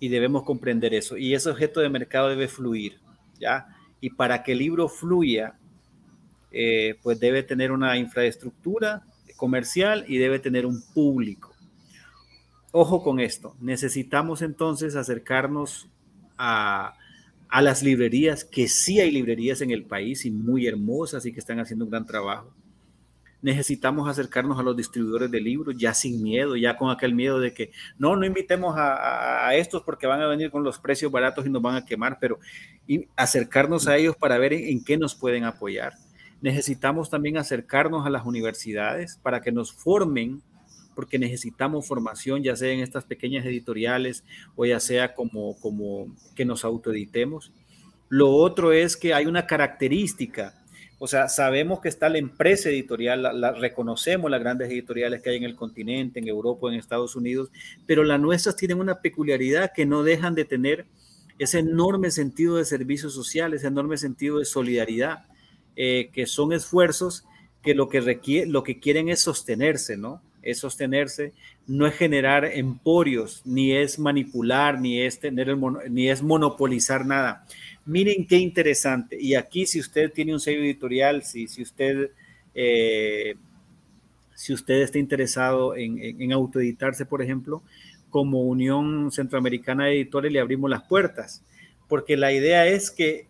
y 0.00 0.08
debemos 0.08 0.42
comprender 0.42 0.94
eso. 0.94 1.16
Y 1.16 1.34
ese 1.34 1.50
objeto 1.50 1.80
de 1.80 1.90
mercado 1.90 2.28
debe 2.28 2.48
fluir, 2.48 2.98
¿ya? 3.38 3.68
Y 4.00 4.10
para 4.10 4.42
que 4.42 4.52
el 4.52 4.58
libro 4.58 4.88
fluya, 4.88 5.54
eh, 6.50 6.96
pues 7.02 7.20
debe 7.20 7.42
tener 7.42 7.70
una 7.70 7.96
infraestructura 7.98 9.04
comercial 9.36 10.04
y 10.08 10.16
debe 10.16 10.38
tener 10.38 10.66
un 10.66 10.82
público. 10.94 11.54
Ojo 12.72 13.02
con 13.02 13.20
esto, 13.20 13.54
necesitamos 13.60 14.42
entonces 14.42 14.96
acercarnos 14.96 15.88
a, 16.38 16.94
a 17.48 17.62
las 17.62 17.82
librerías, 17.82 18.44
que 18.44 18.68
sí 18.68 19.00
hay 19.00 19.10
librerías 19.10 19.60
en 19.60 19.70
el 19.70 19.84
país 19.84 20.24
y 20.24 20.30
muy 20.30 20.66
hermosas 20.66 21.26
y 21.26 21.32
que 21.32 21.40
están 21.40 21.60
haciendo 21.60 21.84
un 21.84 21.90
gran 21.90 22.06
trabajo. 22.06 22.54
Necesitamos 23.42 24.08
acercarnos 24.08 24.58
a 24.58 24.62
los 24.62 24.76
distribuidores 24.76 25.30
de 25.30 25.40
libros 25.40 25.74
ya 25.78 25.94
sin 25.94 26.22
miedo, 26.22 26.56
ya 26.56 26.76
con 26.76 26.90
aquel 26.90 27.14
miedo 27.14 27.40
de 27.40 27.54
que 27.54 27.70
no, 27.98 28.16
no 28.16 28.26
invitemos 28.26 28.74
a, 28.76 29.54
estos 29.54 29.82
porque 29.82 30.06
van 30.06 30.20
a 30.20 30.26
venir 30.26 30.50
con 30.50 30.62
los 30.62 30.78
precios 30.78 31.10
baratos 31.10 31.46
y 31.46 31.50
nos 31.50 31.62
van 31.62 31.76
a 31.76 31.84
quemar, 31.84 32.18
pero 32.20 32.38
acercarnos 33.16 33.88
a 33.88 33.96
ellos 33.96 34.16
para 34.16 34.38
ver 34.38 34.52
en 34.52 34.84
qué 34.84 34.96
nos 34.98 35.14
pueden 35.14 35.44
apoyar. 35.44 35.94
Necesitamos 36.42 37.10
también 37.10 37.36
acercarnos 37.36 38.06
a 38.06 38.10
las 38.10 38.24
universidades 38.24 39.18
para 39.22 39.40
que 39.40 39.52
nos 39.52 39.72
formen 39.72 40.42
porque 40.94 41.18
necesitamos 41.18 41.86
formación, 41.86 42.42
ya 42.42 42.56
sea 42.56 42.72
en 42.72 42.80
estas 42.80 43.04
pequeñas 43.04 43.46
editoriales 43.46 44.24
o 44.56 44.66
ya 44.66 44.80
sea 44.80 45.14
como, 45.14 45.58
como 45.60 46.14
que 46.34 46.44
nos 46.44 46.64
autoeditemos. 46.64 47.52
Lo 48.10 48.30
otro 48.30 48.72
es 48.72 48.96
que 48.96 49.14
hay 49.14 49.26
una 49.26 49.46
característica, 49.46 50.59
o 51.02 51.06
sea, 51.06 51.30
sabemos 51.30 51.80
que 51.80 51.88
está 51.88 52.10
la 52.10 52.18
empresa 52.18 52.68
editorial, 52.68 53.40
la, 53.40 53.52
reconocemos 53.52 54.30
las 54.30 54.38
grandes 54.38 54.68
editoriales 54.68 55.22
que 55.22 55.30
hay 55.30 55.38
en 55.38 55.44
el 55.44 55.56
continente, 55.56 56.20
en 56.20 56.28
Europa, 56.28 56.68
en 56.68 56.74
Estados 56.74 57.16
Unidos, 57.16 57.50
pero 57.86 58.04
las 58.04 58.20
nuestras 58.20 58.54
tienen 58.54 58.78
una 58.78 59.00
peculiaridad 59.00 59.72
que 59.74 59.86
no 59.86 60.02
dejan 60.02 60.34
de 60.34 60.44
tener 60.44 60.84
ese 61.38 61.60
enorme 61.60 62.10
sentido 62.10 62.56
de 62.56 62.66
servicio 62.66 63.08
social, 63.08 63.54
ese 63.54 63.68
enorme 63.68 63.96
sentido 63.96 64.40
de 64.40 64.44
solidaridad, 64.44 65.24
eh, 65.74 66.10
que 66.12 66.26
son 66.26 66.52
esfuerzos 66.52 67.24
que 67.62 67.74
lo 67.74 67.88
que, 67.88 68.02
requiere, 68.02 68.46
lo 68.46 68.62
que 68.62 68.78
quieren 68.78 69.08
es 69.08 69.22
sostenerse, 69.22 69.96
¿no? 69.96 70.22
Es 70.42 70.58
sostenerse, 70.58 71.32
no 71.66 71.86
es 71.86 71.94
generar 71.94 72.44
emporios, 72.44 73.42
ni 73.44 73.72
es 73.72 73.98
manipular, 73.98 74.80
ni 74.80 75.00
es 75.00 75.20
tener 75.20 75.48
el 75.48 75.58
ni 75.90 76.08
es 76.08 76.22
monopolizar 76.22 77.06
nada. 77.06 77.44
Miren 77.84 78.26
qué 78.26 78.36
interesante. 78.36 79.16
Y 79.20 79.34
aquí, 79.34 79.66
si 79.66 79.80
usted 79.80 80.12
tiene 80.12 80.32
un 80.32 80.40
sello 80.40 80.60
editorial, 80.60 81.22
si, 81.22 81.48
si 81.48 81.62
usted 81.62 82.10
eh, 82.54 83.34
si 84.34 84.54
usted 84.54 84.80
está 84.80 84.98
interesado 84.98 85.76
en, 85.76 85.98
en, 86.00 86.32
autoeditarse, 86.32 87.04
por 87.04 87.20
ejemplo, 87.20 87.62
como 88.08 88.40
Unión 88.40 89.12
Centroamericana 89.12 89.84
de 89.84 89.96
Editores 89.96 90.32
le 90.32 90.40
abrimos 90.40 90.70
las 90.70 90.82
puertas, 90.82 91.44
porque 91.88 92.16
la 92.16 92.32
idea 92.32 92.66
es 92.66 92.90
que 92.90 93.26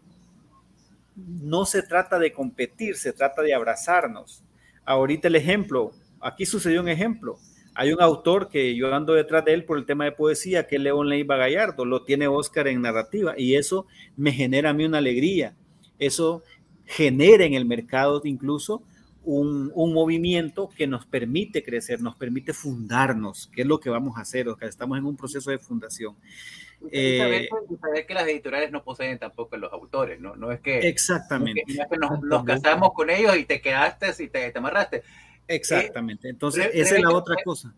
no 1.17 1.65
se 1.65 1.83
trata 1.83 2.19
de 2.19 2.33
competir, 2.33 2.97
se 2.97 3.13
trata 3.13 3.43
de 3.43 3.55
abrazarnos. 3.55 4.45
Ahorita 4.85 5.29
el 5.29 5.37
ejemplo, 5.37 5.93
aquí 6.21 6.47
sucedió 6.47 6.81
un 6.81 6.89
ejemplo. 6.89 7.39
Hay 7.75 7.93
un 7.93 8.03
autor 8.03 8.49
que 8.49 8.75
yo 8.75 8.93
ando 8.95 9.15
detrás 9.15 9.45
de 9.45 9.55
él 9.55 9.65
por 9.65 9.79
el 9.79 9.87
tema 9.87 10.05
de 10.05 10.13
poesía, 10.13 10.67
que 10.67 10.77
es 10.77 10.83
León 10.83 11.09
Leiva 11.09 11.37
Gallardo, 11.37 11.85
lo 11.85 12.05
tiene 12.05 12.27
Oscar 12.27 12.69
en 12.69 12.83
narrativa 12.83 13.35
y 13.37 13.55
eso 13.55 13.87
me 14.17 14.33
genera 14.33 14.71
a 14.71 14.73
mí 14.73 14.85
una 14.85 14.99
alegría. 14.99 15.55
Eso 15.99 16.43
genera 16.85 17.45
en 17.45 17.55
el 17.55 17.65
mercado 17.65 18.21
incluso 18.25 18.83
un, 19.23 19.93
movimiento 19.93 20.69
que 20.69 20.87
nos 20.87 21.07
permite 21.07 21.63
crecer, 21.63 22.01
nos 22.01 22.17
permite 22.17 22.53
fundarnos, 22.53 23.49
que 23.53 23.63
es 23.63 23.67
lo 23.67 23.79
que 23.79 23.91
vamos 23.91 24.17
a 24.17 24.23
hacer, 24.23 24.49
Oscar. 24.49 24.69
Estamos 24.69 24.99
en 24.99 25.05
un 25.05 25.17
proceso 25.17 25.51
de 25.51 25.59
fundación. 25.59 26.17
Eh, 26.91 27.49
que 28.09 28.15
las 28.15 28.27
editoriales 28.27 28.73
no 28.73 28.83
poseen 28.83 29.19
tampoco 29.19 29.57
los 29.59 29.71
autores, 29.73 30.19
¿no? 30.19 30.35
No 30.35 30.51
es 30.51 30.61
que, 30.61 30.79
exactamente. 30.79 31.63
nos, 32.23 32.45
casamos 32.45 32.93
con 32.95 33.11
ellos 33.11 33.37
y 33.37 33.45
te 33.45 33.61
quedaste 33.61 34.11
y 34.25 34.29
te, 34.29 34.51
te 34.51 34.59
amarraste. 34.59 35.03
Exactamente. 35.51 36.29
Entonces, 36.29 36.71
esa 36.73 36.97
es 36.97 37.03
la 37.03 37.11
otra 37.11 37.37
cosa. 37.45 37.75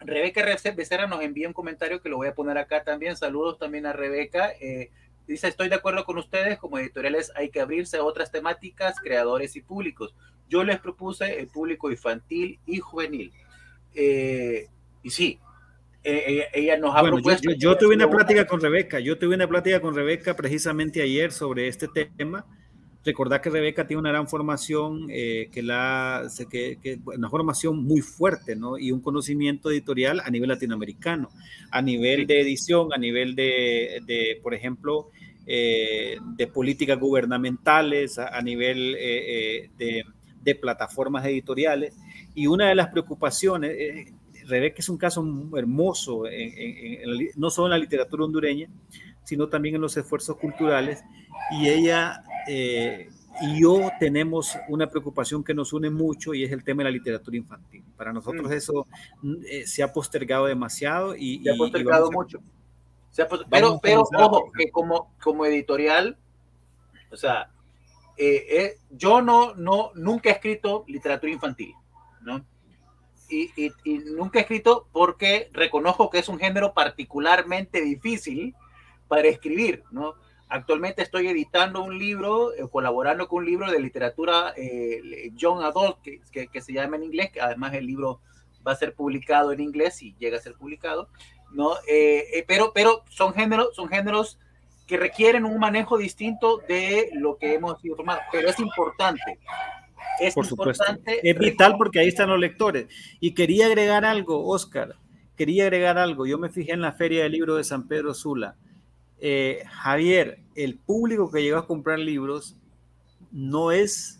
Rebeca 0.00 0.44
Becerra 0.74 1.06
nos 1.06 1.22
envía 1.22 1.46
un 1.46 1.54
comentario 1.54 2.00
que 2.00 2.08
lo 2.08 2.16
voy 2.16 2.28
a 2.28 2.34
poner 2.34 2.58
acá 2.58 2.82
también. 2.82 3.16
Saludos 3.16 3.58
también 3.58 3.86
a 3.86 3.92
Rebeca. 3.92 4.50
Eh, 4.60 4.90
dice, 5.26 5.48
estoy 5.48 5.68
de 5.68 5.76
acuerdo 5.76 6.04
con 6.04 6.18
ustedes, 6.18 6.58
como 6.58 6.78
editoriales 6.78 7.30
hay 7.36 7.50
que 7.50 7.60
abrirse 7.60 7.98
a 7.98 8.04
otras 8.04 8.32
temáticas, 8.32 8.98
creadores 8.98 9.54
y 9.56 9.60
públicos. 9.60 10.14
Yo 10.48 10.64
les 10.64 10.80
propuse 10.80 11.38
el 11.38 11.48
público 11.48 11.90
infantil 11.90 12.58
y 12.66 12.78
juvenil. 12.78 13.32
Eh, 13.94 14.68
y 15.02 15.10
sí, 15.10 15.38
eh, 16.02 16.48
ella, 16.54 16.78
nos 16.78 16.96
ha 16.96 17.02
propuesto... 17.02 17.50
Yo, 17.50 17.56
yo 17.56 17.78
tuve 17.78 17.94
una 17.94 18.10
plática 18.10 18.46
con 18.46 18.60
Rebeca, 18.60 19.00
yo 19.00 19.18
tuve 19.18 19.34
una 19.34 19.46
plática 19.46 19.80
con 19.80 19.94
Rebeca 19.94 20.34
precisamente 20.34 21.02
ayer 21.02 21.30
sobre 21.30 21.68
este 21.68 21.88
tema 21.88 22.46
Recordar 23.04 23.40
que 23.40 23.50
Rebeca 23.50 23.84
tiene 23.84 24.00
una 24.00 24.10
gran 24.10 24.28
formación, 24.28 25.08
eh, 25.10 25.48
que 25.52 25.60
la, 25.60 26.28
que, 26.48 26.78
que, 26.80 27.00
una 27.04 27.28
formación 27.28 27.82
muy 27.82 28.00
fuerte, 28.00 28.54
¿no? 28.54 28.78
Y 28.78 28.92
un 28.92 29.00
conocimiento 29.00 29.72
editorial 29.72 30.20
a 30.24 30.30
nivel 30.30 30.50
latinoamericano, 30.50 31.28
a 31.72 31.82
nivel 31.82 32.28
de 32.28 32.40
edición, 32.40 32.92
a 32.94 32.98
nivel 32.98 33.34
de, 33.34 34.02
de 34.06 34.38
por 34.40 34.54
ejemplo, 34.54 35.10
eh, 35.46 36.16
de 36.36 36.46
políticas 36.46 37.00
gubernamentales, 37.00 38.20
a, 38.20 38.40
nivel 38.40 38.94
eh, 38.96 39.70
de, 39.76 40.04
de, 40.40 40.54
plataformas 40.54 41.26
editoriales. 41.26 41.96
Y 42.36 42.46
una 42.46 42.68
de 42.68 42.76
las 42.76 42.86
preocupaciones, 42.86 44.12
Rebeca 44.46 44.76
es 44.78 44.88
un 44.88 44.98
caso 44.98 45.24
hermoso, 45.56 46.22
no 47.34 47.50
solo 47.50 47.66
en 47.66 47.70
la 47.72 47.78
literatura 47.78 48.24
hondureña, 48.24 48.68
sino 49.24 49.48
también 49.48 49.76
en 49.76 49.80
los 49.80 49.96
esfuerzos 49.96 50.36
culturales. 50.36 51.02
Y 51.52 51.68
ella 51.68 52.24
eh, 52.46 53.08
y 53.40 53.60
yo 53.60 53.90
tenemos 53.98 54.56
una 54.68 54.88
preocupación 54.88 55.42
que 55.42 55.54
nos 55.54 55.72
une 55.72 55.90
mucho 55.90 56.34
y 56.34 56.44
es 56.44 56.52
el 56.52 56.64
tema 56.64 56.80
de 56.80 56.84
la 56.84 56.90
literatura 56.90 57.36
infantil. 57.36 57.84
Para 57.96 58.12
nosotros 58.12 58.48
mm. 58.48 58.52
eso 58.52 58.86
eh, 59.48 59.66
se 59.66 59.82
ha 59.82 59.92
postergado 59.92 60.46
demasiado 60.46 61.16
y... 61.16 61.42
Se 61.42 61.50
ha 61.50 61.56
postergado 61.56 62.10
mucho. 62.10 62.40
pero, 63.50 63.80
pero 63.80 64.02
ojo, 64.02 64.52
que 64.56 64.70
como, 64.70 65.14
como 65.22 65.46
editorial, 65.46 66.18
o 67.10 67.16
sea, 67.16 67.50
eh, 68.18 68.76
yo 68.90 69.22
no, 69.22 69.54
no, 69.54 69.92
nunca 69.94 70.28
he 70.28 70.32
escrito 70.32 70.84
literatura 70.86 71.32
infantil, 71.32 71.72
¿no? 72.20 72.44
Y, 73.30 73.50
y, 73.56 73.72
y, 73.84 73.98
nunca 73.98 74.38
he 74.38 74.42
escrito 74.42 74.88
porque 74.92 75.48
reconozco 75.54 76.10
que 76.10 76.18
es 76.18 76.28
un 76.28 76.38
género 76.38 76.74
particularmente 76.74 77.80
difícil 77.80 78.54
para 79.12 79.28
escribir, 79.28 79.84
¿no? 79.90 80.14
Actualmente 80.48 81.02
estoy 81.02 81.28
editando 81.28 81.84
un 81.84 81.98
libro, 81.98 82.54
eh, 82.54 82.66
colaborando 82.72 83.28
con 83.28 83.40
un 83.40 83.44
libro 83.44 83.70
de 83.70 83.78
literatura 83.78 84.54
eh, 84.56 85.30
John 85.38 85.62
Adult, 85.62 85.98
que, 86.00 86.46
que, 86.46 86.60
se 86.62 86.72
llama 86.72 86.96
en 86.96 87.02
inglés, 87.02 87.30
que 87.30 87.42
además 87.42 87.74
el 87.74 87.86
libro 87.86 88.22
va 88.66 88.72
a 88.72 88.76
ser 88.76 88.94
publicado 88.94 89.52
en 89.52 89.60
inglés 89.60 90.02
y 90.02 90.14
llega 90.18 90.38
a 90.38 90.40
ser 90.40 90.54
publicado, 90.54 91.10
¿no? 91.52 91.74
Eh, 91.86 92.42
pero, 92.48 92.72
pero 92.74 93.04
son 93.10 93.34
géneros, 93.34 93.76
son 93.76 93.90
géneros 93.90 94.38
que 94.86 94.96
requieren 94.96 95.44
un 95.44 95.58
manejo 95.58 95.98
distinto 95.98 96.62
de 96.66 97.10
lo 97.12 97.36
que 97.36 97.52
hemos 97.52 97.82
sido 97.82 97.96
formado, 97.96 98.20
pero 98.32 98.48
es 98.48 98.58
importante. 98.60 99.40
Es 100.20 100.32
Por 100.32 100.46
importante. 100.46 101.16
Supuesto. 101.16 101.20
Es 101.22 101.38
vital 101.38 101.74
porque 101.76 102.00
ahí 102.00 102.08
están 102.08 102.30
los 102.30 102.40
lectores. 102.40 102.86
Y 103.20 103.34
quería 103.34 103.66
agregar 103.66 104.06
algo, 104.06 104.48
Oscar, 104.48 104.96
quería 105.36 105.64
agregar 105.64 105.98
algo. 105.98 106.24
Yo 106.24 106.38
me 106.38 106.48
fijé 106.48 106.72
en 106.72 106.80
la 106.80 106.92
Feria 106.92 107.24
del 107.24 107.32
Libro 107.32 107.56
de 107.56 107.64
San 107.64 107.86
Pedro 107.86 108.14
Sula 108.14 108.56
eh, 109.24 109.62
Javier, 109.70 110.40
el 110.56 110.78
público 110.78 111.30
que 111.30 111.42
llega 111.42 111.60
a 111.60 111.66
comprar 111.66 112.00
libros 112.00 112.56
no 113.30 113.70
es 113.70 114.18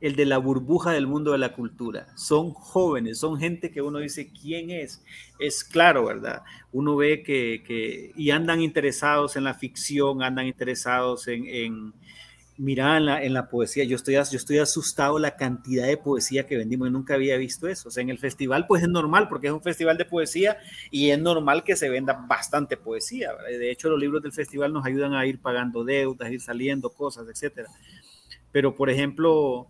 el 0.00 0.16
de 0.16 0.24
la 0.24 0.38
burbuja 0.38 0.92
del 0.92 1.06
mundo 1.06 1.32
de 1.32 1.38
la 1.38 1.52
cultura. 1.52 2.06
Son 2.16 2.52
jóvenes, 2.52 3.18
son 3.18 3.38
gente 3.38 3.70
que 3.70 3.82
uno 3.82 3.98
dice, 3.98 4.32
¿quién 4.32 4.70
es? 4.70 5.04
Es 5.38 5.62
claro, 5.62 6.06
¿verdad? 6.06 6.42
Uno 6.72 6.96
ve 6.96 7.22
que, 7.22 8.12
y 8.16 8.30
andan 8.30 8.62
interesados 8.62 9.36
en 9.36 9.44
la 9.44 9.52
ficción, 9.52 10.22
andan 10.22 10.46
interesados 10.46 11.28
en, 11.28 11.92
mira 12.60 12.98
en 12.98 13.32
la, 13.32 13.48
poesía, 13.48 13.84
yo 13.84 13.96
estoy, 13.96 14.14
yo 14.14 14.36
estoy 14.36 14.58
asustado 14.58 15.18
la 15.18 15.34
cantidad 15.34 15.86
de 15.86 15.96
poesía 15.96 16.44
que 16.46 16.58
vendimos, 16.58 16.88
y 16.88 16.90
nunca 16.90 17.14
había 17.14 17.38
visto 17.38 17.66
eso. 17.68 17.88
O 17.88 17.90
sea, 17.90 18.02
en 18.02 18.10
el 18.10 18.18
festival 18.18 18.66
pues 18.66 18.82
es 18.82 18.88
normal 18.88 19.28
porque 19.28 19.46
es 19.46 19.52
un 19.52 19.62
festival 19.62 19.96
de 19.96 20.04
poesía 20.04 20.58
y 20.90 21.08
es 21.08 21.18
normal 21.18 21.64
que 21.64 21.74
se 21.74 21.88
venda 21.88 22.12
bastante 22.28 22.76
poesía. 22.76 23.30
De 23.48 23.70
hecho, 23.70 23.88
los 23.88 23.98
libros 23.98 24.22
del 24.22 24.32
festival 24.32 24.74
nos 24.74 24.84
ayudan 24.84 25.14
a 25.14 25.24
ir 25.24 25.40
pagando 25.40 25.84
deudas, 25.84 26.30
ir 26.30 26.42
saliendo 26.42 26.90
cosas, 26.90 27.26
etc. 27.28 27.66
Pero, 28.52 28.74
por 28.74 28.90
ejemplo, 28.90 29.66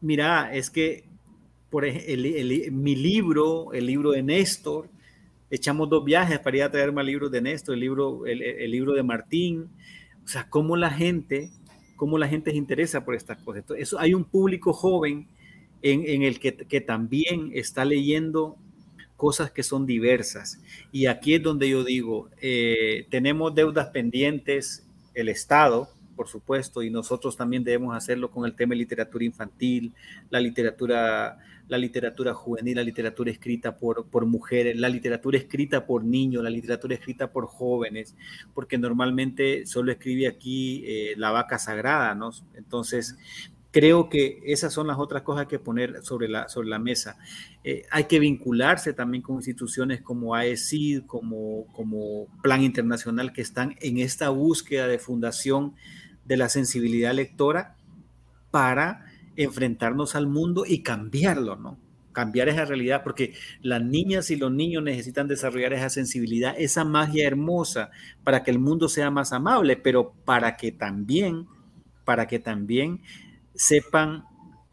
mira, 0.00 0.52
es 0.52 0.70
que 0.70 1.04
por 1.70 1.84
mi 1.86 2.96
libro, 2.96 3.72
el 3.72 3.86
libro 3.86 4.10
de 4.10 4.24
Néstor, 4.24 4.90
echamos 5.50 5.88
dos 5.88 6.04
viajes 6.04 6.38
para 6.40 6.56
ir 6.56 6.62
a 6.64 6.70
traer 6.70 6.90
más 6.92 7.06
libros 7.06 7.30
de 7.30 7.40
Néstor, 7.40 7.74
el 7.74 7.80
libro, 7.80 8.26
el, 8.26 8.70
libro 8.70 8.92
de 8.92 9.02
Martín, 9.02 9.70
o 10.24 10.28
sea, 10.28 10.48
cómo 10.48 10.76
la 10.76 10.90
gente, 10.90 11.50
cómo 11.96 12.18
la 12.18 12.28
gente 12.28 12.50
se 12.50 12.56
interesa 12.56 13.04
por 13.04 13.14
estas 13.14 13.38
cosas. 13.38 13.64
eso, 13.76 13.98
hay 13.98 14.14
un 14.14 14.24
público 14.24 14.72
joven 14.72 15.28
en, 15.82 16.22
el 16.22 16.38
que, 16.38 16.56
que, 16.56 16.80
también 16.80 17.50
está 17.54 17.84
leyendo 17.84 18.56
cosas 19.16 19.50
que 19.50 19.62
son 19.62 19.86
diversas. 19.86 20.60
Y 20.90 21.06
aquí 21.06 21.34
es 21.34 21.42
donde 21.42 21.68
yo 21.68 21.84
digo, 21.84 22.28
eh, 22.40 23.06
tenemos 23.10 23.54
deudas 23.54 23.88
pendientes, 23.90 24.86
el 25.14 25.28
Estado, 25.28 25.88
por 26.22 26.28
supuesto, 26.28 26.84
y 26.84 26.88
nosotros 26.88 27.36
también 27.36 27.64
debemos 27.64 27.96
hacerlo 27.96 28.30
con 28.30 28.44
el 28.44 28.54
tema 28.54 28.74
de 28.74 28.76
literatura 28.76 29.24
infantil, 29.24 29.92
la 30.30 30.38
literatura, 30.38 31.36
la 31.66 31.78
literatura 31.78 32.32
juvenil, 32.32 32.76
la 32.76 32.84
literatura 32.84 33.32
escrita 33.32 33.76
por, 33.76 34.06
por 34.06 34.24
mujeres, 34.24 34.76
la 34.76 34.88
literatura 34.88 35.36
escrita 35.36 35.84
por 35.84 36.04
niños, 36.04 36.44
la 36.44 36.50
literatura 36.50 36.94
escrita 36.94 37.32
por 37.32 37.46
jóvenes, 37.46 38.14
porque 38.54 38.78
normalmente 38.78 39.66
solo 39.66 39.90
escribe 39.90 40.28
aquí 40.28 40.84
eh, 40.86 41.14
la 41.16 41.32
vaca 41.32 41.58
sagrada, 41.58 42.14
¿no? 42.14 42.30
Entonces, 42.54 43.16
creo 43.72 44.08
que 44.08 44.40
esas 44.44 44.72
son 44.72 44.86
las 44.86 44.98
otras 44.98 45.22
cosas 45.22 45.46
que 45.46 45.58
poner 45.58 46.04
sobre 46.04 46.28
la, 46.28 46.48
sobre 46.48 46.68
la 46.68 46.78
mesa. 46.78 47.16
Eh, 47.64 47.84
hay 47.90 48.04
que 48.04 48.20
vincularse 48.20 48.92
también 48.92 49.22
con 49.22 49.36
instituciones 49.36 50.02
como 50.02 50.34
AECID, 50.34 51.06
como, 51.06 51.66
como 51.72 52.26
Plan 52.42 52.62
Internacional, 52.62 53.32
que 53.32 53.40
están 53.40 53.74
en 53.80 53.98
esta 53.98 54.28
búsqueda 54.28 54.86
de 54.86 54.98
fundación 54.98 55.74
de 56.24 56.36
la 56.36 56.48
sensibilidad 56.48 57.14
lectora 57.14 57.76
para 58.50 59.06
enfrentarnos 59.36 60.14
al 60.14 60.26
mundo 60.26 60.64
y 60.66 60.82
cambiarlo, 60.82 61.56
¿no? 61.56 61.78
Cambiar 62.12 62.50
esa 62.50 62.66
realidad, 62.66 63.02
porque 63.02 63.34
las 63.62 63.82
niñas 63.82 64.30
y 64.30 64.36
los 64.36 64.52
niños 64.52 64.82
necesitan 64.82 65.28
desarrollar 65.28 65.72
esa 65.72 65.88
sensibilidad, 65.88 66.54
esa 66.58 66.84
magia 66.84 67.26
hermosa 67.26 67.90
para 68.22 68.42
que 68.42 68.50
el 68.50 68.58
mundo 68.58 68.88
sea 68.88 69.10
más 69.10 69.32
amable, 69.32 69.76
pero 69.76 70.12
para 70.24 70.56
que 70.56 70.72
también, 70.72 71.46
para 72.04 72.26
que 72.26 72.38
también 72.38 73.00
sepan 73.54 74.24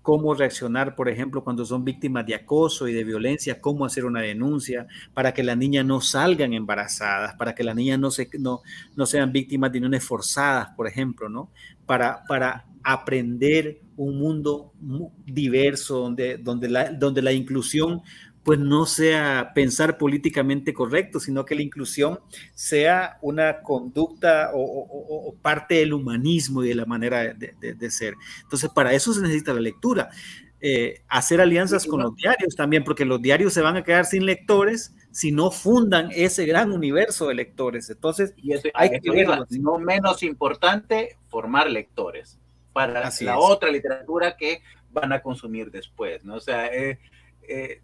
cómo 0.10 0.34
reaccionar, 0.34 0.96
por 0.96 1.08
ejemplo, 1.08 1.44
cuando 1.44 1.64
son 1.64 1.86
víctimas 1.86 2.26
de 2.26 2.34
acoso 2.34 2.88
y 2.88 2.94
de 2.94 3.04
violencia, 3.04 3.62
cómo 3.62 3.86
hacer 3.86 4.06
una 4.06 4.22
denuncia, 4.22 4.88
para 5.14 5.36
que 5.36 5.44
las 5.44 5.56
niñas 5.56 5.86
no 5.86 6.02
salgan 6.02 6.52
embarazadas, 6.52 7.36
para 7.36 7.54
que 7.54 7.64
las 7.64 7.76
niñas 7.76 8.00
no, 8.00 8.10
se, 8.10 8.28
no, 8.40 8.62
no 8.96 9.06
sean 9.06 9.32
víctimas 9.32 9.72
de 9.72 9.78
uniones 9.78 10.04
forzadas, 10.04 10.70
por 10.76 10.88
ejemplo, 10.88 11.30
¿no? 11.30 11.52
Para, 11.86 12.24
para 12.28 12.66
aprender 12.82 13.82
un 13.98 14.18
mundo 14.18 14.74
diverso, 15.28 16.00
donde, 16.00 16.38
donde, 16.38 16.70
la, 16.70 16.92
donde 16.92 17.22
la 17.22 17.32
inclusión 17.32 18.02
pues 18.50 18.58
no 18.58 18.88
sea 18.88 19.52
pensar 19.54 20.00
políticamente 20.00 20.74
correcto, 20.74 21.20
sino 21.20 21.46
que 21.46 21.54
la 21.54 21.62
inclusión 21.62 22.20
sea 22.56 23.20
una 23.22 23.62
conducta 23.62 24.50
o, 24.56 25.36
parte 25.40 25.76
del 25.76 25.94
humanismo 25.94 26.64
y 26.64 26.70
de 26.70 26.74
la 26.74 26.88
manera 26.88 27.32
de, 27.36 27.92
ser. 27.92 28.16
Entonces, 28.42 28.72
para 28.72 28.92
eso 28.94 29.14
se 29.14 29.22
necesita 29.22 29.54
la 29.54 29.60
lectura. 29.60 30.10
Eh, 30.62 31.04
hacer 31.10 31.42
alianzas 31.42 31.86
con 31.86 32.02
los 32.02 32.16
diarios 32.16 32.56
también, 32.56 32.84
porque 32.84 33.06
los 33.06 33.22
diarios 33.22 33.54
se 33.54 33.62
van 33.62 33.78
a 33.78 33.84
quedar 33.84 34.08
sin 34.08 34.26
lectores 34.26 34.96
si 35.12 35.32
no 35.32 35.52
fundan 35.52 36.10
ese 36.12 36.48
gran 36.48 36.72
universo 36.72 37.28
de 37.28 37.36
lectores. 37.36 37.92
Entonces, 37.92 38.34
y 38.36 38.54
hay 38.74 38.90
que 38.90 39.28
no 39.60 39.78
menos 39.78 40.24
importante, 40.24 41.18
formar 41.28 41.70
lectores 41.70 42.40
para 42.74 43.12
la 43.22 43.38
otra 43.38 43.70
literatura 43.70 44.36
que 44.36 44.64
van 44.90 45.14
a 45.14 45.22
consumir 45.22 45.70
después, 45.70 46.26
¿no? 46.26 46.38
O 46.38 46.40
sea, 46.40 46.66
eh, 46.66 46.98
eh, 47.48 47.82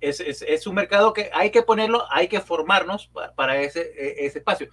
es, 0.00 0.20
es, 0.20 0.42
es, 0.42 0.66
un 0.66 0.74
mercado 0.74 1.12
que 1.12 1.30
hay 1.32 1.50
que 1.50 1.62
ponerlo, 1.62 2.04
hay 2.10 2.28
que 2.28 2.40
formarnos 2.40 3.10
para, 3.36 3.60
ese, 3.60 3.80
e, 3.80 4.26
ese 4.26 4.38
espacio. 4.38 4.68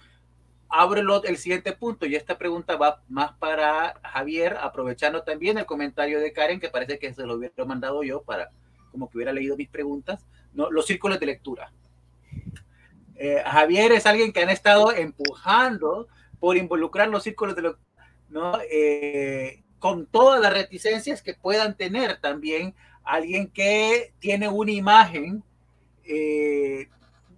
Ábrelo 0.68 1.22
el 1.24 1.38
siguiente 1.38 1.72
punto 1.72 2.06
y 2.06 2.14
esta 2.14 2.36
pregunta 2.36 2.76
va 2.76 3.02
más 3.08 3.32
para 3.38 3.98
Javier, 4.02 4.56
aprovechando 4.60 5.22
también 5.22 5.58
el 5.58 5.66
comentario 5.66 6.20
de 6.20 6.32
Karen, 6.32 6.60
que 6.60 6.68
parece 6.68 6.98
que 6.98 7.14
se 7.14 7.24
lo 7.24 7.34
hubiera 7.34 7.64
mandado 7.64 8.02
yo 8.02 8.22
para 8.22 8.50
como 8.90 9.08
que 9.08 9.18
hubiera 9.18 9.32
leído 9.32 9.56
mis 9.56 9.68
preguntas, 9.68 10.26
¿no? 10.52 10.70
los 10.70 10.86
círculos 10.86 11.20
de 11.20 11.26
lectura. 11.26 11.72
Eh, 13.16 13.42
Javier 13.44 13.92
es 13.92 14.06
alguien 14.06 14.32
que 14.32 14.42
han 14.42 14.50
estado 14.50 14.92
empujando 14.92 16.08
por 16.38 16.56
involucrar 16.56 17.08
los 17.08 17.24
círculos 17.24 17.56
de 17.56 17.62
lectura, 17.62 18.12
¿no? 18.28 18.58
Eh, 18.70 19.64
con 19.78 20.06
todas 20.06 20.40
las 20.40 20.52
reticencias 20.52 21.22
que 21.22 21.34
puedan 21.34 21.76
tener 21.76 22.20
también 22.20 22.74
alguien 23.08 23.48
que 23.48 24.12
tiene 24.18 24.48
una 24.48 24.70
imagen 24.70 25.42
eh, 26.04 26.88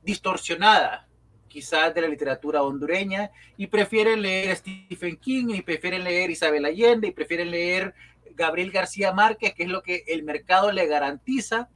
distorsionada, 0.03 1.07
quizás 1.47 1.95
de 1.95 2.01
la 2.01 2.09
literatura 2.09 2.63
hondureña, 2.63 3.31
y 3.57 3.69
prefieren 3.69 4.21
leer 4.21 4.57
Stephen 4.57 5.17
King, 5.17 5.47
y 5.51 5.63
prefieren 5.63 6.03
leer 6.03 6.31
Isabel 6.31 6.65
Allende, 6.65 7.07
y 7.09 7.13
prefieren 7.13 7.53
leer 7.53 7.95
Gabriel 8.35 8.73
García 8.73 9.13
Márquez, 9.13 9.55
que 9.55 9.63
es 9.63 9.69
lo 9.69 9.83
que 9.83 10.03
el 10.09 10.25
mercado 10.25 10.73
le 10.73 10.87
garantiza 10.87 11.69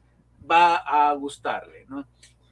va 0.50 0.74
a 0.76 1.12
gustarle. 1.14 1.86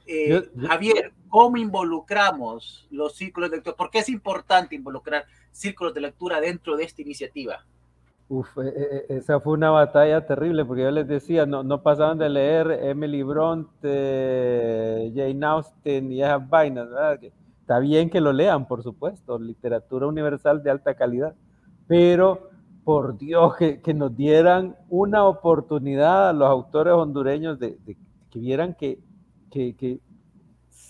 Eh, 0.05 0.49
Javier, 0.67 1.11
¿cómo 1.27 1.57
involucramos 1.57 2.87
los 2.89 3.15
círculos 3.15 3.49
de 3.51 3.57
lectura? 3.57 3.75
¿Por 3.75 3.89
qué 3.89 3.99
es 3.99 4.09
importante 4.09 4.75
involucrar 4.75 5.25
círculos 5.51 5.93
de 5.93 6.01
lectura 6.01 6.39
dentro 6.39 6.77
de 6.77 6.85
esta 6.85 7.01
iniciativa? 7.01 7.65
Uf, 8.35 8.57
e, 8.57 8.67
e, 8.67 9.13
e, 9.13 9.17
esa 9.17 9.39
fue 9.39 9.53
una 9.53 9.69
batalla 9.69 10.25
terrible 10.25 10.65
porque 10.65 10.81
yo 10.81 10.89
les 10.89 11.07
decía, 11.07 11.45
no, 11.45 11.61
no 11.63 11.83
pasaban 11.83 12.17
de 12.17 12.29
leer 12.29 12.71
Emily 12.71 13.21
Bronte, 13.21 15.11
Jane 15.15 15.45
Austen 15.45 16.11
y 16.11 16.23
esas 16.23 16.49
vainas, 16.49 16.89
¿verdad? 16.89 17.19
está 17.61 17.77
bien 17.77 18.09
que 18.09 18.21
lo 18.21 18.33
lean, 18.33 18.67
por 18.67 18.81
supuesto, 18.81 19.37
literatura 19.37 20.07
universal 20.07 20.63
de 20.63 20.71
alta 20.71 20.95
calidad, 20.95 21.35
pero 21.85 22.49
por 22.83 23.19
Dios, 23.19 23.55
que, 23.55 23.81
que 23.81 23.93
nos 23.93 24.15
dieran 24.17 24.75
una 24.89 25.25
oportunidad 25.25 26.29
a 26.29 26.33
los 26.33 26.49
autores 26.49 26.93
hondureños 26.93 27.59
de, 27.59 27.77
que 28.31 28.39
vieran 28.39 28.73
que, 28.73 28.99
que, 29.51 29.75
que 29.75 29.99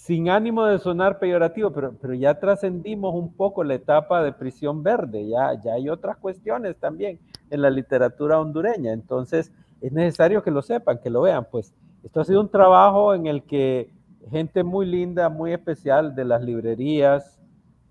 sin 0.03 0.29
ánimo 0.29 0.65
de 0.65 0.79
sonar 0.79 1.17
peyorativo, 1.17 1.71
pero, 1.71 1.93
pero 1.93 2.13
ya 2.13 2.37
trascendimos 2.37 3.15
un 3.15 3.31
poco 3.31 3.63
la 3.63 3.75
etapa 3.75 4.21
de 4.21 4.33
prisión 4.33 4.83
verde, 4.83 5.29
ya, 5.29 5.53
ya 5.63 5.75
hay 5.75 5.87
otras 5.87 6.17
cuestiones 6.17 6.75
también 6.75 7.21
en 7.49 7.61
la 7.61 7.69
literatura 7.69 8.37
hondureña, 8.37 8.91
entonces 8.91 9.53
es 9.79 9.93
necesario 9.93 10.43
que 10.43 10.51
lo 10.51 10.61
sepan, 10.61 10.99
que 11.01 11.09
lo 11.09 11.21
vean, 11.21 11.47
pues 11.49 11.73
esto 12.03 12.19
ha 12.19 12.25
sido 12.25 12.41
un 12.41 12.49
trabajo 12.49 13.15
en 13.15 13.27
el 13.27 13.43
que 13.43 13.93
gente 14.29 14.65
muy 14.65 14.85
linda, 14.85 15.29
muy 15.29 15.53
especial 15.53 16.13
de 16.15 16.25
las 16.25 16.43
librerías, 16.43 17.39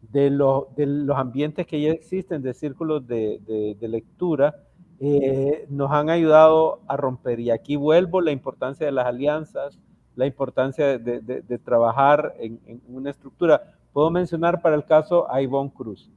de, 0.02 0.28
de 0.76 0.86
los 0.86 1.16
ambientes 1.16 1.66
que 1.66 1.80
ya 1.80 1.92
existen, 1.92 2.42
de 2.42 2.52
círculos 2.52 3.06
de, 3.06 3.40
de, 3.80 3.88
lectura, 3.88 4.56
eh, 5.00 5.64
nos 5.70 5.90
han 5.90 6.10
ayudado 6.10 6.80
a 6.88 6.98
romper. 6.98 7.40
Y 7.40 7.50
aquí 7.50 7.76
vuelvo 7.76 8.20
la 8.20 8.32
importancia 8.32 8.84
de 8.84 8.92
las 8.92 9.06
alianzas, 9.06 9.78
la 10.14 10.26
importancia 10.26 10.98
de, 10.98 11.58
trabajar 11.64 12.34
en, 12.38 12.60
una 12.88 13.10
estructura. 13.10 13.62
Puedo 13.92 14.10
mencionar 14.10 14.60
para 14.62 14.76
el 14.76 14.84
caso 14.84 15.30
a 15.30 15.40
Ivonne 15.42 15.72
Cruz. 15.74 16.10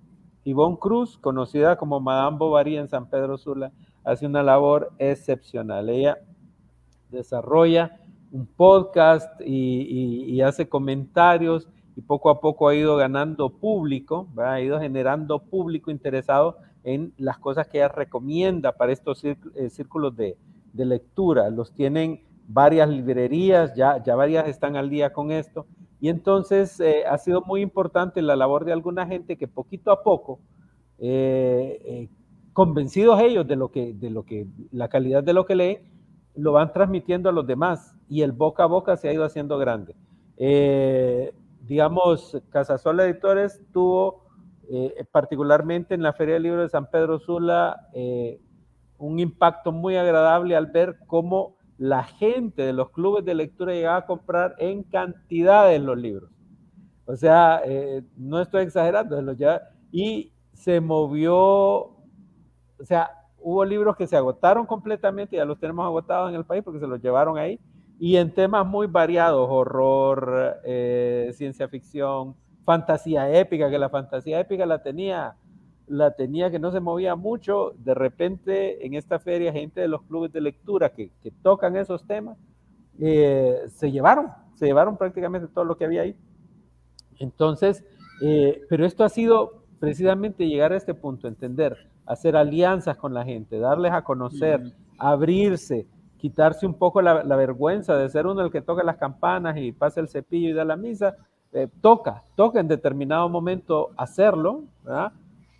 Ivonne 0.43 0.78
Cruz, 0.78 1.18
conocida 1.18 1.78
como 1.78 2.00
Madame 2.00 2.38
Bovary 2.38 2.78
en 2.78 2.88
San 2.88 3.10
Pedro 3.10 3.38
Sula, 3.38 3.72
hace 4.04 4.26
una 4.26 4.43
labor 4.43 4.91
excepcional. 5.00 5.89
Ella 5.89 6.20
desarrolla 7.10 8.00
un 8.32 8.46
podcast 8.46 9.41
y, 9.41 10.41
hace 10.41 10.68
comentarios 10.68 11.68
y 11.96 12.02
poco 12.02 12.30
a 12.30 12.41
poco 12.41 12.68
ha 12.68 12.76
ido 12.76 12.98
ganando 12.98 13.50
público, 13.50 14.28
ha 14.38 14.60
ido 14.60 14.80
generando 14.80 15.39
público 15.39 15.89
interesado 15.89 16.58
en 16.84 17.14
las 17.18 17.39
cosas 17.39 17.68
que 17.68 17.78
ella 17.78 17.88
recomienda 17.88 18.74
para 18.74 18.91
estos 18.91 19.24
eh, 19.24 19.38
círculos 19.70 20.16
de, 20.16 20.38
de 20.74 20.86
lectura. 20.86 21.50
Los 21.50 21.74
tienen 21.74 22.22
varias 22.48 22.89
librerías, 22.89 23.74
ya, 23.76 24.02
ya 24.04 24.16
varias 24.16 24.48
están 24.48 24.76
al 24.76 24.89
día 24.89 25.14
con 25.14 25.32
esto. 25.32 25.66
Y 26.00 26.10
entonces 26.10 26.80
eh, 26.80 27.04
ha 27.10 27.18
sido 27.18 27.41
muy 27.41 27.62
importante 27.62 28.22
la 28.22 28.36
labor 28.36 28.66
de 28.66 28.74
alguna 28.74 29.08
gente 29.08 29.38
que 29.38 29.48
poquito 29.48 29.91
a 29.91 30.04
poco, 30.04 30.39
eh, 31.00 31.82
eh, 31.84 32.10
convencidos 32.54 33.20
ellos 33.22 33.48
de 33.48 33.56
lo, 33.56 33.72
que, 33.72 33.93
de 33.93 34.10
lo 34.10 34.24
que, 34.24 34.48
la 34.72 34.88
calidad 34.88 35.24
de 35.24 35.34
lo 35.34 35.46
que 35.46 35.56
leen, 35.56 35.91
lo 36.36 36.52
van 36.52 36.74
transmitiendo 36.74 37.30
a 37.30 37.32
los 37.32 37.48
demás 37.48 37.96
y 38.08 38.22
el 38.22 38.34
boca 38.34 38.64
a 38.64 38.68
boca 38.68 38.98
se 38.98 39.10
ha 39.10 39.14
ido 39.14 39.24
haciendo 39.24 39.58
grande. 39.58 39.96
digamos, 41.62 42.38
Casasola 42.50 43.06
Editores 43.06 43.62
tuvo 43.72 44.26
particularmente 45.12 45.96
en 45.96 46.04
la 46.04 46.14
Feria 46.14 46.36
del 46.36 46.43
Libro 46.43 46.62
de 46.62 46.70
San 46.70 46.89
Pedro 46.89 47.20
Sula 47.20 47.88
un 48.98 49.20
impacto 49.20 49.72
muy 49.72 49.96
agradable 49.96 50.56
al 50.56 50.68
ver 50.68 50.98
cómo 51.08 51.55
la 51.78 52.03
gente 52.03 52.61
de 52.61 52.73
los 52.73 52.91
clubes 52.91 53.26
de 53.26 53.36
lectura 53.36 53.73
llegaba 53.73 53.97
a 53.97 54.05
comprar 54.05 54.55
en 54.59 54.84
cantidades 54.84 55.82
los 55.82 55.97
libros. 55.97 56.32
O 57.05 57.15
sea, 57.15 57.61
eh, 57.65 58.03
no 58.17 58.41
estoy 58.41 58.63
exagerando, 58.63 59.34
ya, 59.34 59.61
y 59.91 60.32
se 60.53 60.82
movió, 60.82 61.38
o 61.38 61.95
sea, 62.82 63.11
hubo 63.38 63.63
libros 63.63 63.95
que 63.95 64.07
se 64.07 64.17
agotaron 64.17 64.65
completamente, 64.65 65.36
ya 65.36 65.45
los 65.45 65.59
tenemos 65.59 65.86
agotados 65.86 66.30
en 66.30 66.36
el 66.36 66.45
país 66.45 66.63
porque 66.63 66.80
se 66.80 66.88
los 66.88 67.01
llevaron 67.01 67.38
ahí, 67.38 67.59
y 67.99 68.15
en 68.17 68.34
temas 68.34 68.65
muy 68.65 68.88
variados, 68.88 69.47
horror, 69.49 70.57
eh, 70.63 71.32
ciencia 71.34 71.67
ficción, 71.67 72.36
fantasía 72.63 73.30
épica, 73.38 73.69
que 73.69 73.78
la 73.78 73.89
fantasía 73.89 74.39
épica 74.39 74.65
la 74.65 74.82
tenía, 74.82 75.36
la 75.88 76.11
tenía 76.15 76.49
que 76.49 76.59
no 76.59 76.71
se 76.71 76.79
movía 76.79 77.15
mucho, 77.15 77.73
de 77.77 77.93
repente 77.93 78.86
en 78.86 78.93
esta 78.95 79.19
feria 79.19 79.51
gente 79.51 79.81
de 79.81 79.88
los 79.88 80.01
clubes 80.03 80.31
de 80.31 80.41
lectura 80.41 80.89
que, 80.89 81.11
que 81.21 81.31
tocan 81.31 81.75
esos 81.75 82.05
temas, 82.05 82.38
eh, 82.99 83.63
se 83.67 83.91
llevaron, 83.91 84.27
se 84.55 84.65
llevaron 84.65 84.97
prácticamente 84.97 85.47
todo 85.47 85.65
lo 85.65 85.77
que 85.77 85.86
había 85.86 86.03
ahí. 86.03 86.15
Entonces, 87.19 87.83
eh, 88.21 88.61
pero 88.69 88.86
esto 88.86 89.03
ha 89.03 89.09
sido 89.09 89.63
precisamente 89.79 90.47
llegar 90.47 90.71
a 90.71 90.77
este 90.77 90.93
punto, 90.93 91.27
entender, 91.27 91.89
hacer 92.05 92.36
alianzas 92.36 92.97
con 92.97 93.13
la 93.13 93.25
gente, 93.25 93.59
darles 93.59 93.91
a 93.91 94.03
conocer, 94.03 94.61
abrirse, 94.97 95.88
quitarse 96.17 96.65
un 96.65 96.75
poco 96.75 97.01
la, 97.01 97.23
vergüenza 97.36 97.95
de 97.95 98.09
ser 98.09 98.25
uno 98.27 98.41
el 98.41 98.51
que 98.51 98.61
toca 98.61 98.83
las 98.83 98.97
campanas 98.97 99.57
y 99.57 99.71
pasa 99.71 99.99
el 99.99 100.07
cepillo 100.07 100.49
y 100.49 100.53
da 100.53 100.65
la 100.65 100.77
misa. 100.77 101.15
Eh, 101.51 101.69
toca, 101.81 102.23
toca 102.36 102.59
en 102.59 102.67
determinado 102.67 103.29
momento 103.29 103.91
hacerlo, 103.95 104.63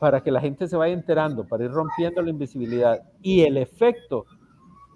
Para 0.06 0.22
que 0.22 0.30
la 0.30 0.40
gente 0.40 0.68
se 0.68 0.78
vaya 0.78 0.94
enterando, 0.94 1.48
para 1.48 1.66
ir 1.66 1.72
rompiendo 1.72 2.22
la 2.22 2.30
invisibilidad. 2.30 3.02
Y 3.24 3.42
el 3.42 3.58
efecto 3.58 4.28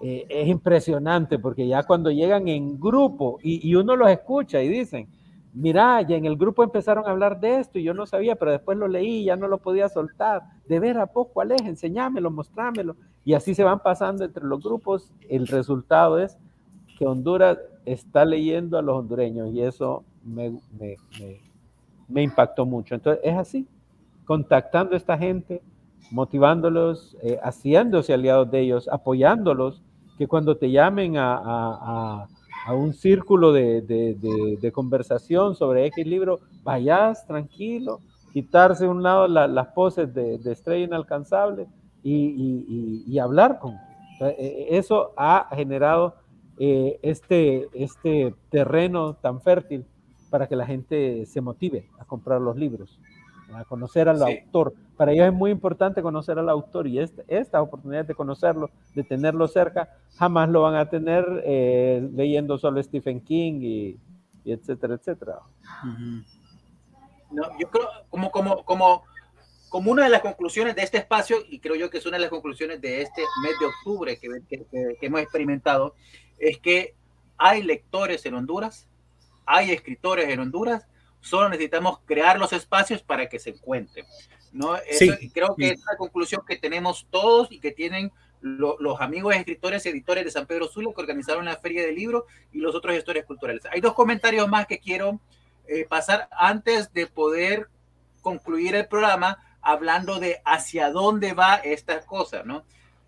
eh, 0.01 0.27
es 0.29 0.47
impresionante, 0.47 1.39
porque 1.39 1.67
ya 1.67 1.81
cuando 1.81 2.11
llegan 2.11 2.47
en 2.47 2.79
grupo 2.79 3.39
y, 3.41 3.73
uno 3.73 3.95
los 3.95 4.07
escucha 4.11 4.61
y 4.61 4.69
dicen, 4.69 5.07
mira, 5.51 6.03
ya 6.03 6.15
en 6.15 6.25
el 6.25 6.37
grupo 6.37 6.63
empezaron 6.63 7.07
a 7.07 7.09
hablar 7.09 7.39
de 7.39 7.59
esto 7.59 7.79
y 7.79 7.83
yo 7.83 7.95
no 7.95 8.05
sabía, 8.05 8.35
pero 8.35 8.51
después 8.51 8.77
lo 8.77 8.87
leí 8.87 9.23
ya 9.23 9.35
no 9.35 9.47
lo 9.47 9.57
podía 9.57 9.89
soltar. 9.89 10.43
De 10.67 10.79
ver 10.79 10.99
a 10.99 11.07
poco 11.07 11.31
cuál 11.33 11.53
es, 11.53 11.61
enseñámelo, 11.61 12.29
mostrámelo. 12.29 12.95
Y 13.25 13.33
así 13.33 13.55
se 13.55 13.63
van 13.63 13.79
pasando 13.79 14.25
entre 14.25 14.45
los 14.45 14.61
grupos. 14.61 15.11
El 15.27 15.47
resultado 15.47 16.19
es 16.19 16.37
que 16.99 17.07
Honduras 17.07 17.57
está 17.83 18.25
leyendo 18.25 18.77
a 18.77 18.83
los 18.83 18.95
hondureños 18.95 19.49
y 19.49 19.63
eso 19.63 20.03
me, 20.23 20.59
me, 22.09 22.21
impactó 22.21 22.67
mucho. 22.67 22.93
Entonces, 22.93 23.23
es 23.23 23.35
así, 23.35 23.67
contactando 24.29 24.93
a 24.93 24.97
esta 24.97 25.17
gente, 25.17 25.59
motivándolos, 26.11 27.17
eh, 27.23 27.39
haciéndose 27.41 28.13
aliados 28.13 28.51
de 28.51 28.59
ellos, 28.59 28.87
apoyándolos, 28.87 29.81
que 30.19 30.27
cuando 30.27 30.55
te 30.55 30.69
llamen 30.69 31.17
a 31.17 32.27
a 32.65 32.73
un 32.73 32.93
círculo 32.93 33.51
de, 33.51 33.81
de, 33.81 34.57
de, 34.61 34.71
conversación 34.71 35.55
sobre 35.55 35.87
X 35.87 36.05
libro, 36.05 36.39
vayas 36.63 37.25
tranquilo, 37.25 37.99
quitarse 38.33 38.85
a 38.85 38.89
un 38.89 39.01
lado 39.01 39.27
las 39.27 39.67
poses 39.69 40.13
de, 40.13 40.35
estrella 40.51 40.85
inalcanzable 40.85 41.67
y, 42.03 42.13
y, 42.13 43.03
y, 43.07 43.19
hablar 43.19 43.59
con. 43.59 43.73
E, 44.21 44.67
e, 44.69 44.77
eso 44.77 45.13
ha 45.17 45.47
generado 45.55 46.15
eh, 46.59 46.99
este, 47.01 47.69
este 47.73 48.35
terreno 48.49 49.15
tan 49.15 49.41
fértil 49.41 49.85
para 50.29 50.47
que 50.47 50.55
la 50.55 50.65
gente 50.65 51.25
se 51.25 51.41
motive 51.41 51.89
a 51.97 52.05
comprar 52.05 52.39
los 52.41 52.55
libros 52.55 52.99
a 53.55 53.63
conocer 53.65 54.09
al 54.09 54.21
autor. 54.21 54.73
Para 54.97 55.11
ellos 55.11 55.27
es 55.27 55.33
muy 55.33 55.51
importante 55.51 56.01
conocer 56.01 56.37
al 56.39 56.49
autor 56.49 56.87
y 56.87 56.99
esta, 56.99 57.23
esta 57.27 57.61
oportunidad 57.61 58.05
de 58.05 58.15
conocerlo, 58.15 58.69
de 58.93 59.03
tenerlo 59.03 59.47
cerca, 59.47 59.89
jamás 60.17 60.49
lo 60.49 60.61
van 60.61 60.75
a 60.75 60.89
tener 60.89 61.25
eh, 61.45 62.07
leyendo 62.13 62.57
solo 62.57 62.81
Stephen 62.81 63.21
King 63.21 63.59
y, 63.61 63.99
etcétera, 64.45 64.95
etcétera. 64.95 65.39
no, 67.31 67.43
yo 67.59 67.69
creo, 67.69 67.87
como, 68.09 68.31
como, 68.31 68.63
como, 68.63 69.03
como 69.69 69.91
una 69.91 70.03
de 70.03 70.09
las 70.09 70.21
conclusiones 70.21 70.75
de 70.75 70.83
este 70.83 70.97
espacio, 70.97 71.37
y 71.47 71.59
creo 71.59 71.75
yo 71.75 71.89
que 71.89 71.99
es 71.99 72.05
una 72.05 72.17
de 72.17 72.21
las 72.21 72.29
conclusiones 72.29 72.81
de 72.81 73.01
este 73.01 73.21
mes 73.43 73.53
de 73.59 73.65
octubre 73.65 74.17
que, 74.19 74.27
que, 74.49 74.65
que 74.99 75.05
hemos 75.05 75.21
experimentado, 75.21 75.95
es 76.37 76.57
que 76.59 76.95
hay 77.37 77.63
lectores 77.63 78.25
en 78.25 78.33
Honduras, 78.33 78.87
hay 79.45 79.71
escritores 79.71 80.29
en 80.29 80.39
Honduras, 80.39 80.85
solo 81.21 81.49
necesitamos 81.49 81.99
crear 82.05 82.39
los 82.39 82.53
espacios 82.53 83.01
para 83.01 83.27
que 83.27 83.39
se 83.39 83.51
encuentren. 83.51 84.05
¿no? 84.51 84.75
creo 85.33 85.55
que 85.55 85.69
es 85.69 85.79
la 85.85 85.95
conclusión 85.97 86.41
que 86.47 86.57
tenemos 86.57 87.05
todos 87.11 87.51
y 87.51 87.59
que 87.59 87.71
tienen 87.71 88.11
los 88.41 89.01
amigos 89.01 89.35
escritores 89.35 89.85
y 89.85 89.89
editores 89.89 90.23
de 90.23 90.31
San 90.31 90.45
Pedro 90.45 90.67
Sula 90.67 90.91
que 90.95 91.01
organizaron 91.01 91.45
la 91.45 91.57
Feria 91.57 91.85
del 91.85 91.95
Libro 91.95 92.25
y 92.51 92.59
los 92.59 92.73
otros 92.73 92.95
gestores 92.95 93.25
culturales. 93.25 93.63
Hay 93.71 93.81
dos 93.81 93.93
comentarios 93.93 94.47
más 94.47 94.65
que 94.65 94.79
quiero 94.79 95.19
eh, 95.67 95.85
pasar 95.87 96.29
antes 96.31 96.91
de 96.93 97.07
poder 97.07 97.67
concluir 98.21 98.75
el 98.75 98.87
programa 98.87 99.37
hablando 99.61 100.19
de 100.19 100.41
hacia 100.45 100.89
dónde 100.89 101.33
va 101.33 101.55
esta 101.55 101.99
cosa. 102.05 102.43
¿no? 102.43 102.63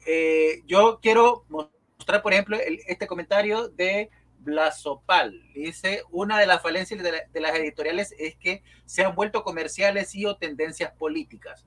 Eh, 0.06 0.64
yo 0.68 1.00
quiero 1.02 1.46
mostrar, 1.50 2.22
por 2.22 2.34
ejemplo, 2.34 2.58
este 2.88 3.08
comentario 3.08 3.70
de 3.70 4.10
Blasopal. 4.42 5.42
Dice, 5.54 6.04
una 6.12 6.40
de 6.40 6.48
las 6.48 6.62
falencias 6.62 7.02
de, 7.02 7.42
las 7.42 7.56
editoriales 7.56 8.14
es 8.18 8.36
que 8.36 8.64
se 8.86 9.04
han 9.04 9.16
vuelto 9.16 9.44
comerciales 9.44 10.14
y 10.16 10.26
o 10.26 10.36
tendencias 10.36 10.92
políticas. 10.94 11.66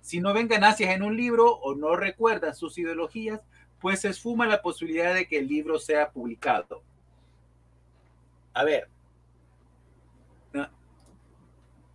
Si 0.00 0.20
no 0.20 0.34
ven 0.34 0.48
ganancias 0.48 0.94
en 0.94 1.02
un 1.02 1.16
libro 1.16 1.52
o 1.56 1.74
no 1.74 1.96
recuerdan 1.96 2.54
sus 2.54 2.78
ideologías, 2.78 3.40
pues 3.80 4.00
se 4.00 4.08
esfuma 4.08 4.46
la 4.46 4.62
posibilidad 4.62 5.14
de 5.14 5.26
que 5.26 5.38
el 5.38 5.48
libro 5.48 5.78
sea 5.78 6.10
publicado. 6.10 6.82
A 8.54 8.64
ver, 8.64 8.88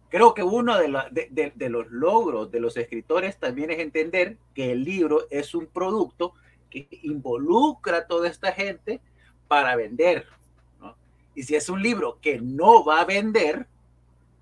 creo 0.09 0.33
que 0.33 0.43
uno 0.43 0.77
de, 0.77 1.53
de, 1.55 1.69
los 1.69 1.89
logros 1.89 2.51
de 2.51 2.59
los 2.59 2.77
escritores 2.77 3.37
también 3.37 3.71
es 3.71 3.79
entender 3.79 4.37
que 4.53 4.73
el 4.73 4.83
libro 4.83 5.25
es 5.31 5.55
un 5.55 5.67
producto 5.67 6.33
que 6.69 6.87
involucra 7.03 7.97
a 7.97 8.07
toda 8.07 8.27
esta 8.27 8.51
gente 8.51 9.01
para 9.51 9.75
vender. 9.75 10.25
¿no? 10.79 10.95
Y 11.35 11.43
si 11.43 11.57
es 11.57 11.67
un 11.67 11.83
libro 11.83 12.19
que 12.21 12.39
no 12.39 12.85
va 12.85 13.01
a 13.01 13.05
vender, 13.05 13.67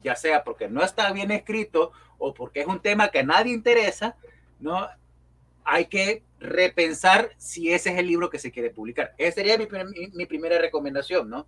ya 0.03 0.15
sea 0.15 0.43
porque 0.43 0.69
no 0.69 0.83
está 0.83 1.11
bien 1.11 1.31
escrito 1.31 1.93
o 2.19 2.31
porque 2.31 2.61
es 2.61 2.67
un 2.67 2.79
tema 2.79 3.07
que 3.07 3.21
a 3.21 3.23
nadie 3.23 3.51
interesa, 3.51 4.15
¿no? 4.59 4.87
hay 5.63 5.87
que 5.87 6.21
repensar 6.39 7.31
si 7.37 7.73
ese 7.73 7.91
es 7.91 7.97
el 7.97 8.05
libro 8.05 8.29
que 8.29 8.37
se 8.37 8.51
quiere 8.51 8.69
publicar. 8.69 9.15
Esa 9.17 9.37
sería 9.37 9.57
mi, 9.57 9.65
mi, 10.13 10.27
primera 10.27 10.59
recomendación, 10.59 11.27
¿no? 11.27 11.47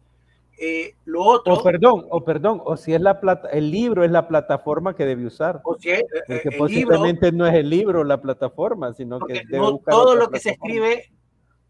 Eh, 0.57 0.95
lo 1.05 1.21
otro. 1.21 1.53
O 1.53 1.63
perdón, 1.63 2.07
o 2.09 2.25
perdón, 2.25 2.63
o 2.65 2.77
si 2.77 2.95
es 2.95 3.01
la 3.01 3.21
plata, 3.21 3.47
el 3.49 3.69
libro 3.69 4.03
es 4.03 4.09
la 4.09 4.27
plataforma 4.27 4.95
que 4.95 5.05
debe 5.05 5.27
usar. 5.27 5.61
O 5.65 5.77
si 5.77 5.91
es, 5.91 6.03
porque 6.27 6.49
posiblemente 6.57 7.31
no 7.31 7.45
es 7.45 7.53
el 7.53 7.69
libro 7.69 8.03
la 8.03 8.19
plataforma, 8.19 8.91
sino 8.93 9.19
que 9.19 9.43
debe 9.45 9.59
no 9.59 9.77
todo 9.77 10.15
lo 10.15 10.31
que 10.31 10.39
se 10.39 10.49
escribe 10.51 11.11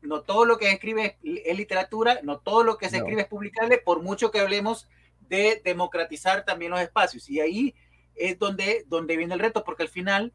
no 0.02 0.22
todo 0.22 0.46
lo 0.46 0.58
que 0.58 0.72
escribe 0.72 1.18
es 1.24 1.58
literatura, 1.58 2.20
no 2.24 2.40
todo 2.40 2.64
lo 2.64 2.78
que 2.78 2.90
se 2.90 2.98
escribe 2.98 3.22
es 3.22 3.28
publicable, 3.28 3.78
por 3.78 4.02
mucho 4.02 4.32
que 4.32 4.40
hablemos 4.40 4.90
de 5.30 5.62
democratizar 5.64 6.44
también 6.44 6.72
los 6.72 6.82
espacios. 6.82 7.30
Y 7.30 7.40
ahí 7.40 7.76
es 8.16 8.38
donde, 8.38 8.86
donde 8.88 9.18
viene 9.18 9.34
el 9.34 9.40
reto, 9.40 9.64
porque 9.64 9.84
al 9.84 9.90
final 9.90 10.34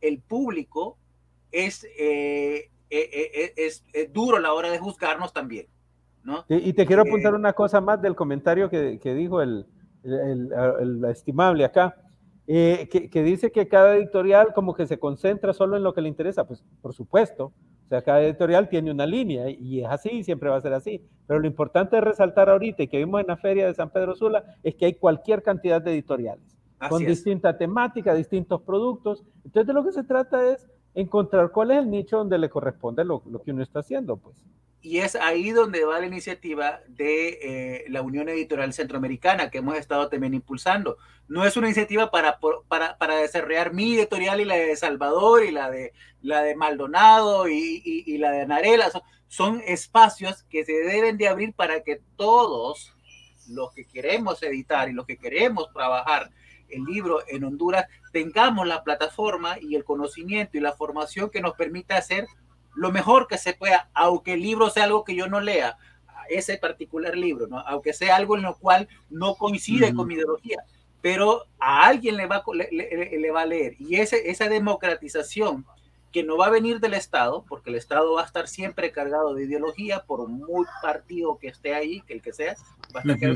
el 0.00 0.20
público 0.20 0.98
es, 1.50 1.84
eh, 1.84 2.70
eh, 2.90 3.10
eh, 3.12 3.52
es, 3.56 3.84
es, 3.92 4.12
duro 4.12 4.36
a 4.36 4.40
la 4.40 4.52
hora 4.52 4.70
de 4.70 4.78
juzgarnos 4.78 5.32
también. 5.32 5.66
¿no? 6.22 6.44
Y, 6.48 6.72
te 6.72 6.86
quiero 6.86 7.02
apuntar 7.02 7.34
una 7.34 7.52
cosa 7.52 7.80
más 7.80 8.00
del 8.00 8.14
comentario 8.14 8.70
que, 8.70 8.98
que 8.98 9.14
dijo 9.14 9.42
el, 9.42 9.66
el, 10.04 10.50
el, 10.80 11.04
estimable 11.10 11.66
acá. 11.66 11.96
que, 12.46 13.10
que, 13.12 13.22
dice 13.22 13.52
que 13.52 13.68
cada 13.68 13.96
editorial 13.96 14.54
como 14.54 14.74
que 14.74 14.86
se 14.86 14.98
concentra 14.98 15.52
solo 15.52 15.76
en 15.76 15.82
lo 15.82 15.92
que 15.92 16.00
le 16.00 16.08
interesa, 16.08 16.46
pues 16.46 16.64
por 16.80 16.94
supuesto, 16.94 17.52
o 17.84 17.88
sea, 17.88 18.02
cada 18.02 18.22
editorial 18.22 18.68
tiene 18.68 18.90
una 18.90 19.06
línea 19.06 19.50
y 19.50 19.80
es 19.82 19.86
así, 19.88 20.24
siempre 20.24 20.48
va 20.48 20.56
a 20.56 20.60
ser 20.60 20.72
así. 20.72 21.02
Pero 21.26 21.40
lo 21.40 21.46
importante 21.46 21.96
de 21.96 22.00
resaltar 22.02 22.48
ahorita 22.48 22.82
y 22.82 22.88
que 22.88 22.98
vimos 22.98 23.20
en 23.20 23.26
la 23.26 23.36
feria 23.36 23.66
de 23.66 23.74
San 23.74 23.90
Pedro 23.90 24.14
Sula 24.14 24.42
es 24.62 24.74
que 24.74 24.86
hay 24.86 24.94
cualquier 24.94 25.42
cantidad 25.42 25.82
de 25.82 25.92
editoriales 25.92 26.56
con 26.88 27.04
distinta 27.04 27.56
temática, 27.56 28.14
distintos 28.14 28.62
productos. 28.62 29.24
Entonces 29.44 29.66
de 29.66 29.72
lo 29.74 29.84
que 29.84 29.92
se 29.92 30.04
trata 30.04 30.52
es 30.52 30.66
encontrar 30.94 31.50
cuál 31.50 31.72
es 31.72 31.78
el 31.78 31.90
nicho 31.90 32.18
donde 32.18 32.38
le 32.38 32.48
corresponde 32.48 33.04
lo, 33.04 33.22
lo 33.30 33.42
que 33.42 33.50
uno 33.50 33.62
está 33.62 33.80
haciendo, 33.80 34.16
pues. 34.16 34.36
Y 34.84 34.98
es 34.98 35.16
ahí 35.16 35.50
donde 35.50 35.82
va 35.86 35.98
la 35.98 36.04
iniciativa 36.04 36.82
de 36.88 37.38
eh, 37.40 37.84
la 37.88 38.02
Unión 38.02 38.28
Editorial 38.28 38.74
Centroamericana 38.74 39.48
que 39.48 39.58
hemos 39.58 39.78
estado 39.78 40.10
también 40.10 40.34
impulsando. 40.34 40.98
No 41.26 41.46
es 41.46 41.56
una 41.56 41.68
iniciativa 41.68 42.10
para, 42.10 42.38
para, 42.68 42.98
para 42.98 43.16
desarrollar 43.16 43.72
mi 43.72 43.96
editorial 43.96 44.42
y 44.42 44.44
la 44.44 44.56
de 44.56 44.76
Salvador 44.76 45.42
y 45.42 45.52
la 45.52 45.70
de, 45.70 45.94
la 46.20 46.42
de 46.42 46.54
Maldonado 46.54 47.48
y, 47.48 47.82
y, 47.82 48.18
la 48.18 48.30
de 48.32 48.46
Narela. 48.46 48.90
Son, 48.90 49.00
son 49.26 49.62
espacios 49.66 50.42
que 50.50 50.66
se 50.66 50.74
deben 50.74 51.16
de 51.16 51.28
abrir 51.28 51.54
para 51.54 51.82
que 51.82 52.02
todos 52.16 52.94
los 53.48 53.72
que 53.72 53.86
queremos 53.86 54.42
editar 54.42 54.90
y 54.90 54.92
los 54.92 55.06
que 55.06 55.16
queremos 55.16 55.72
trabajar 55.72 56.30
el 56.68 56.84
libro 56.84 57.22
en 57.26 57.44
Honduras 57.44 57.86
tengamos 58.12 58.66
la 58.66 58.84
plataforma 58.84 59.56
y 59.58 59.76
el 59.76 59.84
conocimiento 59.84 60.58
y 60.58 60.60
la 60.60 60.72
formación 60.72 61.30
que 61.30 61.40
nos 61.40 61.54
permita 61.54 61.96
hacer 61.96 62.26
lo 62.74 62.92
mejor 62.92 63.26
que 63.26 63.38
se 63.38 63.54
pueda, 63.54 63.90
aunque 63.94 64.34
el 64.34 64.42
libro 64.42 64.70
sea 64.70 64.84
algo 64.84 65.04
que 65.04 65.14
yo 65.14 65.26
no 65.28 65.40
lea, 65.40 65.76
ese 66.28 66.56
particular 66.56 67.16
libro, 67.16 67.46
¿no? 67.46 67.58
aunque 67.60 67.92
sea 67.92 68.16
algo 68.16 68.36
en 68.36 68.42
lo 68.42 68.56
cual 68.56 68.88
no 69.10 69.34
coincide 69.34 69.94
con 69.94 70.08
mi 70.08 70.14
ideología, 70.14 70.64
pero 71.02 71.44
a 71.58 71.86
alguien 71.86 72.16
le 72.16 72.26
va, 72.26 72.42
le, 72.54 73.18
le, 73.18 73.30
va 73.30 73.42
a 73.42 73.46
leer. 73.46 73.76
Y 73.78 73.96
ese, 73.96 74.30
esa 74.30 74.48
democratización 74.48 75.66
que 76.12 76.22
no 76.22 76.38
va 76.38 76.46
a 76.46 76.50
venir 76.50 76.80
del 76.80 76.94
Estado, 76.94 77.44
porque 77.46 77.70
el 77.70 77.76
Estado 77.76 78.14
va 78.14 78.22
a 78.22 78.26
estar 78.26 78.48
siempre 78.48 78.90
cargado 78.90 79.34
de 79.34 79.44
ideología, 79.44 80.04
por 80.06 80.28
muy 80.28 80.64
partido 80.80 81.38
que 81.38 81.48
esté 81.48 81.74
ahí, 81.74 82.00
que 82.02 82.14
el 82.14 82.22
que 82.22 82.32
sea, 82.32 82.56
va 82.94 83.00
a 83.00 83.12
estar 83.12 83.34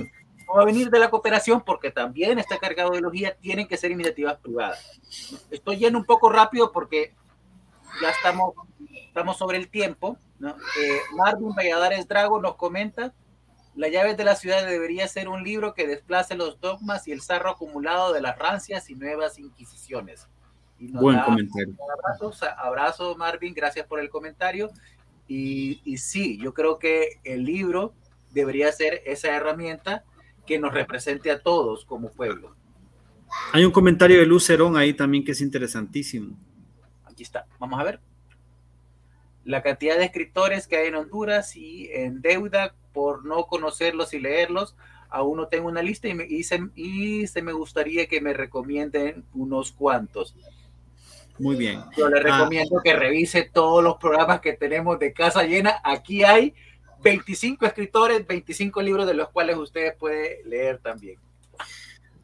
no 0.49 0.55
va 0.55 0.63
a 0.63 0.67
venir 0.67 0.89
de 0.89 0.99
la 0.99 1.11
cooperación 1.11 1.61
porque 1.61 1.91
también 1.91 2.39
está 2.39 2.59
cargado 2.59 2.91
de 2.91 2.97
ideología, 2.97 3.37
tienen 3.37 3.69
que 3.69 3.77
ser 3.77 3.91
iniciativas 3.91 4.39
privadas. 4.39 4.99
Estoy 5.51 5.77
yendo 5.77 5.99
un 5.99 6.07
poco 6.07 6.31
rápido 6.31 6.73
porque 6.73 7.15
ya 8.01 8.11
estamos, 8.11 8.55
estamos 9.07 9.37
sobre 9.37 9.59
el 9.59 9.69
tiempo. 9.69 10.19
¿no? 10.39 10.51
Eh, 10.51 10.99
Marvin 11.17 11.55
Valladares 11.55 12.07
Drago 12.09 12.41
nos 12.41 12.57
comenta, 12.57 13.15
La 13.75 13.89
llaves 13.89 14.17
de 14.17 14.25
la 14.25 14.35
ciudad 14.35 14.67
debería 14.67 15.07
ser 15.09 15.29
un 15.29 15.43
libro 15.43 15.75
que 15.75 15.87
desplace 15.87 16.35
los 16.35 16.61
dogmas 16.61 17.07
y 17.07 17.13
el 17.13 17.21
sarro 17.21 17.51
acumulado 17.51 18.13
de 18.13 18.21
las 18.21 18.39
rancias 18.39 18.91
y 18.91 18.95
nuevas 18.95 19.39
inquisiciones. 19.39 20.29
Buen 20.79 21.21
comentario. 21.21 21.75
Abrazo, 21.93 22.47
abrazo, 22.57 23.17
Marvin, 23.17 23.55
gracias 23.55 23.87
por 23.87 24.01
el 24.01 24.09
comentario. 24.11 24.71
Y, 25.27 25.81
y 25.85 25.99
sí, 25.99 26.39
yo 26.39 26.55
creo 26.55 26.79
que 26.79 27.21
el 27.25 27.45
libro 27.45 27.93
debería 28.31 28.71
ser 28.73 29.03
esa 29.05 29.29
herramienta 29.29 30.05
que 30.47 30.59
nos 30.59 30.73
represente 30.73 31.31
a 31.31 31.41
todos 31.41 31.85
como 31.85 32.11
pueblo. 32.11 32.57
Hay 33.53 33.65
un 33.65 33.73
comentario 33.73 34.19
de 34.19 34.27
Lucerón 34.27 34.77
ahí 34.77 34.95
también 34.95 35.25
que 35.25 35.33
es 35.33 35.41
interesantísimo. 35.41 36.37
Aquí 37.19 37.25
está, 37.25 37.47
vamos 37.59 37.81
a 37.81 37.83
ver. 37.83 37.99
La 39.45 39.61
cantidad 39.61 39.99
de 39.99 40.05
escritores 40.05 40.69
que 40.69 40.77
hay 40.77 40.87
en 40.87 40.95
Honduras 40.95 41.57
y 41.57 41.91
en 41.93 42.23
deuda 42.23 42.77
por 42.93 43.25
no 43.25 43.49
conocerlos 43.49 44.15
y 44.15 44.21
leerlos, 44.21 44.77
aún 45.11 45.39
no 45.39 45.49
tengo 45.49 45.67
una 45.67 45.83
lista 45.83 46.07
y, 46.07 46.15
me, 46.15 46.27
y, 46.27 46.45
se, 46.45 46.61
y 46.77 47.27
se 47.27 47.43
me 47.43 47.53
gustaría 47.53 48.07
que 48.07 48.21
me 48.21 48.35
recomienden 48.35 49.25
unos 49.35 49.73
cuantos. 49.73 50.37
Muy 51.41 51.57
bien. 51.57 51.83
Yo 51.97 52.09
le 52.09 52.21
ah. 52.21 52.23
recomiendo 52.23 52.79
ah. 52.79 52.83
que 52.85 52.93
revise 52.95 53.51
todos 53.53 53.83
los 53.83 53.97
programas 53.97 54.41
que 54.41 54.53
tenemos 54.53 54.97
de 55.01 55.13
Casa 55.13 55.43
Llena. 55.43 55.81
Aquí 55.83 56.23
hay 56.23 56.55
25 57.03 57.67
escritores, 57.67 58.25
25 58.29 58.81
libros 58.81 59.09
de 59.09 59.15
los 59.15 59.31
cuales 59.31 59.57
ustedes 59.57 59.93
pueden 59.97 60.49
leer 60.49 60.79
también. 60.79 61.19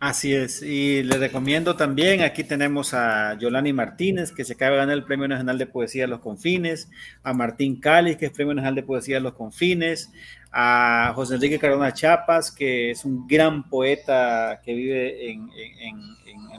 Así 0.07 0.35
es, 0.35 0.61
y 0.61 1.03
les 1.03 1.19
recomiendo 1.19 1.77
también, 1.77 2.21
aquí 2.21 2.45
tenemos 2.45 2.93
a 2.93 3.39
Yolani 3.39 3.73
Martínez, 3.73 4.33
que 4.33 4.45
se 4.45 4.53
acaba 4.53 4.73
de 4.73 4.77
ganar 4.77 4.99
el 4.99 5.05
Premio 5.05 5.27
Nacional 5.27 5.57
de 5.57 5.65
Poesía 5.65 6.03
de 6.03 6.09
los 6.09 6.21
Confines, 6.21 6.91
a 7.23 7.33
Martín 7.33 7.81
Cali, 7.81 8.17
que 8.17 8.27
es 8.27 8.33
Premio 8.33 8.53
Nacional 8.53 8.75
de 8.75 8.83
Poesía 8.83 9.15
de 9.15 9.23
los 9.23 9.33
Confines, 9.33 10.13
a 10.57 11.13
José 11.17 11.35
Enrique 11.35 11.59
Carona 11.59 11.93
Chapas, 11.93 12.53
que 12.53 12.93
es 12.93 13.05
un 13.05 13.27
gran 13.27 13.69
poeta 13.69 14.61
que 14.65 14.73
vive 14.73 15.29
en, 15.33 15.51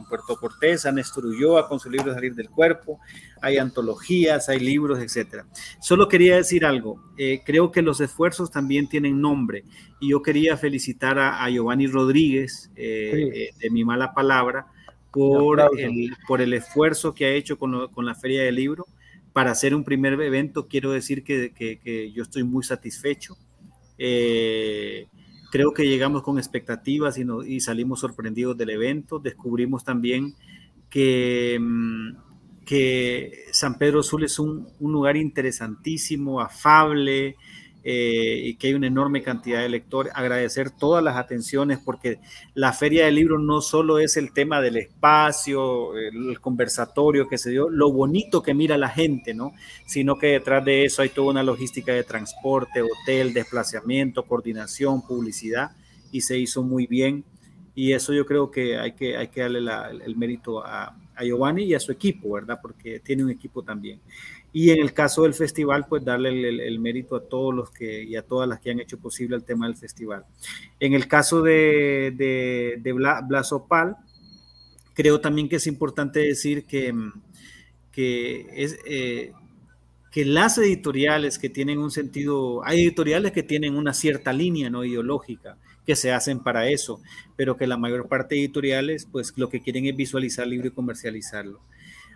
Puerto 0.10 0.36
Cortés, 0.36 0.86
a 0.86 0.92
Néstor 0.92 1.26
Ulloa 1.26 1.68
con 1.68 1.80
su 1.80 1.90
libro 1.90 2.14
Salir 2.14 2.36
del 2.36 2.50
Cuerpo, 2.50 3.00
hay 3.42 3.58
antologías, 3.58 4.50
hay 4.50 4.60
libros, 4.60 5.00
etc. 5.00 5.46
Solo 5.80 6.08
quería 6.08 6.36
decir 6.36 6.64
algo, 6.64 7.02
eh, 7.18 7.42
creo 7.44 7.72
que 7.72 7.82
los 7.82 8.02
esfuerzos 8.02 8.52
también 8.52 8.88
tienen 8.88 9.20
nombre 9.20 9.64
y 10.00 10.10
yo 10.10 10.22
quería 10.22 10.58
felicitar 10.58 11.18
a, 11.18 11.50
Giovanni 11.50 11.88
Rodríguez 11.88 12.70
eh, 12.76 13.32
eh, 13.34 13.50
de 13.58 13.70
Mi 13.72 13.84
Mala 13.84 14.14
Palabra 14.14 14.68
por 15.10 15.62
el, 15.78 16.16
por 16.28 16.42
el 16.42 16.54
esfuerzo 16.54 17.16
que 17.16 17.26
ha 17.26 17.30
hecho 17.30 17.58
con, 17.58 17.88
con, 17.88 18.06
la 18.06 18.14
Feria 18.14 18.44
del 18.44 18.56
Libro. 18.56 18.86
Para 19.34 19.52
hacer 19.52 19.74
un 19.74 19.84
primer 19.84 20.14
evento, 20.22 20.68
quiero 20.68 20.92
decir 20.92 21.24
que, 21.24 21.52
que, 21.54 21.80
que 21.80 22.12
yo 22.12 22.24
estoy 22.24 22.44
muy 22.44 22.64
satisfecho. 22.64 23.38
Eh, 23.98 25.08
creo 25.52 25.74
que 25.74 25.88
llegamos 25.88 26.22
con 26.24 26.38
expectativas 26.38 27.18
y, 27.18 27.60
salimos 27.60 28.00
sorprendidos 28.00 28.58
del 28.58 28.72
evento. 28.72 29.20
Descubrimos 29.20 29.84
también 29.84 30.36
que, 30.90 31.58
mm, 31.60 32.10
que 32.66 33.46
San 33.52 33.78
Pedro 33.78 34.04
Sul 34.04 34.24
es 34.24 34.40
un, 34.40 34.68
un 34.80 34.92
lugar 34.92 35.18
interesantísimo, 35.18 36.42
afable, 36.42 37.36
eh, 37.88 38.42
y 38.44 38.56
que 38.56 38.66
hay 38.66 38.74
una 38.74 38.88
enorme 38.88 39.22
cantidad 39.22 39.62
de 39.62 39.70
lectores. 39.70 40.12
Agradecer 40.16 40.72
todas 40.72 41.04
las 41.04 41.18
atenciones 41.18 41.78
porque 41.78 42.20
la 42.56 42.74
feria 42.74 43.06
del 43.06 43.14
libro 43.14 43.38
no 43.38 43.62
solo 43.62 44.00
es 44.00 44.18
el 44.18 44.34
tema 44.34 44.60
del 44.60 44.78
espacio, 44.78 45.96
el 45.96 46.42
conversatorio 46.42 47.28
que 47.28 47.38
se 47.38 47.52
dio, 47.52 47.70
lo 47.70 47.92
bonito 47.92 48.42
que 48.42 48.56
mira 48.56 48.76
la 48.80 48.90
gente, 48.90 49.36
¿no? 49.36 49.54
Sino 49.86 50.18
que 50.18 50.28
detrás 50.28 50.66
de 50.66 50.86
eso 50.86 51.04
hay 51.04 51.10
toda 51.10 51.30
una 51.30 51.44
logística 51.44 51.94
de 51.94 52.04
transporte, 52.04 52.82
hotel, 52.82 53.36
desplazamiento, 53.36 54.24
coordinación, 54.24 55.06
publicidad 55.06 55.74
y 56.12 56.22
se 56.22 56.40
hizo 56.40 56.64
muy 56.64 56.88
bien. 56.88 57.24
Y 57.76 57.94
eso 57.94 58.14
yo 58.14 58.26
creo 58.26 58.50
que 58.50 58.80
hay 58.80 58.94
que, 58.94 59.16
hay 59.16 59.28
que 59.28 59.42
darle 59.42 59.60
el 59.60 60.16
mérito 60.16 60.66
a, 60.66 60.98
a 61.16 61.24
Giovanni 61.24 61.66
y 61.66 61.74
a 61.74 61.80
su 61.80 61.92
equipo, 61.92 62.32
¿verdad? 62.32 62.60
Porque 62.62 63.00
tiene 63.00 63.24
un 63.24 63.30
equipo 63.30 63.64
también. 63.64 64.02
Y 64.58 64.72
en 64.72 64.80
el 64.80 64.94
caso 64.94 65.24
del 65.24 65.34
festival, 65.34 65.86
pues 65.86 66.06
darle 66.06 66.30
el, 66.30 66.80
mérito 66.80 67.18
a 67.18 67.28
todos 67.28 67.54
los 67.54 67.72
que 67.72 68.06
y 68.06 68.16
a 68.16 68.22
todas 68.22 68.48
las 68.48 68.62
que 68.62 68.72
han 68.72 68.80
hecho 68.80 68.98
posible 68.98 69.36
el 69.36 69.44
tema 69.44 69.68
del 69.68 69.76
festival. 69.76 70.24
En 70.80 70.94
el 70.94 71.10
caso 71.10 71.42
de, 71.42 72.14
de, 72.16 72.80
de 72.82 72.94
Blasopal, 72.94 73.98
creo 74.94 75.20
también 75.20 75.50
que 75.50 75.58
es 75.58 75.68
importante 75.68 76.22
decir 76.22 76.64
que, 76.64 76.96
que, 77.92 78.48
es, 78.56 78.80
eh, 78.86 79.34
que 80.10 80.24
las 80.24 80.58
editoriales 80.58 81.38
que 81.38 81.50
tienen 81.50 81.80
un 81.80 81.92
sentido, 81.92 82.64
hay 82.64 82.82
editoriales 82.82 83.34
que 83.34 83.44
tienen 83.44 83.76
una 83.76 83.94
cierta 83.94 84.32
línea 84.32 84.70
no 84.70 84.86
ideológica 84.86 85.58
que 85.86 85.98
se 85.98 86.14
hacen 86.14 86.40
para 86.40 86.70
eso, 86.70 87.02
pero 87.36 87.58
que 87.58 87.68
la 87.68 87.76
mayor 87.76 88.08
parte 88.08 88.36
de 88.36 88.42
editoriales, 88.46 89.06
pues 89.12 89.34
lo 89.36 89.50
que 89.50 89.60
quieren 89.60 89.86
es 89.86 89.98
visualizar 89.98 90.46
el 90.46 90.52
libro 90.52 90.70
y 90.70 90.72
comercializarlo 90.72 91.60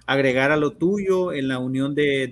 agregar 0.09 0.51
a 0.51 0.57
lo 0.57 0.71
tuyo 0.71 1.33
en 1.33 1.47
la 1.47 1.59
unión 1.59 1.93
de, 1.93 2.23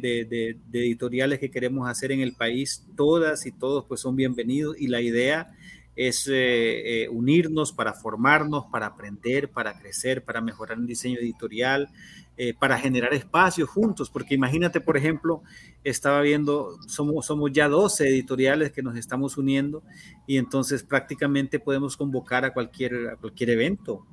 editoriales 0.73 1.37
que 1.37 1.51
queremos 1.51 1.87
hacer 1.87 2.11
en 2.11 2.21
el 2.21 2.33
país. 2.33 2.83
Todas 2.95 3.45
y 3.45 3.51
todos 3.51 3.85
pues 3.85 4.01
son 4.01 4.15
bienvenidos 4.15 4.75
y 4.79 4.87
la 4.87 4.99
idea 4.99 5.55
es 5.95 6.27
eh, 6.27 7.03
eh, 7.03 7.09
unirnos 7.09 7.71
para 7.73 7.93
formarnos, 7.93 8.65
para 8.71 8.87
aprender, 8.87 9.51
para 9.51 9.77
crecer, 9.77 10.23
para 10.23 10.41
mejorar 10.41 10.79
el 10.79 10.87
diseño 10.87 11.19
editorial, 11.19 11.89
eh, 12.35 12.55
para 12.55 12.79
generar 12.79 13.13
espacios 13.13 13.69
juntos, 13.69 14.09
porque 14.09 14.33
imagínate, 14.33 14.81
por 14.81 14.97
ejemplo, 14.97 15.43
estaba 15.83 16.21
viendo, 16.21 16.79
somos, 16.87 17.27
somos 17.27 17.51
ya 17.51 17.69
12 17.69 18.07
editoriales 18.07 18.71
que 18.71 18.81
nos 18.81 18.97
estamos 18.97 19.37
uniendo 19.37 19.83
y 20.25 20.37
entonces 20.37 20.81
prácticamente 20.81 21.59
podemos 21.59 21.95
convocar 21.95 22.43
a 22.43 22.53
cualquier, 22.53 23.09
a 23.09 23.17
cualquier 23.17 23.51
evento, 23.51 24.03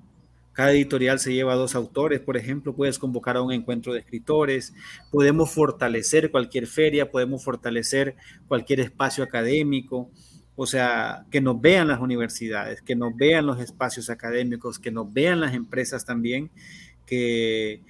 cada 0.54 0.70
editorial 0.70 1.18
se 1.18 1.34
lleva 1.34 1.56
dos 1.56 1.74
autores, 1.74 2.20
por 2.20 2.36
ejemplo, 2.36 2.74
puedes 2.74 3.00
convocar 3.00 3.36
a 3.36 3.42
un 3.42 3.52
encuentro 3.52 3.92
de 3.92 3.98
escritores, 3.98 4.72
podemos 5.10 5.50
fortalecer 5.52 6.30
cualquier 6.30 6.68
feria, 6.68 7.10
podemos 7.10 7.42
fortalecer 7.42 8.14
cualquier 8.46 8.78
espacio 8.78 9.24
académico, 9.24 10.10
o 10.54 10.66
sea, 10.66 11.26
que 11.32 11.40
nos 11.40 11.60
vean 11.60 11.88
las 11.88 12.00
universidades, 12.00 12.80
que 12.82 12.94
nos 12.94 13.16
vean 13.16 13.46
los 13.46 13.58
espacios 13.58 14.08
académicos, 14.10 14.78
que 14.78 14.92
nos 14.92 15.12
vean 15.12 15.40
las 15.40 15.54
empresas 15.54 16.04
también, 16.04 16.52
que, 17.04 17.82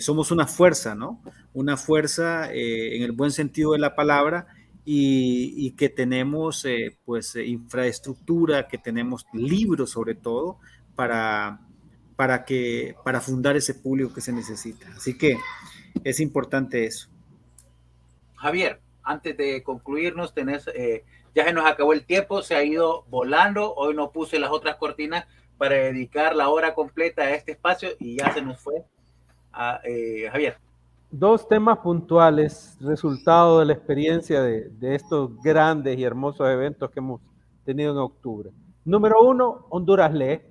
somos 0.00 0.30
una 0.30 0.46
fuerza, 0.46 0.94
¿no? 0.94 1.20
Una 1.54 1.76
fuerza 1.76 2.52
eh, 2.52 2.96
en 2.96 3.02
el 3.02 3.12
buen 3.12 3.32
sentido 3.32 3.72
de 3.72 3.78
la 3.78 3.96
palabra 3.96 4.46
y, 4.84 5.72
que 5.72 5.88
tenemos 5.88 6.64
eh, 6.66 6.98
pues 7.04 7.34
infraestructura, 7.36 8.68
que 8.68 8.78
tenemos 8.78 9.24
libros 9.32 9.90
sobre 9.90 10.14
todo 10.14 10.58
para 10.94 11.60
para, 12.20 12.44
que, 12.44 12.94
para 13.02 13.18
fundar 13.18 13.56
ese 13.56 13.72
público 13.72 14.12
que 14.12 14.20
se 14.20 14.30
necesita. 14.30 14.86
Así 14.94 15.16
que 15.16 15.38
es 16.04 16.20
importante 16.20 16.84
eso. 16.84 17.08
Javier, 18.36 18.78
antes 19.02 19.38
de 19.38 19.62
concluirnos, 19.62 20.34
tenés, 20.34 20.68
eh, 20.74 21.02
ya 21.34 21.44
se 21.46 21.54
nos 21.54 21.64
acabó 21.64 21.94
el 21.94 22.04
tiempo, 22.04 22.42
se 22.42 22.54
ha 22.54 22.62
ido 22.62 23.06
volando, 23.08 23.72
hoy 23.74 23.94
no 23.94 24.10
puse 24.10 24.38
las 24.38 24.50
otras 24.50 24.76
cortinas 24.76 25.26
para 25.56 25.76
dedicar 25.76 26.36
la 26.36 26.50
hora 26.50 26.74
completa 26.74 27.22
a 27.22 27.30
este 27.30 27.52
espacio 27.52 27.88
y 27.98 28.18
ya 28.18 28.30
se 28.34 28.42
nos 28.42 28.60
fue. 28.60 28.84
A, 29.50 29.80
eh, 29.84 30.28
Javier. 30.30 30.58
Dos 31.10 31.48
temas 31.48 31.78
puntuales, 31.78 32.76
resultado 32.82 33.60
de 33.60 33.64
la 33.64 33.72
experiencia 33.72 34.42
de, 34.42 34.68
de 34.68 34.94
estos 34.94 35.40
grandes 35.42 35.98
y 35.98 36.04
hermosos 36.04 36.46
eventos 36.50 36.90
que 36.90 36.98
hemos 36.98 37.22
tenido 37.64 37.92
en 37.92 37.98
octubre. 37.98 38.50
Número 38.84 39.22
uno, 39.22 39.64
Honduras 39.70 40.12
lee 40.12 40.49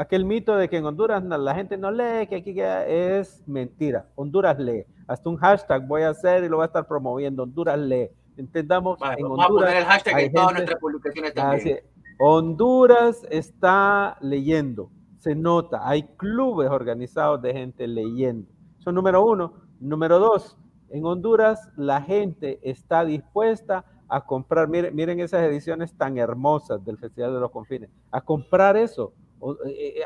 aquel 0.00 0.24
mito 0.24 0.56
de 0.56 0.70
que 0.70 0.78
en 0.78 0.86
Honduras 0.86 1.22
la 1.22 1.54
gente 1.54 1.76
no 1.76 1.90
lee, 1.90 2.26
que 2.26 2.36
aquí 2.36 2.54
es 2.56 3.46
mentira. 3.46 4.06
Honduras 4.14 4.58
lee. 4.58 4.86
Hasta 5.06 5.28
un 5.28 5.36
hashtag 5.36 5.86
voy 5.86 6.02
a 6.02 6.10
hacer 6.10 6.42
y 6.42 6.48
lo 6.48 6.56
voy 6.56 6.62
a 6.64 6.66
estar 6.68 6.88
promoviendo. 6.88 7.42
Honduras 7.42 7.78
lee. 7.78 8.08
Entendamos, 8.38 8.98
en 9.18 9.26
Honduras. 9.26 9.44
a 9.44 9.48
poner 9.48 9.76
el 9.76 9.84
hashtag 9.84 10.18
en 10.20 10.32
todas 10.32 10.52
nuestras 10.54 10.80
publicaciones 10.80 11.34
también. 11.34 11.80
Honduras 12.18 13.26
está 13.30 14.16
leyendo. 14.22 14.90
Se 15.18 15.34
nota. 15.34 15.86
Hay 15.86 16.04
clubes 16.16 16.70
organizados 16.70 17.42
de 17.42 17.52
gente 17.52 17.86
leyendo. 17.86 18.48
Eso 18.78 18.92
número 18.92 19.22
uno. 19.22 19.52
Número 19.80 20.18
dos, 20.18 20.56
en 20.88 21.04
Honduras 21.04 21.68
la 21.76 22.00
gente 22.00 22.58
está 22.62 23.04
dispuesta 23.04 23.84
a 24.08 24.24
comprar, 24.24 24.66
miren, 24.66 24.94
miren 24.94 25.20
esas 25.20 25.42
ediciones 25.42 25.94
tan 25.94 26.16
hermosas 26.16 26.82
del 26.84 26.96
Festival 26.96 27.34
de 27.34 27.40
los 27.40 27.50
Confines, 27.50 27.90
a 28.10 28.20
comprar 28.20 28.76
eso 28.76 29.12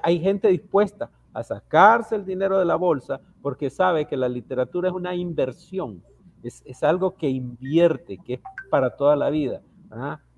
hay 0.03 0.21
gente 0.21 0.49
dispuesta 0.49 1.11
a 1.33 1.43
sacarse 1.43 2.15
el 2.15 2.25
dinero 2.25 2.59
de 2.59 2.65
la 2.65 2.77
bolsa 2.77 3.21
porque 3.43 3.71
sabe 3.71 4.07
que 4.07 4.17
la 4.17 4.29
literatura 4.29 4.89
es 4.89 4.95
una 4.95 5.15
inversión, 5.15 6.03
es, 6.43 6.83
algo 6.83 7.17
que 7.17 7.29
invierte, 7.29 8.19
que 8.19 8.35
es 8.35 8.41
para 8.71 8.97
toda 8.97 9.17
la 9.17 9.31
vida. 9.31 9.61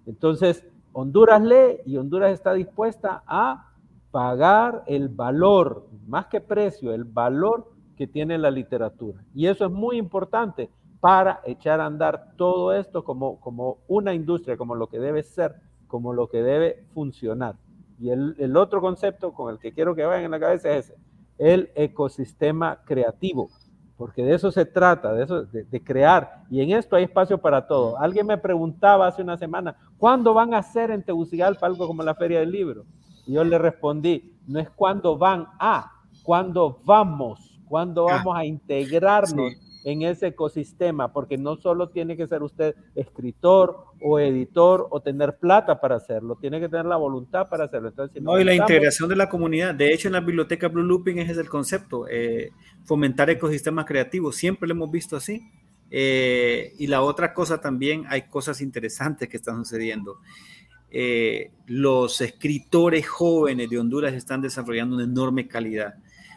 Entonces, 0.07 0.67
Honduras 0.93 1.43
lee 1.43 1.81
y 1.85 1.97
Honduras 1.97 2.33
está 2.33 2.55
dispuesta 2.55 3.23
a 3.27 3.73
pagar 4.11 4.85
el 4.87 5.09
valor, 5.09 5.87
más 6.07 6.27
que 6.27 6.41
precio, 6.41 6.95
el 6.95 7.05
valor 7.05 7.71
que 7.97 8.07
tiene 8.07 8.39
la 8.39 8.51
literatura. 8.51 9.23
Y 9.35 9.47
eso 9.47 9.67
es 9.67 9.71
muy 9.71 9.99
importante 9.99 10.71
para 11.01 11.41
echar 11.45 11.81
a 11.81 11.87
andar 11.87 12.33
todo 12.37 12.73
esto 12.73 13.05
como, 13.05 13.39
como 13.41 13.79
una 13.89 14.15
industria, 14.15 14.57
como 14.57 14.75
lo 14.75 14.87
que 14.87 14.99
debe 14.99 15.23
ser, 15.23 15.57
como 15.87 16.13
lo 16.13 16.29
que 16.29 16.43
debe 16.43 16.87
funcionar. 16.95 17.57
Y 17.99 18.11
el, 18.11 18.57
otro 18.57 18.81
concepto 18.81 19.33
con 19.33 19.53
el 19.53 19.59
que 19.59 19.73
quiero 19.73 19.95
que 19.95 20.05
vayan 20.05 20.25
en 20.25 20.31
la 20.31 20.41
cabeza 20.41 20.71
es 20.71 20.87
ese, 20.87 20.99
el 21.39 21.71
ecosistema 21.75 22.81
creativo, 22.85 23.49
porque 23.97 24.23
de 24.23 24.35
eso 24.35 24.53
se 24.53 24.67
trata, 24.67 25.15
de, 25.15 25.25
eso, 25.25 25.45
de, 25.45 25.83
crear. 25.83 26.45
Y 26.51 26.61
en 26.61 26.73
esto 26.73 26.97
hay 26.97 27.05
espacio 27.05 27.39
para 27.39 27.67
todo. 27.67 27.99
Alguien 27.99 28.27
me 28.27 28.37
preguntaba 28.37 29.07
hace 29.07 29.23
una 29.23 29.39
semana, 29.39 29.77
¿cuándo 29.97 30.35
van 30.35 30.53
a 30.53 30.59
hacer 30.59 30.91
en 30.91 31.03
Tegucigalpa 31.03 31.67
algo 31.67 31.87
como 31.87 32.03
la 32.03 32.15
Feria 32.15 32.41
del 32.41 32.51
Libro? 32.51 32.85
Y 33.27 33.33
yo 33.33 33.45
le 33.45 33.59
respondí, 33.59 34.37
no 34.47 34.61
es 34.61 34.69
cuándo 34.71 35.17
van 35.17 35.47
a, 35.59 35.93
cuándo 36.23 36.81
vamos, 36.85 37.61
cuándo 37.67 38.09
ah, 38.09 38.17
vamos 38.17 38.37
a 38.37 38.45
integrarnos 38.45 39.66
en 39.87 40.03
ese 40.03 40.27
ecosistema, 40.27 41.13
porque 41.13 41.39
no 41.39 41.59
solo 41.59 41.91
tiene 41.91 42.17
que 42.17 42.27
ser 42.27 42.43
usted 42.43 42.75
escritor 42.97 43.85
o 44.03 44.19
editor 44.19 44.89
o 44.91 45.01
tener 45.01 45.39
plata 45.39 45.81
para 45.81 45.95
hacerlo, 45.95 46.37
tiene 46.41 46.59
que 46.59 46.69
tener 46.69 46.87
la 46.87 46.97
voluntad 46.97 47.49
para 47.49 47.67
hacerlo. 47.67 47.91
Entonces, 47.91 48.21
no, 48.21 48.37
y 48.41 48.43
la 48.43 48.55
integración 48.55 49.09
de 49.09 49.15
la 49.15 49.29
comunidad. 49.29 49.77
De 49.77 49.95
hecho, 49.95 50.09
en 50.09 50.15
la 50.15 50.21
biblioteca 50.21 50.67
Blue 50.67 50.83
Looping 50.83 51.19
ese 51.19 51.33
es 51.33 51.39
el 51.39 51.49
concepto, 51.49 52.09
eh, 52.11 52.51
fomentar 52.85 53.31
ecosistemas 53.31 53.85
creativos. 53.85 54.35
Siempre 54.35 54.67
lo 54.67 54.75
hemos 54.75 54.91
visto 54.91 55.15
así. 55.17 55.49
Eh, 55.89 56.73
y 56.79 56.89
la 56.89 57.03
otra 57.03 57.33
cosa 57.33 57.61
también, 57.61 58.07
hay 58.09 58.23
cosas 58.23 58.61
interesantes 58.61 59.29
que 59.29 59.37
están 59.37 59.65
sucediendo. 59.65 60.19
Eh, 60.91 61.53
los 61.67 62.21
escritores 62.21 63.07
jóvenes 63.07 63.71
de 63.71 63.79
Honduras 63.79 64.15
están 64.15 64.41
desarrollando 64.41 64.97
una 64.97 65.05
enorme 65.05 65.47
calidad 65.47 65.95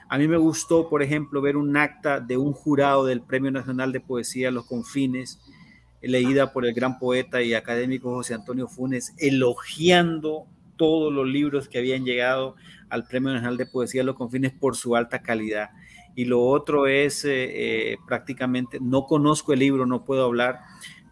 a 0.09 0.17
mí 0.17 0.27
me 0.27 0.37
gustó, 0.37 0.89
por 0.89 1.03
ejemplo, 1.03 1.39
ver 1.39 1.55
un 1.55 1.77
acta 1.77 2.19
de 2.19 2.35
un 2.35 2.51
jurado 2.51 3.05
del 3.05 3.21
Premio 3.21 3.51
Nacional 3.51 3.91
de 3.91 3.99
Poesía 3.99 4.49
Los 4.49 4.65
Confines, 4.65 5.39
leída 6.01 6.51
por 6.51 6.65
el 6.65 6.73
gran 6.73 6.97
poeta 6.97 7.43
y 7.43 7.53
académico 7.53 8.15
José 8.15 8.33
Antonio 8.33 8.67
Funes, 8.67 9.13
elogiando 9.19 10.47
todos 10.77 11.13
los 11.13 11.27
libros 11.27 11.69
que 11.69 11.77
habían 11.77 12.05
llegado 12.05 12.55
al 12.89 13.03
Premio 13.03 13.33
Nacional 13.33 13.57
de 13.57 13.67
Poesía 13.67 14.03
Los 14.03 14.15
Confines 14.15 14.51
por 14.51 14.75
su 14.75 14.95
alta 14.95 15.21
calidad. 15.21 15.69
Y 16.15 16.25
lo 16.25 16.41
otro 16.41 16.87
es 16.87 17.23
eh, 17.23 17.91
eh, 17.91 17.97
prácticamente, 18.07 18.79
no 18.81 19.05
conozco 19.05 19.53
el 19.53 19.59
libro, 19.59 19.85
no 19.85 20.05
puedo 20.05 20.25
hablar, 20.25 20.61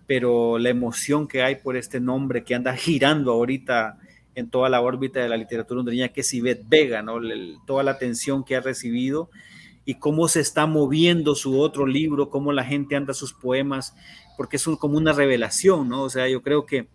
pero 0.08 0.58
la 0.58 0.70
emoción 0.70 1.28
que 1.28 1.43
hay 1.43 1.58
por 1.58 1.78
este 1.78 2.00
nombre 2.00 2.43
que 2.43 2.56
anda 2.56 2.76
girando 2.76 3.32
ahorita 3.34 4.00
en 4.38 4.51
toda 4.51 4.69
la 4.69 4.81
órbita 4.81 5.19
de 5.19 5.29
la 5.29 5.35
literatura 5.35 5.79
hondureña, 5.79 6.09
que 6.09 6.21
es 6.21 6.31
Ivette 6.31 6.63
Vega, 6.69 7.01
¿no? 7.01 7.15
toda 7.65 7.81
la 7.81 7.89
atención 7.89 8.45
que 8.45 8.55
ha 8.55 8.59
recibido 8.59 9.31
y 9.83 9.95
cómo 9.95 10.27
se 10.27 10.41
está 10.41 10.67
moviendo 10.67 11.33
su 11.33 11.59
otro 11.59 11.88
libro, 11.88 12.29
cómo 12.29 12.53
la 12.53 12.63
gente 12.63 12.95
anda 12.95 13.15
sus 13.15 13.33
poemas, 13.33 13.95
porque 14.38 14.57
es 14.57 14.63
como 14.79 14.95
una 14.95 15.11
revelación, 15.11 15.89
¿no? 15.89 16.03
O 16.03 16.09
sea, 16.11 16.29
yo 16.29 16.43
creo 16.43 16.67
que, 16.67 16.88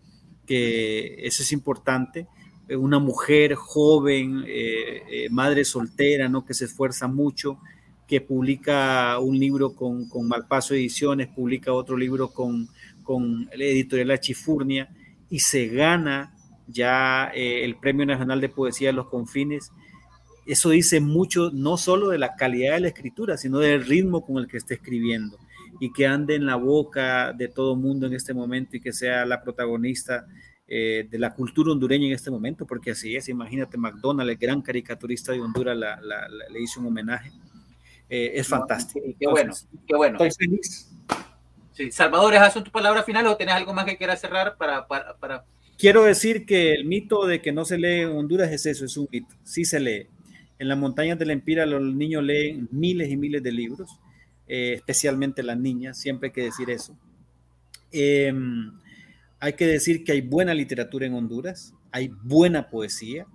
que 0.46 1.26
eso 1.26 1.42
es 1.42 1.50
importante. 1.50 2.28
Una 2.70 3.00
mujer 3.00 3.56
joven, 3.56 4.44
eh, 4.46 5.02
eh, 5.10 5.28
madre 5.30 5.64
soltera, 5.64 6.28
¿no? 6.28 6.44
Que 6.44 6.54
se 6.54 6.66
esfuerza 6.66 7.08
mucho, 7.08 7.58
que 8.06 8.20
publica 8.20 9.18
un 9.18 9.36
libro 9.36 9.74
con, 9.74 10.08
con 10.08 10.28
Malpaso 10.28 10.74
Ediciones, 10.74 11.26
publica 11.26 11.72
otro 11.72 11.96
libro 11.96 12.28
con, 12.28 12.68
con 13.02 13.46
la 13.46 13.64
editorial 13.64 14.08
La 14.08 14.20
Chifurnia 14.20 14.94
y 15.28 15.40
se 15.40 15.66
gana 15.66 16.31
ya 16.66 17.30
eh, 17.34 17.64
el 17.64 17.76
Premio 17.76 18.06
Nacional 18.06 18.40
de 18.40 18.48
Poesía 18.48 18.88
de 18.88 18.94
los 18.94 19.08
Confines. 19.08 19.70
Eso 20.46 20.70
dice 20.70 21.00
mucho 21.00 21.50
no 21.52 21.76
solo 21.76 22.08
de 22.08 22.18
la 22.18 22.34
calidad 22.34 22.74
de 22.74 22.80
la 22.80 22.88
escritura, 22.88 23.36
sino 23.36 23.58
del 23.58 23.84
ritmo 23.84 24.24
con 24.24 24.38
el 24.38 24.48
que 24.48 24.56
está 24.56 24.74
escribiendo 24.74 25.38
y 25.80 25.92
que 25.92 26.06
ande 26.06 26.34
en 26.34 26.46
la 26.46 26.56
boca 26.56 27.32
de 27.32 27.48
todo 27.48 27.76
mundo 27.76 28.06
en 28.06 28.14
este 28.14 28.34
momento 28.34 28.76
y 28.76 28.80
que 28.80 28.92
sea 28.92 29.24
la 29.24 29.42
protagonista 29.42 30.26
eh, 30.66 31.06
de 31.10 31.18
la 31.18 31.34
cultura 31.34 31.72
hondureña 31.72 32.06
en 32.06 32.12
este 32.12 32.30
momento, 32.30 32.66
porque 32.66 32.92
así 32.92 33.14
es, 33.14 33.28
imagínate, 33.28 33.76
McDonald, 33.76 34.30
el 34.30 34.36
gran 34.36 34.62
caricaturista 34.62 35.32
de 35.32 35.40
Honduras, 35.40 35.76
le 35.76 36.60
hizo 36.60 36.80
un 36.80 36.86
homenaje. 36.86 37.30
Eh, 38.08 38.32
es 38.34 38.48
fantástico. 38.48 39.04
qué 39.18 39.26
bueno, 39.26 39.52
qué 39.86 39.96
bueno. 39.96 40.18
Estoy 40.22 40.46
feliz. 40.46 40.90
Sí. 41.72 41.90
Salvador, 41.90 42.34
¿es 42.34 42.54
tu 42.54 42.70
palabra 42.70 43.02
final 43.02 43.26
o 43.26 43.36
tienes 43.36 43.54
algo 43.54 43.72
más 43.74 43.84
que 43.84 43.96
quieras 43.96 44.20
cerrar 44.20 44.56
para, 44.56 44.86
para, 44.86 45.16
para 45.16 45.44
Quiero 45.82 46.04
decir 46.04 46.46
que 46.46 46.74
el 46.74 46.84
mito 46.84 47.26
de 47.26 47.42
que 47.42 47.50
no 47.50 47.64
se 47.64 47.76
lee 47.76 48.02
en 48.02 48.10
Honduras 48.10 48.52
es 48.52 48.66
eso, 48.66 48.84
es 48.84 48.96
un 48.96 49.08
mito. 49.10 49.34
Sí 49.42 49.64
se 49.64 49.80
lee. 49.80 50.06
En 50.60 50.68
las 50.68 50.78
montañas 50.78 51.18
de 51.18 51.26
la 51.26 51.32
Empira 51.32 51.66
los 51.66 51.82
niños 51.82 52.22
leen 52.22 52.68
miles 52.70 53.10
y 53.10 53.16
miles 53.16 53.42
de 53.42 53.50
libros, 53.50 53.98
eh, 54.46 54.74
especialmente 54.74 55.42
las 55.42 55.58
niñas, 55.58 55.98
siempre 55.98 56.28
hay 56.28 56.32
que 56.32 56.44
decir 56.44 56.70
eso. 56.70 56.96
Em, 57.90 58.70
hay 59.40 59.54
que 59.54 59.66
decir 59.66 60.04
que 60.04 60.12
hay 60.12 60.20
buena 60.20 60.54
literatura 60.54 61.04
en 61.04 61.14
Honduras, 61.14 61.74
hay 61.90 62.12
buena 62.22 62.70
poesía. 62.70 63.26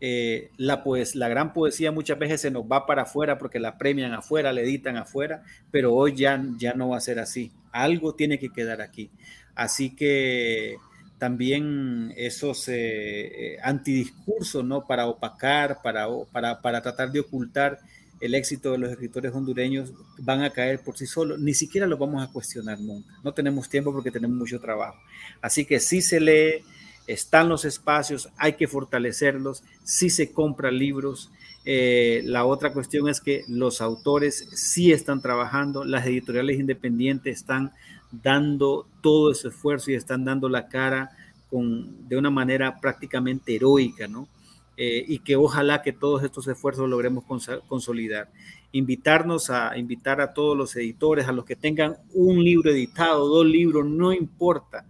Eh, 0.00 0.50
la, 0.58 0.84
pues, 0.84 1.16
la 1.16 1.26
gran 1.28 1.52
poesía 1.52 1.90
muchas 1.90 2.20
veces 2.20 2.40
se 2.40 2.52
nos 2.52 2.62
va 2.62 2.86
para 2.86 3.02
afuera 3.02 3.36
porque 3.36 3.58
la 3.58 3.78
premian 3.78 4.12
afuera, 4.12 4.52
la 4.52 4.60
editan 4.60 4.96
afuera, 4.96 5.42
pero 5.72 5.92
hoy 5.92 6.14
ya, 6.14 6.40
ya 6.56 6.72
no 6.74 6.90
va 6.90 6.98
a 6.98 7.00
ser 7.00 7.18
así. 7.18 7.50
Algo 7.72 8.14
tiene 8.14 8.38
que 8.38 8.50
quedar 8.50 8.80
aquí. 8.80 9.10
Así 9.56 9.96
que 9.96 10.76
también 11.20 12.14
esos 12.16 12.66
eh, 12.68 12.72
eh, 12.74 13.58
antidiscursos, 13.62 14.64
¿no? 14.64 14.86
Para 14.86 15.06
opacar, 15.06 15.82
para, 15.82 16.08
para, 16.32 16.62
para, 16.62 16.80
tratar 16.80 17.12
de 17.12 17.20
ocultar 17.20 17.78
el 18.20 18.34
éxito 18.34 18.72
de 18.72 18.78
los 18.78 18.90
escritores 18.90 19.32
hondureños, 19.34 19.92
van 20.18 20.42
a 20.42 20.50
caer 20.50 20.80
por 20.80 20.96
sí 20.96 21.06
solos. 21.06 21.38
Ni 21.38 21.52
siquiera 21.52 21.86
los 21.86 21.98
vamos 21.98 22.26
a 22.26 22.32
cuestionar 22.32 22.80
nunca. 22.80 23.14
No 23.22 23.34
tenemos 23.34 23.68
tiempo 23.68 23.92
porque 23.92 24.10
tenemos 24.10 24.34
mucho 24.34 24.58
trabajo. 24.60 24.96
Así 25.42 25.66
que 25.66 25.78
sí 25.78 26.00
se 26.00 26.20
lee, 26.20 26.64
están 27.06 27.50
los 27.50 27.66
espacios, 27.66 28.30
hay 28.38 28.54
que 28.54 28.66
fortalecerlos, 28.66 29.62
sí 29.84 30.08
se 30.08 30.32
compran 30.32 30.78
libros. 30.78 31.30
Eh, 31.66 32.22
la 32.24 32.46
otra 32.46 32.72
cuestión 32.72 33.10
es 33.10 33.20
que 33.20 33.44
los 33.46 33.82
autores 33.82 34.48
sí 34.54 34.90
están 34.90 35.20
trabajando, 35.20 35.84
las 35.84 36.06
editoriales 36.06 36.58
independientes 36.58 37.36
están 37.36 37.72
dando 38.10 38.86
todo 39.00 39.32
ese 39.32 39.48
esfuerzo 39.48 39.90
y 39.90 39.94
están 39.94 40.24
dando 40.24 40.48
la 40.48 40.68
cara 40.68 41.10
con, 41.48 42.08
de 42.08 42.16
una 42.16 42.30
manera 42.30 42.80
prácticamente 42.80 43.56
heroica, 43.56 44.08
¿no? 44.08 44.28
Eh, 44.76 45.04
y 45.06 45.18
que 45.18 45.36
ojalá 45.36 45.82
que 45.82 45.92
todos 45.92 46.22
estos 46.22 46.48
esfuerzos 46.48 46.88
logremos 46.88 47.24
consolidar. 47.68 48.30
Invitarnos 48.72 49.50
a 49.50 49.76
invitar 49.76 50.22
a 50.22 50.32
todos 50.32 50.56
los 50.56 50.74
editores, 50.74 51.28
a 51.28 51.32
los 51.32 51.44
que 51.44 51.54
tengan 51.54 51.98
un 52.14 52.42
libro 52.42 52.70
editado, 52.70 53.28
dos 53.28 53.44
libros, 53.44 53.84
no 53.84 54.12
importa, 54.14 54.86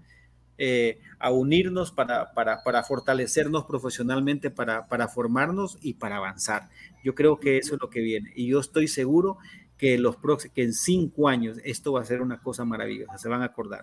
eh, 0.58 1.00
a 1.18 1.32
unirnos 1.32 1.90
para, 1.90 2.32
para, 2.34 2.62
para, 2.62 2.84
fortalecernos 2.84 3.64
profesionalmente, 3.64 4.50
para, 4.50 4.86
para 4.86 5.08
formarnos 5.08 5.76
y 5.82 5.94
para 5.94 6.18
avanzar. 6.18 6.68
Yo 7.02 7.14
creo 7.14 7.40
que 7.40 7.58
eso 7.58 7.74
es 7.74 7.80
lo 7.80 7.90
que 7.90 8.00
viene. 8.00 8.30
Y 8.36 8.46
yo 8.46 8.60
estoy 8.60 8.86
seguro 8.86 9.38
que, 9.80 9.96
los 9.98 10.16
que 10.52 10.62
en 10.62 10.74
cinco 10.74 11.26
años 11.26 11.56
esto 11.64 11.92
va 11.94 12.02
a 12.02 12.04
ser 12.04 12.20
una 12.20 12.38
cosa 12.38 12.66
maravillosa, 12.66 13.16
se 13.16 13.30
van 13.30 13.40
a 13.40 13.46
acordar. 13.46 13.80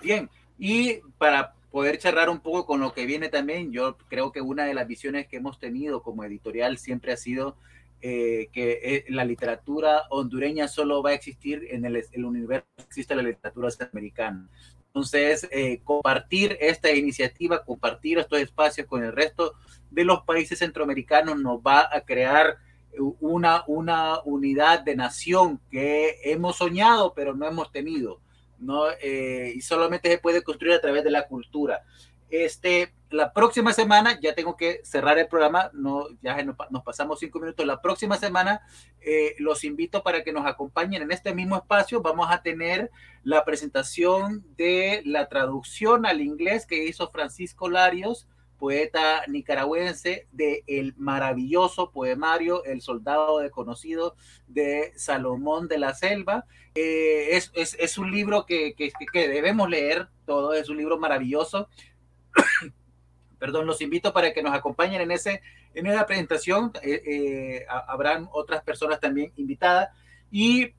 Bien, 0.00 0.30
y 0.56 1.00
para 1.18 1.54
poder 1.72 1.98
charlar 1.98 2.30
un 2.30 2.38
poco 2.38 2.64
con 2.64 2.78
lo 2.78 2.94
que 2.94 3.04
viene 3.04 3.30
también, 3.30 3.72
yo 3.72 3.98
creo 4.08 4.30
que 4.30 4.40
una 4.40 4.64
de 4.64 4.74
las 4.74 4.86
visiones 4.86 5.26
que 5.26 5.38
hemos 5.38 5.58
tenido 5.58 6.04
como 6.04 6.22
editorial 6.22 6.78
siempre 6.78 7.12
ha 7.12 7.16
sido 7.16 7.56
eh, 8.00 8.48
que 8.52 8.78
eh, 8.80 9.04
la 9.08 9.24
literatura 9.24 10.04
hondureña 10.10 10.68
solo 10.68 11.02
va 11.02 11.10
a 11.10 11.14
existir 11.14 11.66
en 11.70 11.84
el, 11.84 12.04
el 12.12 12.24
universo 12.24 12.68
existe 12.78 13.16
la 13.16 13.22
literatura 13.22 13.70
americana. 13.92 14.48
Entonces, 14.86 15.48
eh, 15.50 15.80
compartir 15.82 16.56
esta 16.60 16.92
iniciativa, 16.92 17.64
compartir 17.64 18.18
estos 18.18 18.38
espacios 18.38 18.86
con 18.86 19.02
el 19.02 19.12
resto 19.12 19.54
de 19.90 20.04
los 20.04 20.22
países 20.22 20.60
centroamericanos 20.60 21.40
nos 21.40 21.58
va 21.58 21.88
a 21.92 22.02
crear 22.02 22.58
una, 23.20 23.64
una 23.66 24.20
unidad 24.24 24.80
de 24.80 24.96
nación 24.96 25.60
que 25.70 26.16
hemos 26.24 26.56
soñado, 26.56 27.14
pero 27.14 27.34
no 27.34 27.46
hemos 27.46 27.70
tenido, 27.70 28.20
¿no? 28.58 28.84
Eh, 29.02 29.52
y 29.54 29.60
solamente 29.60 30.10
se 30.10 30.18
puede 30.18 30.42
construir 30.42 30.74
a 30.74 30.80
través 30.80 31.04
de 31.04 31.10
la 31.10 31.26
cultura. 31.26 31.82
Este, 32.30 32.92
la 33.10 33.32
próxima 33.32 33.72
semana, 33.72 34.18
ya 34.20 34.34
tengo 34.34 34.56
que 34.56 34.80
cerrar 34.84 35.18
el 35.18 35.28
programa, 35.28 35.70
no, 35.72 36.08
ya 36.20 36.36
nos 36.42 36.82
pasamos 36.84 37.20
cinco 37.20 37.40
minutos. 37.40 37.64
La 37.64 37.80
próxima 37.80 38.16
semana 38.16 38.60
eh, 39.00 39.34
los 39.38 39.64
invito 39.64 40.02
para 40.02 40.22
que 40.22 40.32
nos 40.32 40.46
acompañen 40.46 41.02
en 41.02 41.10
este 41.10 41.34
mismo 41.34 41.56
espacio. 41.56 42.02
Vamos 42.02 42.28
a 42.30 42.42
tener 42.42 42.90
la 43.22 43.44
presentación 43.44 44.44
de 44.56 45.02
la 45.06 45.28
traducción 45.28 46.04
al 46.04 46.20
inglés 46.20 46.66
que 46.66 46.84
hizo 46.84 47.08
Francisco 47.10 47.70
Larios 47.70 48.28
poeta 48.58 49.22
nicaragüense 49.28 50.26
de 50.32 50.64
el 50.66 50.94
maravilloso 50.96 51.90
poemario 51.90 52.64
El 52.64 52.82
soldado 52.82 53.38
desconocido 53.38 54.16
de 54.46 54.92
Salomón 54.96 55.68
de 55.68 55.78
la 55.78 55.94
Selva. 55.94 56.44
Eh, 56.74 57.36
es, 57.36 57.50
es, 57.54 57.76
es, 57.78 57.98
un 57.98 58.10
libro 58.10 58.44
que, 58.46 58.74
que, 58.74 58.90
que, 59.12 59.28
debemos 59.28 59.68
leer, 59.70 60.08
todo 60.26 60.52
es 60.52 60.68
un 60.68 60.76
libro 60.76 60.98
maravilloso. 60.98 61.68
Perdón, 63.38 63.66
los 63.66 63.80
invito 63.80 64.12
para 64.12 64.32
que 64.32 64.42
nos 64.42 64.52
acompañen 64.52 65.00
en, 65.00 65.12
ese, 65.12 65.40
en 65.74 65.86
esa 65.86 66.06
presentación. 66.06 66.72
Eh, 66.82 67.02
eh, 67.06 67.66
habrán 67.68 68.28
otras 68.32 68.62
personas 68.62 69.00
también 69.00 69.32
invitadas. 69.36 69.90
Y 70.30 70.74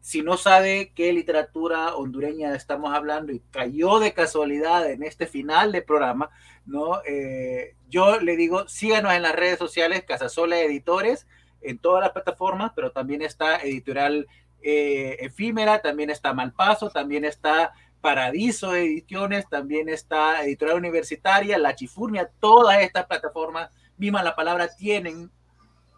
si 0.00 0.22
no 0.22 0.36
sabe 0.36 0.92
qué 0.94 1.12
literatura 1.12 1.94
hondureña 1.94 2.54
estamos 2.54 2.94
hablando 2.94 3.32
y 3.32 3.40
cayó 3.50 3.98
de 3.98 4.14
casualidad 4.14 4.90
en 4.90 5.02
este 5.02 5.26
final 5.26 5.72
de 5.72 5.82
programa, 5.82 6.30
¿no? 6.64 7.02
Eh, 7.06 7.74
yo 7.88 8.18
le 8.20 8.36
digo, 8.36 8.66
síganos 8.66 9.12
en 9.12 9.22
las 9.22 9.36
redes 9.36 9.58
sociales, 9.58 10.04
Casasola 10.06 10.58
Editores, 10.58 11.26
en 11.60 11.78
todas 11.78 12.02
las 12.02 12.12
plataformas, 12.12 12.72
pero 12.74 12.92
también 12.92 13.20
está 13.20 13.58
Editorial 13.58 14.26
eh, 14.62 15.18
Efímera, 15.20 15.82
también 15.82 16.08
está 16.08 16.32
Malpaso, 16.32 16.88
también 16.88 17.26
está 17.26 17.74
Paradiso 18.00 18.74
Ediciones, 18.74 19.46
también 19.50 19.90
está 19.90 20.42
Editorial 20.42 20.78
Universitaria, 20.78 21.58
La 21.58 21.74
Chifurnia, 21.74 22.30
todas 22.40 22.80
estas 22.80 23.04
plataformas, 23.04 23.70
misma 23.98 24.22
la 24.22 24.34
palabra, 24.34 24.74
tienen 24.74 25.30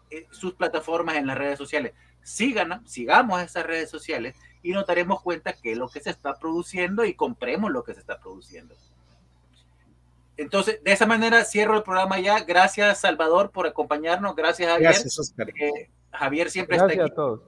eh, 0.09 0.27
sus 0.31 0.53
plataformas 0.55 1.15
en 1.15 1.27
las 1.27 1.37
redes 1.37 1.57
sociales 1.57 1.93
sigan, 2.23 2.85
sigamos 2.87 3.41
esas 3.41 3.65
redes 3.65 3.89
sociales 3.89 4.35
y 4.61 4.71
nos 4.71 4.85
daremos 4.87 5.21
cuenta 5.21 5.53
que 5.53 5.73
es 5.73 5.77
lo 5.77 5.89
que 5.89 5.99
se 5.99 6.09
está 6.09 6.37
produciendo 6.39 7.03
y 7.05 7.13
compremos 7.13 7.71
lo 7.71 7.83
que 7.83 7.93
se 7.93 7.99
está 7.99 8.19
produciendo. 8.19 8.75
Entonces, 10.37 10.83
de 10.83 10.91
esa 10.91 11.05
manera 11.05 11.43
cierro 11.45 11.77
el 11.77 11.83
programa 11.83 12.19
ya. 12.19 12.39
Gracias, 12.43 13.01
Salvador, 13.01 13.51
por 13.51 13.67
acompañarnos. 13.67 14.35
Gracias, 14.35 14.67
Javier. 14.69 14.91
Gracias, 14.91 15.19
Oscar. 15.19 15.49
Eh, 15.49 15.89
Javier 16.11 16.49
siempre 16.49 16.77
está 16.77 16.87
aquí. 16.87 16.99
A 16.99 17.07
todos. 17.07 17.41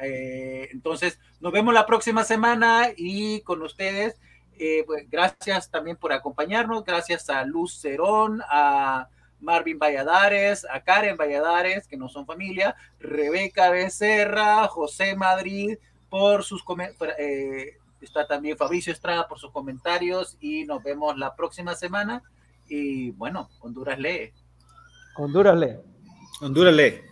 Eh, 0.00 0.68
entonces, 0.72 1.20
nos 1.40 1.52
vemos 1.52 1.72
la 1.72 1.86
próxima 1.86 2.24
semana 2.24 2.88
y 2.96 3.42
con 3.42 3.62
ustedes. 3.62 4.16
Eh, 4.58 4.82
pues, 4.86 5.08
gracias 5.08 5.70
también 5.70 5.96
por 5.96 6.12
acompañarnos. 6.12 6.84
Gracias 6.84 7.30
a 7.30 7.44
Luz 7.44 7.80
Cerón, 7.80 8.42
a 8.48 9.08
Marvin 9.40 9.78
Valladares, 9.78 10.66
a 10.70 10.80
Karen 10.82 11.16
Valladares, 11.16 11.86
que 11.86 11.96
no 11.96 12.08
son 12.08 12.26
familia, 12.26 12.76
Rebeca 12.98 13.70
Becerra, 13.70 14.66
José 14.68 15.14
Madrid, 15.16 15.78
por 16.08 16.42
sus 16.44 16.64
eh, 17.18 17.76
está 18.00 18.26
también 18.26 18.56
Fabricio 18.56 18.92
Estrada 18.92 19.28
por 19.28 19.38
sus 19.38 19.50
comentarios 19.50 20.36
y 20.40 20.64
nos 20.64 20.82
vemos 20.82 21.16
la 21.18 21.34
próxima 21.36 21.74
semana. 21.74 22.22
Y 22.68 23.10
bueno, 23.12 23.48
Honduras 23.60 23.98
lee. 23.98 24.32
Honduras 25.16 25.58
lee. 25.58 25.76
Honduras 26.40 26.74
lee. 26.74 27.07